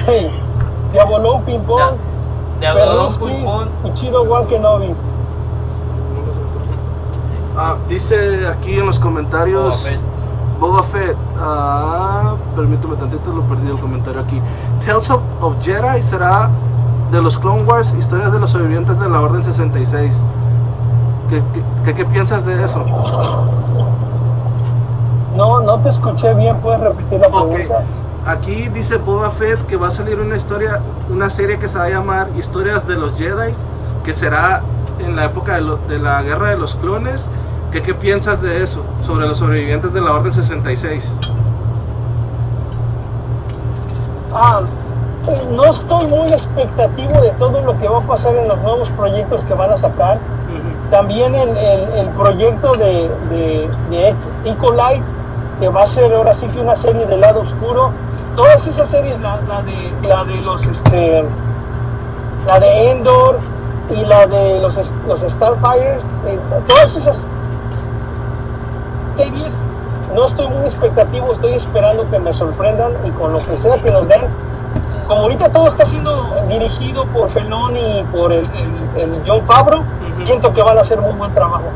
Sí, 0.05 0.27
Diabolón 0.91 1.43
Ping 1.43 1.59
Pong, 1.61 1.93
De 2.59 2.67
Agadón 2.67 3.13
Perruski 3.17 3.23
Pulpón. 3.43 3.69
y 3.85 3.93
Chido 3.93 4.47
Kenobi. 4.47 4.93
Ah, 7.61 7.75
dice 7.89 8.47
aquí 8.47 8.75
en 8.79 8.85
los 8.85 8.97
comentarios 8.99 9.85
Boba 10.59 10.81
Fett. 10.83 11.17
ah, 11.37 12.35
permíteme 12.55 12.95
tantito, 12.95 13.33
lo 13.33 13.43
perdí 13.43 13.67
el 13.69 13.77
comentario 13.79 14.21
aquí. 14.21 14.41
Tales 14.85 15.09
of, 15.11 15.21
of 15.41 15.57
Jedi 15.61 16.01
será 16.01 16.49
de 17.11 17.21
los 17.21 17.37
Clone 17.37 17.63
Wars, 17.63 17.93
historias 17.97 18.31
de 18.31 18.39
los 18.39 18.51
sobrevivientes 18.51 18.97
de 18.99 19.09
la 19.09 19.19
Orden 19.21 19.43
66. 19.43 20.23
¿Qué, 21.29 21.43
qué, 21.53 21.63
qué- 21.83 21.93
qué 21.95 22.05
piensas 22.05 22.45
de 22.45 22.63
eso? 22.63 22.85
No, 25.35 25.59
no 25.61 25.79
te 25.79 25.89
escuché 25.89 26.33
bien, 26.35 26.55
puedes 26.61 26.79
repetir 26.81 27.19
la 27.19 27.29
pregunta. 27.29 27.83
aquí 28.25 28.69
dice 28.69 28.97
Boba 28.97 29.29
Fett 29.31 29.65
que 29.67 29.75
va 29.75 29.87
a 29.87 29.91
salir 29.91 30.19
una 30.19 30.35
historia, 30.37 30.79
una 31.09 31.29
serie 31.29 31.59
que 31.59 31.67
se 31.67 31.77
va 31.77 31.85
a 31.85 31.89
llamar 31.89 32.29
Historias 32.37 32.87
de 32.87 32.95
los 32.95 33.17
Jedi, 33.17 33.51
que 34.03 34.13
será 34.13 34.61
en 34.99 35.15
la 35.15 35.25
época 35.25 35.55
de, 35.55 35.61
lo- 35.61 35.77
de 35.87 35.99
la 35.99 36.21
Guerra 36.23 36.49
de 36.51 36.57
los 36.57 36.75
Clones. 36.75 37.27
¿Qué, 37.71 37.81
¿Qué 37.83 37.93
piensas 37.93 38.41
de 38.41 38.63
eso? 38.63 38.83
Sobre 39.01 39.27
los 39.27 39.37
sobrevivientes 39.37 39.93
de 39.93 40.01
la 40.01 40.13
Orden 40.13 40.33
66. 40.33 41.13
Ah, 44.33 44.61
no 45.51 45.65
estoy 45.65 46.07
muy 46.07 46.33
expectativo 46.33 47.21
de 47.21 47.29
todo 47.31 47.61
lo 47.61 47.77
que 47.79 47.87
va 47.87 47.99
a 47.99 48.01
pasar 48.01 48.35
en 48.35 48.47
los 48.47 48.57
nuevos 48.61 48.89
proyectos 48.89 49.41
que 49.47 49.53
van 49.53 49.71
a 49.71 49.77
sacar. 49.77 50.17
También 50.89 51.35
el, 51.35 51.49
el- 51.49 51.89
el 51.99 52.07
proyecto 52.09 52.71
de, 52.73 53.09
de, 53.29 53.69
de 53.91 54.15
Ecolite, 54.45 55.03
que 55.59 55.67
va 55.69 55.83
a 55.83 55.87
ser 55.89 56.11
ahora 56.13 56.33
sí 56.35 56.47
que 56.47 56.61
una 56.61 56.75
serie 56.77 57.05
del 57.05 57.21
lado 57.21 57.41
oscuro. 57.41 57.91
Todas 58.35 58.65
esas 58.65 58.89
series, 58.89 59.19
la, 59.21 59.39
la 59.47 59.61
de, 59.61 60.07
la 60.07 60.23
de 60.23 60.35
los 60.41 60.65
este, 60.65 61.23
la 62.47 62.59
de 62.59 62.91
Endor 62.91 63.37
y 63.91 64.05
la 64.05 64.25
de 64.25 64.61
los, 64.61 64.75
los 65.07 65.19
Starfires, 65.31 66.03
eh, 66.25 66.39
todas 66.67 66.95
esas 66.95 67.17
series 69.19 69.51
no 70.15 70.25
estoy 70.27 70.47
muy 70.47 70.65
expectativo, 70.65 71.33
estoy 71.33 71.53
esperando 71.53 72.09
que 72.09 72.19
me 72.19 72.33
sorprendan 72.33 72.93
y 73.05 73.11
con 73.11 73.33
lo 73.33 73.39
que 73.45 73.57
sea 73.57 73.77
que 73.77 73.91
nos 73.91 74.07
den. 74.07 74.21
Como 75.07 75.21
ahorita 75.21 75.49
todo 75.49 75.67
está 75.67 75.85
siendo 75.85 76.11
dirigido 76.47 77.05
por 77.07 77.31
Feloni 77.31 77.99
y 77.99 78.03
por 78.05 78.31
el, 78.31 78.45
el- 78.45 79.01
el 79.01 79.21
John 79.27 79.41
Favreau, 79.45 79.83
siento 80.23 80.53
que 80.53 80.61
van 80.63 80.77
a 80.77 80.81
hacer 80.81 80.99
muy 81.01 81.13
buen 81.13 81.31
trabajo. 81.33 81.69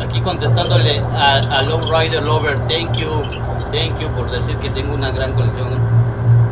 Aquí 0.00 0.20
contestándole 0.22 1.00
a, 1.16 1.34
a 1.58 1.62
Low 1.62 1.80
Rider 1.92 2.22
Lover, 2.22 2.56
thank 2.68 2.92
you, 2.96 3.08
thank 3.72 3.98
you 4.00 4.08
por 4.16 4.30
decir 4.30 4.56
que 4.56 4.70
tengo 4.70 4.94
una 4.94 5.10
gran 5.10 5.32
colección. 5.32 5.68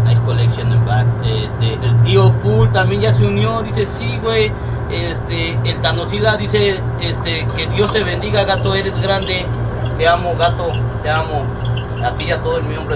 Nice 0.07 0.21
collection 0.23 0.71
in 0.73 0.85
back. 0.87 1.07
Este, 1.25 1.75
el 1.75 2.03
tío 2.05 2.31
Pool 2.43 2.71
también 2.71 3.03
ya 3.03 3.13
se 3.15 3.27
unió, 3.27 3.63
dice 3.63 3.85
sí, 3.87 4.19
güey. 4.23 4.53
Este, 4.91 5.59
el 5.65 5.81
Tanosila 5.83 6.37
dice, 6.37 6.81
este, 7.01 7.47
que 7.57 7.67
Dios 7.75 7.93
te 7.93 8.03
bendiga, 8.05 8.45
gato, 8.45 8.75
eres 8.75 9.01
grande. 9.03 9.45
Te 9.99 10.07
amo, 10.07 10.37
gato, 10.39 10.69
te 11.03 11.11
amo. 11.11 11.43
A 12.05 12.13
ti 12.13 12.27
y 12.27 12.31
a 12.31 12.41
todo 12.41 12.59
el 12.59 12.65
miembro, 12.65 12.95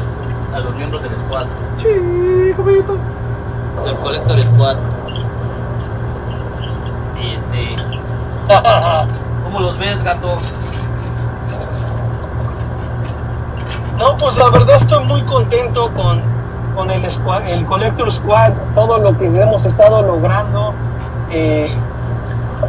a 0.55 0.61
los 0.61 0.75
miembros 0.77 1.03
del 1.03 1.11
squad, 1.19 1.47
Chico, 1.77 2.63
amiguito. 2.63 2.97
del 3.85 3.97
Collector 3.97 4.39
Squad. 4.55 4.77
Este, 7.17 7.77
¿cómo 9.43 9.59
los 9.59 9.77
ves, 9.79 10.01
gato? 10.05 10.39
No, 13.99 14.17
pues 14.17 14.37
la 14.37 14.51
verdad 14.51 14.77
estoy 14.77 15.05
muy 15.05 15.23
contento 15.23 15.93
con, 15.95 16.23
con 16.77 16.89
el, 16.93 17.11
squad, 17.11 17.49
el 17.49 17.67
Collector 17.67 18.13
Squad, 18.13 18.53
todo 18.77 18.99
lo 18.99 19.19
que 19.19 19.27
hemos 19.27 19.65
estado 19.65 20.03
logrando. 20.03 20.73
Eh, 21.31 21.77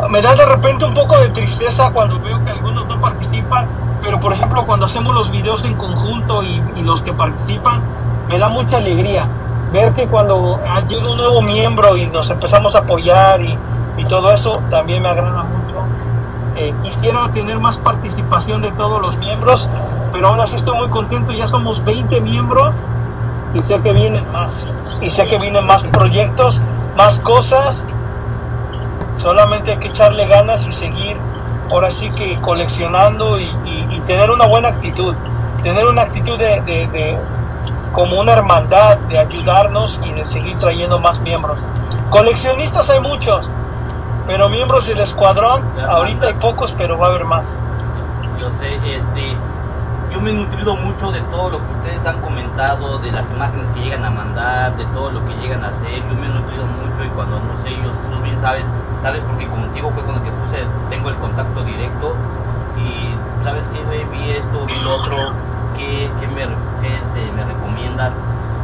me 0.10 0.22
da 0.24 0.34
de 0.34 0.46
repente 0.48 0.86
un 0.86 0.96
poco 0.96 1.16
de 1.20 1.30
tristeza 1.30 1.92
cuando 1.92 2.20
veo 2.20 2.44
que 2.44 2.50
algunos 2.50 2.88
no 2.88 3.00
participan, 3.00 3.68
pero 4.04 4.20
por 4.20 4.34
ejemplo 4.34 4.66
cuando 4.66 4.86
hacemos 4.86 5.16
los 5.16 5.32
videos 5.32 5.64
en 5.66 5.74
conjunto 5.76 6.44
y, 6.44 6.62
los 6.84 7.02
que 7.02 7.14
participan, 7.14 7.82
me 8.28 8.38
da 8.38 8.50
mucha 8.50 8.78
alegría 8.78 9.26
ver 9.72 9.94
que 9.94 10.06
cuando 10.06 10.60
llega 10.88 11.10
un 11.10 11.18
nuevo 11.18 11.42
miembro 11.42 11.96
y 11.98 12.06
nos 12.08 12.30
empezamos 12.30 12.76
a 12.76 12.80
apoyar 12.80 13.42
y, 13.42 13.58
y 13.98 14.06
todo 14.06 14.32
eso, 14.32 14.52
también 14.70 15.02
me 15.02 15.10
agrada 15.10 15.44
mucho. 15.44 15.76
Eh, 16.56 16.74
quisiera 16.84 17.28
tener 17.30 17.58
más 17.58 17.78
participación 17.78 18.62
de 18.62 18.72
todos 18.74 19.02
los 19.02 19.18
miembros, 19.18 19.68
pero 20.12 20.28
aún 20.28 20.40
así 20.40 20.56
estoy 20.56 20.78
muy 20.78 20.90
contento, 20.90 21.32
ya 21.32 21.48
somos 21.48 21.84
20 21.84 22.22
miembros 22.22 22.76
y 23.56 23.60
sé 23.60 23.80
que 23.82 23.92
vienen 23.92 24.24
más, 24.32 24.72
y 25.02 25.10
sé 25.10 25.26
que 25.26 25.40
vienen 25.40 25.66
más 25.66 25.84
proyectos, 25.86 26.62
más 26.96 27.20
cosas, 27.22 27.86
solamente 29.18 29.72
hay 29.72 29.78
que 29.78 29.88
echarle 29.88 30.28
ganas 30.28 30.68
y 30.68 30.74
seguir, 30.74 31.18
ahora 31.70 31.90
sí 31.90 32.10
que 32.12 32.40
coleccionando 32.42 33.40
y, 33.40 34.02
tener 34.06 34.30
una 34.32 34.46
buena 34.46 34.70
actitud, 34.70 35.16
tener 35.62 35.86
una 35.86 36.04
actitud 36.04 36.38
de- 36.38 36.62
de- 36.62 37.20
como 37.92 38.20
una 38.20 38.34
hermandad, 38.34 38.98
de 39.08 39.20
ayudarnos 39.20 40.00
y 40.04 40.12
de 40.14 40.26
seguir 40.26 40.58
trayendo 40.58 41.00
más 41.00 41.20
miembros. 41.22 41.60
Coleccionistas 42.10 42.90
hay 42.90 43.00
muchos, 43.00 43.52
pero 44.28 44.50
miembros 44.50 44.88
del 44.88 45.00
escuadrón, 45.00 45.64
ahorita 45.90 46.28
hay 46.28 46.34
pocos, 46.34 46.74
pero 46.78 46.98
va 46.98 47.08
a 47.08 47.10
haber 47.10 47.26
más. 47.26 47.46
Yo 48.40 48.50
sé, 48.52 48.76
este, 48.96 49.36
yo 50.12 50.20
me 50.22 50.32
he 50.32 50.34
nutrido 50.34 50.76
mucho 50.76 51.12
de 51.12 51.22
todo 51.22 51.52
lo 51.52 51.58
que 51.60 51.72
ustedes 51.74 52.06
han 52.06 52.20
comentado, 52.22 52.98
de 53.00 53.12
las 53.12 53.30
imágenes 53.32 53.70
que 53.72 53.82
llegan 53.82 54.06
a 54.06 54.10
mandar, 54.10 54.76
de 54.76 54.86
todo 54.86 55.12
lo 55.12 55.26
que 55.26 55.34
llegan 55.36 55.64
a 55.64 55.68
hacer. 55.70 56.02
Yo 56.10 56.16
me 56.16 56.26
he 56.26 56.30
nutrido 56.30 56.66
mucho 56.66 57.04
y 57.06 57.10
cuando 57.10 57.40
no 57.40 57.64
sé, 57.64 57.70
yo, 57.72 57.92
tú 58.12 58.22
bien 58.24 58.40
sabes, 58.40 58.64
tal 59.04 59.16
vez 59.16 59.26
porque 59.26 59.50
contigo 59.50 59.94
fue 59.94 60.06
con 60.06 60.18
el 60.18 60.24
que 60.24 60.34
puse, 60.34 60.78
tengo 60.90 61.10
el 61.12 61.20
contacto 61.20 61.64
directo 61.66 62.26
y 62.74 63.26
sabes 63.42 63.70
que 63.70 64.06
vi 64.08 64.32
esto, 64.32 64.68
vi 64.68 64.80
lo 64.80 64.94
otro, 64.94 65.44
que, 65.74 66.16
me, 66.30 66.44
qué, 66.80 66.98
este, 67.00 67.32
me 67.34 67.46
recomiendas. 67.46 68.20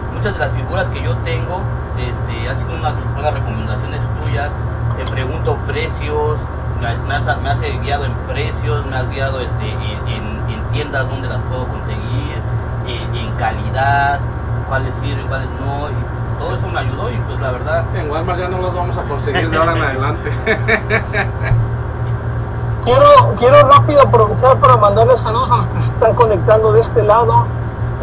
Muchas 0.09 0.33
de 0.33 0.39
las 0.39 0.53
figuras 0.53 0.89
que 0.89 1.01
yo 1.03 1.21
tengo 1.21 1.75
este, 1.93 2.49
han 2.49 2.59
sido 2.59 2.75
unas, 2.77 3.07
unas 3.15 3.33
recomendaciones 3.33 4.13
tuyas. 4.13 4.59
Te 4.95 5.05
pregunto 5.07 5.65
precios, 5.65 6.51
me, 6.73 6.97
me 7.03 7.15
has, 7.15 7.25
me 7.41 7.49
has 7.49 7.61
guiado 7.61 8.05
en 8.05 8.23
precios, 8.25 8.85
me 8.85 8.95
has 8.97 9.09
guiado 9.09 9.41
este, 9.41 9.93
en, 9.93 10.07
en- 10.07 10.43
en 10.47 10.69
tiendas 10.69 11.07
donde 11.07 11.27
las 11.27 11.43
puedo 11.45 11.67
conseguir, 11.67 12.47
en, 12.83 13.13
en 13.13 13.35
calidad, 13.35 14.29
cuáles 14.63 14.95
sirven, 14.99 15.27
cuáles 15.27 15.51
no. 15.51 15.91
Y 15.91 16.09
todo 16.39 16.55
eso 16.55 16.67
me 16.67 16.79
ayudó 16.79 17.09
y 17.11 17.17
pues 17.27 17.39
la 17.39 17.51
verdad, 17.51 17.83
En 17.95 18.09
Walmart 18.09 18.39
ya 18.39 18.47
no 18.47 18.59
los 18.59 18.73
vamos 18.73 18.97
a 18.97 19.03
conseguir 19.03 19.49
de 19.49 19.57
ahora 19.57 19.75
en 19.75 19.83
adelante. 19.83 20.31
Quiero, 22.85 23.35
quiero 23.37 23.67
rápido 23.67 24.01
aprovechar 24.01 24.57
para 24.57 24.77
mandarles 24.77 25.21
saludos 25.21 25.51
a 25.51 25.57
los 25.57 25.65
que 25.67 25.81
se 25.81 25.87
están 25.89 26.15
conectando 26.15 26.71
de 26.71 26.81
este 26.81 27.03
lado. 27.03 27.45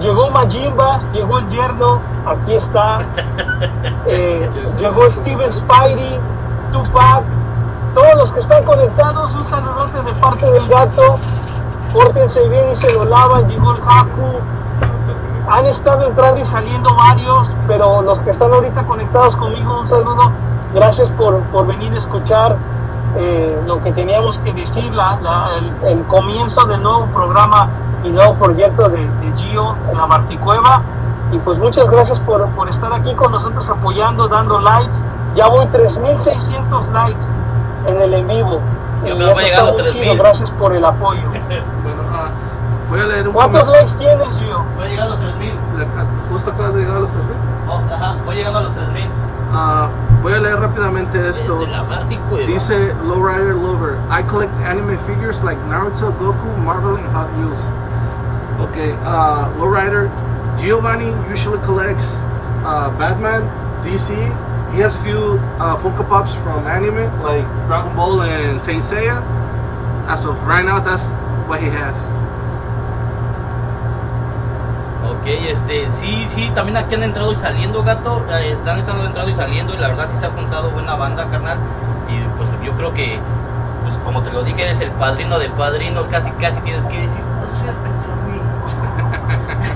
Llegó 0.01 0.31
Majimba, 0.31 1.01
llegó 1.15 1.39
el 1.39 1.49
yerno, 1.49 2.01
aquí 2.27 2.55
está. 2.55 3.01
Eh, 4.09 4.49
llegó 4.79 5.11
Steven 5.11 5.53
Spidey, 5.53 6.21
Tupac, 6.71 7.25
todos 7.95 8.15
los 8.17 8.33
que 8.33 8.41
están 8.41 8.63
conectados, 8.65 9.35
un 9.35 9.47
saludote 9.49 10.03
de 10.03 10.13
parte 10.21 10.51
del 10.53 10.69
gato. 10.69 11.19
Pórtense 11.93 12.47
bien 12.49 12.73
y 12.73 12.77
se 12.77 12.93
lo 12.93 13.07
lavan, 13.07 13.49
llegó 13.49 13.73
el 13.73 13.81
Haku. 13.81 14.41
Han 15.49 15.67
estado 15.67 16.07
entrando 16.09 16.41
y 16.41 16.47
saliendo 16.47 16.95
varios, 16.97 17.49
pero 17.69 18.03
los 18.03 18.19
que 18.21 18.31
están 18.31 18.53
ahorita 18.53 18.83
conectados 18.83 19.37
conmigo, 19.37 19.81
un 19.81 19.89
saludo. 19.89 20.31
Gracias 20.75 21.11
por, 21.13 21.39
por 21.45 21.67
venir 21.67 21.93
a 21.95 21.99
escuchar 21.99 22.57
eh, 23.17 23.57
lo 23.67 23.83
que 23.83 23.93
teníamos 23.93 24.37
que 24.39 24.53
decir, 24.53 24.93
la- 24.93 25.19
la- 25.23 25.51
el, 25.59 25.89
el 25.99 26.03
comienzo 26.07 26.65
del 26.67 26.83
nuevo 26.83 27.07
programa 27.15 27.69
y 28.05 28.09
nuevo 28.11 28.35
proyecto 28.35 28.89
de, 28.89 28.99
de 28.99 29.33
Gio 29.37 29.75
en 29.91 29.97
la 29.97 30.07
Marticueva. 30.07 30.83
Y 31.33 31.39
pues 31.39 31.59
muchas 31.59 31.89
gracias 31.91 32.19
por, 32.21 32.45
por 32.49 32.69
estar 32.69 32.93
aquí 32.93 33.15
con 33.15 33.31
nosotros 33.33 33.69
apoyando, 33.69 34.27
dando 34.29 34.61
likes. 34.61 34.97
Ya 35.37 35.47
voy 35.49 35.67
3.600 35.67 36.93
likes 36.93 37.27
en 37.87 38.03
el 38.03 38.15
en 38.15 38.27
vivo. 38.29 38.61
Yo 39.07 39.15
Y 39.15 39.19
me 39.19 39.33
voy 39.33 39.45
a 39.45 39.47
eso 39.47 39.47
llegar 39.47 39.61
a 39.61 39.63
los 39.65 39.71
está 39.71 39.83
muy 39.85 39.93
3,000. 39.93 40.03
chido, 40.13 40.23
Gracias 40.25 40.51
por 40.53 40.75
el 40.75 40.85
apoyo. 40.85 41.23
Bueno, 42.89 42.89
voy 42.89 43.01
a 43.01 43.07
leer 43.07 43.29
un 43.29 43.35
¿Cuántos 43.35 43.65
comentario. 43.65 43.87
likes 43.89 43.99
tienes, 43.99 44.37
Gio? 44.39 44.65
voy 44.77 44.85
a 44.85 44.89
llegar 44.89 45.07
a 45.07 45.11
los 45.11 45.21
3000. 45.21 45.59
Justo 46.31 46.51
acabas 46.51 46.75
de 46.75 46.81
llegar 46.81 46.97
a 46.97 47.01
los 47.01 47.11
3000. 47.13 47.37
Oh, 47.69 47.83
ajá, 47.93 48.17
voy 48.25 48.37
llegando 48.37 48.59
a 48.59 48.63
los 48.63 48.75
3000. 48.75 49.11
Ah, 49.53 49.89
voy 50.23 50.33
a 50.35 50.39
leer 50.39 50.61
rápidamente 50.61 51.29
esto. 51.29 51.59
Desde 51.59 51.73
la 51.73 51.85
parte 51.85 52.19
cueva. 52.29 52.47
Dice 52.47 52.95
Lowrider 53.05 53.55
Lover, 53.55 53.99
I 54.11 54.23
collect 54.23 54.53
anime 54.65 54.99
figures 54.99 55.43
like 55.43 55.59
Naruto, 55.69 56.13
Goku, 56.19 56.57
Marvel, 56.65 56.97
and 56.97 57.07
Hot 57.15 57.29
Wheels. 57.39 57.61
Okay, 58.71 58.93
uh, 59.05 59.49
Lowrider, 59.59 60.09
Giovanni 60.61 61.13
usually 61.31 61.59
collects 61.65 62.15
uh, 62.65 62.91
Batman, 62.99 63.43
DC. 63.85 64.11
He 64.75 64.81
has 64.81 64.95
a 64.95 65.03
few 65.03 65.39
uh, 65.59 65.77
Funko 65.77 66.07
Pops 66.09 66.35
from 66.37 66.67
anime 66.67 67.05
like 67.23 67.45
Dragon 67.67 67.95
Ball 67.97 68.23
and 68.23 68.61
Saint 68.61 68.83
Seiya. 68.83 69.23
As 70.09 70.25
of 70.25 70.41
right 70.47 70.65
now, 70.65 70.81
that's 70.81 71.11
what 71.49 71.61
he 71.61 71.69
has. 71.69 71.97
Ok, 75.27 75.33
este, 75.49 75.91
sí, 75.91 76.29
sí, 76.29 76.53
también 76.53 76.77
aquí 76.77 76.95
han 76.95 77.03
entrado 77.03 77.33
y 77.33 77.37
saliendo, 77.37 77.83
gato. 77.83 78.27
eh, 78.31 78.53
Están 78.53 78.79
estando 78.79 79.05
entrando 79.05 79.31
y 79.33 79.35
saliendo 79.35 79.75
y 79.75 79.79
la 79.79 79.89
verdad 79.89 80.09
sí 80.09 80.17
se 80.17 80.27
ha 80.27 80.31
juntado 80.31 80.71
buena 80.73 80.95
banda, 80.95 81.29
carnal. 81.29 81.65
Y 82.05 82.29
pues 82.29 82.57
yo 82.61 82.77
creo 82.77 82.93
que, 82.93 83.29
pues 83.81 83.99
como 83.99 84.23
te 84.23 84.31
lo 84.31 84.45
dije, 84.45 84.63
eres 84.63 84.81
el 84.81 84.95
padrino 84.97 85.39
de 85.39 85.51
padrinos, 85.51 86.09
casi, 86.09 86.37
casi 86.37 86.63
tienes 86.63 86.87
que 86.87 87.01
decir, 87.01 87.29
acérquense 87.41 88.13
a 88.13 88.17
mí. 88.17 88.53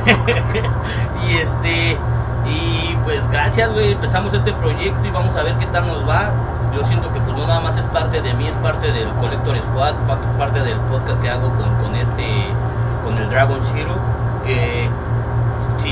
y 1.13 1.37
este, 1.39 2.09
y 2.43 2.97
pues 3.03 3.29
gracias, 3.29 3.71
güey, 3.73 3.93
empezamos 3.93 4.35
este 4.35 4.55
proyecto 4.55 5.07
y 5.09 5.11
vamos 5.11 5.37
a 5.37 5.43
ver 5.43 5.59
qué 5.59 5.67
tal 5.67 5.87
nos 5.87 6.09
va. 6.09 6.39
Yo 6.71 6.85
siento 6.85 7.11
que 7.13 7.21
pues 7.21 7.37
no 7.37 7.47
nada 7.47 7.61
más 7.61 7.77
es 7.77 7.89
parte 7.89 8.23
de 8.23 8.35
mí, 8.35 8.47
es 8.49 8.59
parte 8.59 8.93
del 8.93 9.17
Collector 9.17 9.61
Squad, 9.63 10.05
pa- 10.05 10.21
parte 10.37 10.63
del 10.63 10.85
podcast 10.85 11.21
que 11.21 11.29
hago 11.31 11.55
con, 11.55 11.77
con 11.77 11.97
este, 11.97 12.61
con 13.01 13.19
el 13.19 13.29
Dragon 13.29 13.61
Shiro. 13.63 14.09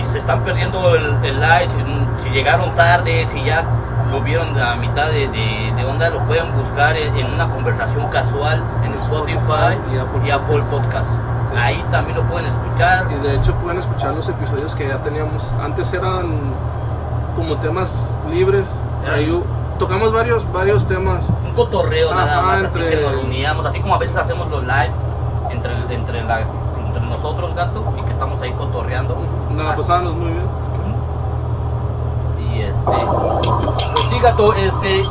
Si 0.05 0.11
se 0.11 0.19
están 0.19 0.41
perdiendo 0.43 0.95
el, 0.95 1.05
el 1.25 1.41
live, 1.41 1.69
si, 1.69 2.25
si 2.25 2.31
llegaron 2.31 2.75
tarde, 2.75 3.27
si 3.29 3.43
ya 3.45 3.65
lo 4.11 4.21
vieron 4.23 4.59
a 4.59 4.75
mitad 4.77 5.09
de, 5.09 5.29
de- 5.29 5.73
de 5.77 5.85
onda, 5.85 6.09
lo 6.11 6.21
pueden 6.21 6.47
buscar 6.57 6.97
en, 6.97 7.27
una 7.35 7.49
conversación 7.51 8.09
casual 8.09 8.63
en 8.85 8.95
Spotify 8.95 9.77
y 9.93 9.99
Apple 9.99 10.21
y 10.27 10.31
Apple 10.31 10.63
Podcast. 10.71 11.11
Sí. 11.51 11.57
Ahí 11.57 11.85
también 11.91 12.17
lo 12.17 12.23
pueden 12.25 12.47
escuchar. 12.47 13.07
Y 13.11 13.27
de 13.27 13.35
hecho 13.37 13.53
pueden 13.57 13.79
escuchar 13.79 14.15
los 14.15 14.29
episodios 14.29 14.75
que 14.75 14.89
ya 14.89 14.97
teníamos. 14.99 15.53
Antes 15.63 15.93
eran 15.93 16.27
como 17.37 17.57
temas 17.57 17.93
libres. 18.31 18.71
Ahí 19.15 19.31
tocamos 19.79 20.13
varios, 20.13 20.51
varios 20.53 20.87
temas. 20.87 21.25
Un 21.47 21.53
cotorreo 21.55 22.15
nada 22.15 22.39
Ajá, 22.39 22.47
más, 22.47 22.63
así 22.65 22.79
entre- 22.79 22.97
que 22.97 23.03
nos 23.03 23.13
reuníamos, 23.13 23.67
así 23.67 23.81
como 23.81 23.95
a 23.95 23.99
veces 23.99 24.17
hacemos 24.17 24.51
los 24.51 24.63
live 24.63 24.91
entre, 25.51 25.73
entre, 25.95 26.23
la, 26.25 26.41
entre 26.89 27.07
nosotros, 27.07 27.55
gato, 27.55 27.83
y 27.99 28.03
que 28.03 28.11
estamos 28.11 28.41
ahí 28.41 28.53
cotorreando. 28.53 29.17
Nos 29.55 29.65
la 29.65 29.77
pasábamos 29.77 30.15
muy 30.15 30.33
bien. 30.33 30.47
Y 32.53 32.61
este, 32.63 32.85
pues 33.95 34.09
sí, 34.09 34.19
gato, 34.21 34.55
este, 34.55 35.05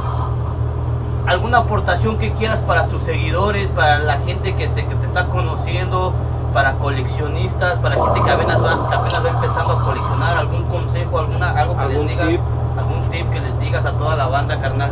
alguna 1.28 1.60
aportación 1.60 2.18
que 2.18 2.32
quieras 2.34 2.60
para 2.60 2.88
tus 2.88 3.02
seguidores, 3.04 3.70
para 3.72 4.00
la 4.00 4.18
gente 4.20 4.56
que, 4.56 4.64
este, 4.66 4.86
que 4.86 4.96
te 4.96 5.06
está 5.06 5.28
conociendo, 5.28 6.14
para 6.54 6.74
coleccionistas, 6.74 7.80
para 7.80 7.96
gente 7.96 8.22
que 8.24 8.32
apenas 8.32 8.64
va, 8.64 8.90
que 8.90 8.96
apenas 8.96 9.26
va 9.26 9.30
empezando 9.30 9.74
a 9.74 9.84
coleccionar, 9.84 10.38
algún 10.40 10.64
consejo, 10.64 11.20
alguna, 11.20 11.52
algo 11.52 11.76
que 11.76 11.82
Algún 11.82 12.08
les 12.08 12.08
digas, 12.08 12.28
tip. 12.30 12.42
algún 12.78 13.10
tip 13.12 13.30
que 13.32 13.40
les 13.42 13.60
digas 13.60 13.86
a 13.86 13.92
toda 13.92 14.16
la 14.16 14.28
banda, 14.28 14.60
carnal. 14.60 14.92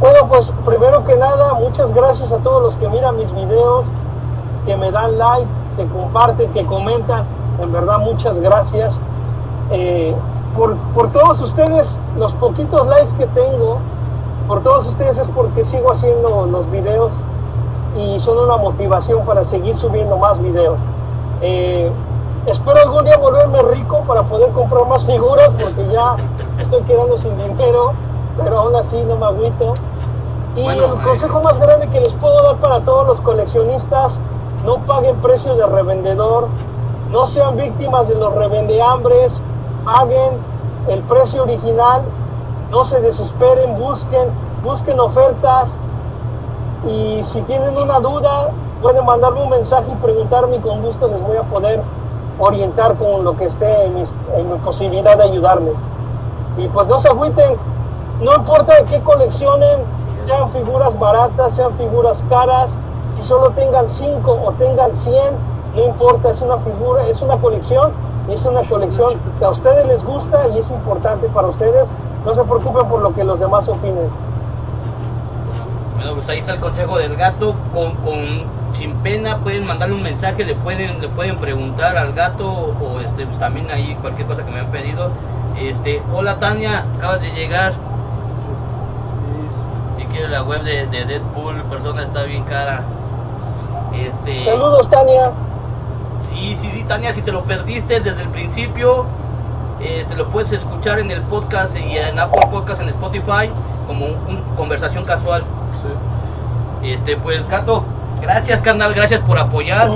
Bueno, 0.00 0.26
pues 0.28 0.50
primero 0.64 1.04
que 1.04 1.16
nada, 1.16 1.54
muchas 1.54 1.92
gracias 1.94 2.30
a 2.30 2.38
todos 2.38 2.62
los 2.62 2.74
que 2.76 2.88
miran 2.88 3.16
mis 3.16 3.32
videos, 3.34 3.84
que 4.66 4.76
me 4.76 4.90
dan 4.90 5.18
like, 5.18 5.48
que 5.76 5.86
comparten, 5.88 6.52
que 6.52 6.64
comentan. 6.64 7.24
En 7.60 7.72
verdad, 7.72 7.98
muchas 7.98 8.38
gracias. 8.40 8.94
Eh, 9.70 10.14
por, 10.56 10.76
por 10.94 11.10
todos 11.12 11.40
ustedes, 11.40 11.98
los 12.16 12.32
poquitos 12.34 12.86
likes 12.86 13.12
que 13.18 13.26
tengo, 13.28 13.78
por 14.46 14.62
todos 14.62 14.86
ustedes 14.86 15.18
es 15.18 15.28
porque 15.34 15.64
sigo 15.66 15.92
haciendo 15.92 16.46
los 16.46 16.70
videos 16.70 17.10
y 17.96 18.20
son 18.20 18.38
una 18.38 18.56
motivación 18.56 19.24
para 19.24 19.44
seguir 19.44 19.76
subiendo 19.78 20.16
más 20.16 20.40
videos. 20.42 20.78
Eh, 21.40 21.90
espero 22.46 22.80
algún 22.80 23.04
día 23.04 23.16
volverme 23.16 23.62
rico 23.62 24.02
para 24.06 24.22
poder 24.22 24.50
comprar 24.52 24.86
más 24.86 25.04
figuras 25.06 25.50
porque 25.60 25.92
ya 25.92 26.16
estoy 26.58 26.82
quedando 26.82 27.18
sin 27.18 27.36
dinero, 27.36 27.92
pero 28.42 28.58
aún 28.60 28.76
así 28.76 29.00
no 29.02 29.16
me 29.16 29.26
agüito. 29.26 29.74
Y 30.56 30.62
Bueno, 30.62 30.84
el 30.84 31.00
eh. 31.00 31.04
consejo 31.04 31.40
más 31.42 31.58
grande 31.58 31.88
que 31.88 32.00
les 32.00 32.12
puedo 32.14 32.42
dar 32.42 32.56
para 32.56 32.80
todos 32.80 33.06
los 33.08 33.20
coleccionistas, 33.20 34.14
no 34.64 34.78
paguen 34.86 35.16
precio 35.16 35.54
de 35.56 35.66
revendedor, 35.66 36.48
no 37.10 37.26
sean 37.28 37.56
víctimas 37.56 38.08
de 38.08 38.14
los 38.14 38.34
revendeambres, 38.34 39.32
paguen 39.84 40.30
el 40.88 41.00
precio 41.02 41.42
original, 41.42 42.02
no 42.70 42.84
se 42.86 43.00
desesperen, 43.00 43.76
busquen, 43.78 44.28
busquen 44.62 45.00
ofertas 45.00 45.68
y 46.86 47.22
si 47.26 47.40
tienen 47.42 47.76
una 47.76 47.98
duda 48.00 48.50
pueden 48.82 49.04
mandarme 49.04 49.42
un 49.42 49.50
mensaje 49.50 49.86
y 49.90 49.94
preguntarme 49.96 50.56
y 50.56 50.60
con 50.60 50.82
gusto 50.82 51.08
les 51.08 51.20
voy 51.22 51.36
a 51.36 51.42
poder 51.44 51.82
orientar 52.38 52.96
con 52.96 53.24
lo 53.24 53.36
que 53.36 53.46
esté 53.46 53.84
en, 53.86 53.94
mis- 53.94 54.10
en 54.36 54.52
mi 54.52 54.58
posibilidad 54.58 55.16
de 55.16 55.24
ayudarles. 55.24 55.74
Y 56.58 56.68
pues 56.68 56.86
no 56.88 57.00
se 57.00 57.08
agüiten, 57.08 57.56
no 58.20 58.34
importa 58.34 58.74
de 58.76 58.84
qué 58.84 59.00
coleccionen, 59.00 59.80
sean 60.26 60.52
figuras 60.52 60.98
baratas, 60.98 61.54
sean 61.56 61.76
figuras 61.76 62.22
caras, 62.28 62.68
si 63.16 63.22
solo 63.26 63.50
tengan 63.50 63.88
5 63.88 64.30
o 64.44 64.52
tengan 64.52 64.94
100, 64.96 65.16
no 65.76 65.84
importa, 65.84 66.30
es 66.30 66.40
una 66.40 66.58
figura, 66.58 67.06
es 67.08 67.20
una 67.20 67.36
colección 67.36 67.92
es 68.28 68.42
una 68.46 68.62
colección 68.62 69.20
que 69.38 69.44
a 69.44 69.50
ustedes 69.50 69.86
les 69.86 70.02
gusta 70.02 70.48
y 70.48 70.58
es 70.58 70.70
importante 70.70 71.28
para 71.28 71.48
ustedes. 71.48 71.86
No 72.24 72.34
se 72.34 72.42
preocupen 72.42 72.88
por 72.88 73.02
lo 73.02 73.14
que 73.14 73.22
los 73.22 73.38
demás 73.38 73.68
opinen. 73.68 74.08
Bueno, 75.96 76.14
pues 76.14 76.28
ahí 76.30 76.38
está 76.38 76.54
el 76.54 76.60
consejo 76.60 76.96
del 76.98 77.16
gato. 77.16 77.54
Con, 77.74 77.94
con- 77.96 78.64
sin 78.74 78.94
pena 78.96 79.38
pueden 79.38 79.66
mandarle 79.66 79.94
un 79.94 80.02
mensaje, 80.02 80.44
le 80.44 80.54
pueden, 80.56 81.00
le 81.00 81.08
pueden 81.08 81.36
preguntar 81.36 81.96
al 81.96 82.12
gato 82.12 82.48
o 82.50 82.98
este, 83.00 83.24
pues 83.26 83.38
también 83.38 83.70
ahí 83.70 83.94
cualquier 84.00 84.26
cosa 84.26 84.44
que 84.44 84.50
me 84.50 84.60
han 84.60 84.66
pedido. 84.68 85.10
Este, 85.60 86.02
hola 86.12 86.40
Tania, 86.40 86.84
acabas 86.96 87.20
de 87.20 87.30
llegar. 87.30 87.74
La 90.28 90.42
web 90.42 90.62
de, 90.62 90.86
de 90.86 91.04
Deadpool, 91.04 91.62
persona 91.64 92.02
está 92.02 92.22
bien 92.24 92.44
cara. 92.44 92.82
Este, 93.94 94.44
Saludos, 94.44 94.88
Tania. 94.90 95.32
Sí, 96.22 96.56
sí, 96.58 96.70
sí, 96.72 96.84
Tania, 96.84 97.12
si 97.12 97.22
te 97.22 97.32
lo 97.32 97.44
perdiste 97.44 98.00
desde 98.00 98.22
el 98.22 98.28
principio, 98.28 99.06
este, 99.80 100.16
lo 100.16 100.28
puedes 100.28 100.52
escuchar 100.52 100.98
en 100.98 101.10
el 101.10 101.20
podcast 101.22 101.76
y 101.76 101.98
en 101.98 102.18
Apple 102.18 102.46
Podcast, 102.50 102.80
en 102.80 102.88
Spotify, 102.88 103.50
como 103.86 104.06
un, 104.06 104.12
un 104.28 104.42
conversación 104.56 105.04
casual. 105.04 105.42
Sí. 106.82 106.92
Este, 106.92 107.16
pues, 107.16 107.46
Gato, 107.48 107.84
gracias, 108.20 108.62
carnal, 108.62 108.94
gracias 108.94 109.20
por 109.20 109.38
apoyar. 109.38 109.90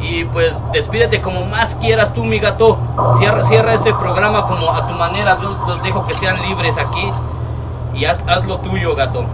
Y 0.00 0.24
pues, 0.24 0.60
despídete 0.72 1.20
como 1.20 1.44
más 1.46 1.74
quieras 1.74 2.12
tú, 2.14 2.24
mi 2.24 2.38
gato. 2.38 2.78
Cierra, 3.18 3.44
cierra 3.44 3.74
este 3.74 3.92
programa 3.92 4.46
como 4.46 4.72
a 4.72 4.86
tu 4.86 4.94
manera. 4.94 5.36
Yo 5.36 5.44
los 5.44 5.82
dejo 5.82 6.06
que 6.06 6.14
sean 6.14 6.40
libres 6.48 6.76
aquí. 6.78 7.12
Y 7.94 8.04
haz, 8.04 8.20
haz 8.26 8.44
lo 8.46 8.58
tuyo, 8.58 8.94
gato. 8.94 9.24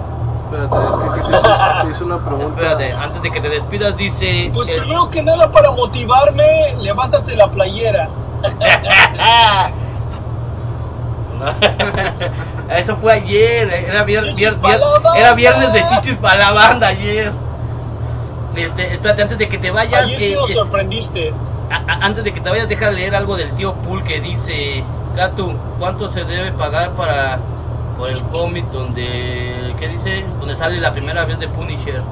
Espérate, 0.44 0.76
es 0.76 0.96
que 0.96 1.08
aquí 1.08 1.20
te 1.28 1.36
hice, 1.36 1.48
te 1.82 1.90
hice 1.90 2.04
una 2.04 2.18
pregunta. 2.24 2.46
Espérate, 2.48 2.92
antes 2.92 3.22
de 3.22 3.30
que 3.30 3.40
te 3.40 3.48
despidas, 3.48 3.96
dice. 3.96 4.50
Pues 4.52 4.68
el- 4.68 4.80
primero 4.80 5.10
que 5.10 5.22
nada, 5.22 5.50
para 5.50 5.70
motivarme, 5.72 6.76
levántate 6.78 7.36
la 7.36 7.50
playera. 7.50 8.08
Eso 12.70 12.96
fue 12.96 13.12
ayer, 13.14 13.70
era 13.70 14.04
viernes, 14.04 14.34
era 15.16 15.34
viernes 15.34 15.72
de 15.72 15.84
chichis 15.88 16.16
para 16.18 16.36
la 16.36 16.52
banda 16.52 16.88
ayer. 16.88 17.32
Este, 18.54 18.92
espérate, 18.94 19.22
antes 19.22 19.38
de 19.38 19.48
que 19.48 19.58
te 19.58 19.70
vayas, 19.70 20.04
Ayer 20.04 20.18
sí 20.20 20.32
eh, 20.32 20.36
nos 20.36 20.50
sorprendiste. 20.50 21.32
a- 21.70 21.92
a- 21.92 22.06
antes 22.06 22.24
de 22.24 22.32
que 22.32 22.40
te 22.40 22.48
vayas, 22.48 22.68
deja 22.68 22.90
leer 22.90 23.14
algo 23.14 23.36
del 23.36 23.50
tío 23.52 23.74
Pool 23.74 24.02
que 24.02 24.20
dice, 24.20 24.82
Gato, 25.14 25.52
¿cuánto 25.78 26.08
se 26.08 26.24
debe 26.24 26.52
pagar 26.52 26.92
para 26.92 27.38
por 27.96 28.10
el 28.10 28.20
cómic 28.24 28.66
donde, 28.70 29.74
¿qué 29.78 29.88
dice? 29.88 30.24
Donde 30.40 30.54
sale 30.56 30.80
la 30.80 30.92
primera 30.92 31.24
vez 31.24 31.38
de 31.38 31.48
Punisher. 31.48 32.02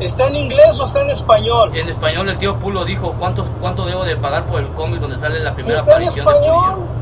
¿Está 0.00 0.28
en 0.28 0.36
inglés 0.36 0.78
o 0.78 0.84
está 0.84 1.02
en 1.02 1.10
español? 1.10 1.76
En 1.76 1.88
español 1.88 2.28
el 2.28 2.38
tío 2.38 2.58
Pool 2.58 2.74
lo 2.74 2.84
dijo, 2.84 3.14
¿cuánto, 3.18 3.44
cuánto 3.60 3.84
debo 3.84 4.04
de 4.04 4.16
pagar 4.16 4.46
por 4.46 4.60
el 4.60 4.68
cómic 4.68 5.00
donde 5.00 5.18
sale 5.18 5.40
la 5.40 5.54
primera 5.54 5.80
está 5.80 5.96
en 5.96 6.08
aparición 6.08 6.26
de 6.26 6.32
Punisher? 6.32 6.98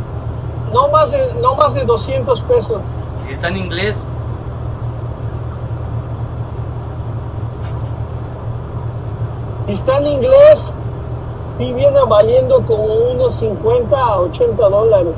no 0.73 0.89
más 0.89 1.11
de, 1.11 1.35
no 1.41 1.55
más 1.55 1.75
de 1.75 1.85
200 1.85 2.41
pesos. 2.43 2.81
Y 3.23 3.27
si 3.27 3.33
está 3.33 3.49
en 3.49 3.57
inglés, 3.59 4.07
Si 9.67 9.73
está 9.73 9.99
en 9.99 10.07
inglés, 10.07 10.71
sí 11.57 11.73
viene 11.73 11.99
valiendo 12.09 12.63
como 12.63 12.85
unos 12.85 13.35
50 13.35 13.99
a 13.99 14.21
80 14.21 14.69
dólares. 14.69 15.15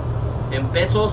En 0.50 0.66
pesos, 0.68 1.12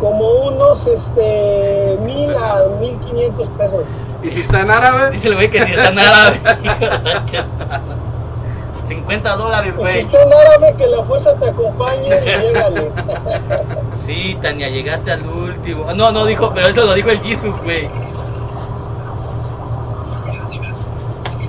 Como 0.00 0.28
unos 0.28 0.86
este, 0.86 1.96
1000 2.02 2.36
a 2.36 2.64
1500 2.78 3.48
pesos. 3.56 3.84
¿Y 4.22 4.30
si 4.30 4.40
está 4.40 4.60
en 4.60 4.70
árabe? 4.70 5.10
Dice 5.12 5.28
el 5.28 5.34
güey 5.34 5.50
que 5.50 5.64
si 5.64 5.70
está 5.72 5.88
en 5.88 5.98
árabe. 5.98 6.40
hijo 6.64 6.78
de 6.78 7.02
la 7.02 7.24
chingada. 7.24 7.80
50 8.86 9.36
dólares, 9.36 9.72
Si 9.72 9.78
güey. 9.78 10.00
está 10.00 10.22
en 10.22 10.32
árabe, 10.32 10.74
que 10.76 10.86
la 10.88 11.02
fuerza 11.04 11.34
te 11.36 11.48
acompañe 11.48 12.08
y 12.08 12.24
llégale. 12.24 12.90
Sí, 14.04 14.36
Tania, 14.42 14.68
llegaste 14.68 15.12
al 15.12 15.26
último. 15.26 15.90
No, 15.94 16.12
no 16.12 16.26
dijo, 16.26 16.52
pero 16.54 16.66
eso 16.68 16.84
lo 16.84 16.92
dijo 16.92 17.08
el 17.08 17.20
Jesus, 17.20 17.58
güey. 17.62 17.88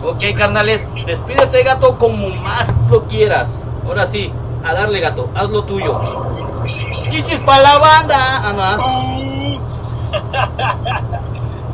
Ok, 0.06 0.24
carnales, 0.38 0.85
despídete, 1.06 1.64
gato, 1.64 1.98
como 1.98 2.30
más 2.42 2.68
lo 2.90 3.04
quieras. 3.04 3.58
Ahora 3.86 4.06
sí, 4.06 4.32
a 4.64 4.74
darle, 4.74 5.00
gato, 5.00 5.30
haz 5.36 5.50
lo 5.50 5.64
tuyo. 5.64 6.00
Chichis 6.66 7.40
para 7.40 7.62
la 7.62 7.78
banda. 7.78 8.18
Ah, 8.18 8.78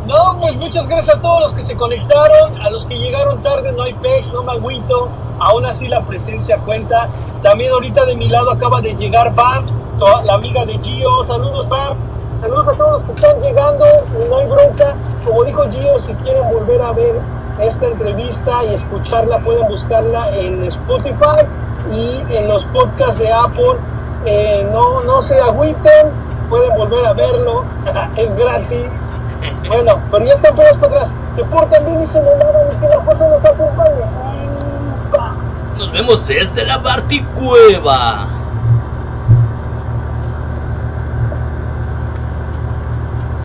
no. 0.05 0.37
Pues 0.39 0.55
muchas 0.57 0.87
gracias 0.87 1.15
a 1.15 1.21
todos 1.21 1.39
los 1.41 1.55
que 1.55 1.61
se 1.61 1.75
conectaron, 1.75 2.61
a 2.61 2.69
los 2.69 2.85
que 2.85 2.97
llegaron 2.97 3.41
tarde, 3.41 3.71
no 3.71 3.83
hay 3.83 3.93
pex, 3.93 4.33
no 4.33 4.43
me 4.43 4.51
agüito, 4.51 5.07
aún 5.39 5.65
así 5.65 5.87
la 5.87 6.01
presencia 6.01 6.57
cuenta. 6.57 7.07
También 7.41 7.71
ahorita 7.71 8.05
de 8.05 8.15
mi 8.15 8.27
lado 8.27 8.51
acaba 8.51 8.81
de 8.81 8.93
llegar 8.95 9.33
Bam, 9.33 9.65
la 10.25 10.33
amiga 10.33 10.65
de 10.65 10.77
Gio, 10.79 11.25
saludos 11.27 11.69
Bam. 11.69 11.95
Saludos 12.41 12.67
a 12.69 12.71
todos 12.73 12.91
los 12.91 13.03
que 13.03 13.11
están 13.11 13.41
llegando, 13.41 13.85
no 14.29 14.37
hay 14.37 14.47
bronca. 14.47 14.95
Como 15.25 15.43
dijo 15.43 15.63
Gio, 15.71 16.01
si 16.01 16.13
quieren 16.23 16.49
volver 16.49 16.81
a 16.81 16.91
ver 16.91 17.21
esta 17.63 17.87
entrevista 17.87 18.63
y 18.65 18.75
escucharla, 18.75 19.39
pueden 19.39 19.67
buscarla 19.67 20.29
en 20.35 20.63
Spotify 20.65 21.45
y 21.91 22.23
en 22.33 22.47
los 22.47 22.65
podcasts 22.65 23.19
de 23.19 23.31
Apple. 23.31 23.75
Eh, 24.25 24.67
no, 24.71 25.01
no 25.03 25.21
se 25.23 25.39
agüiten, 25.39 26.11
pueden 26.49 26.75
volver 26.77 27.05
a 27.05 27.13
verlo, 27.13 27.63
es 28.15 28.35
gratis. 28.35 28.85
Bueno, 29.67 29.99
pero 30.11 30.25
ya 30.25 30.33
están 30.33 30.55
todos 30.55 30.73
atrás. 30.73 31.09
Se 31.35 31.43
portan 31.45 31.85
bien 31.85 32.03
y 32.03 32.07
se 32.07 32.21
me 32.21 32.29
lavan 32.35 32.67
y 32.71 32.79
que 32.79 32.87
la 32.87 32.99
fuerza 33.01 33.27
nos 33.27 33.45
acompañe. 33.45 34.01
Pa. 35.11 35.33
Nos 35.77 35.91
vemos 35.91 36.27
desde 36.27 36.65
la 36.65 36.77
Barticueva. 36.77 38.27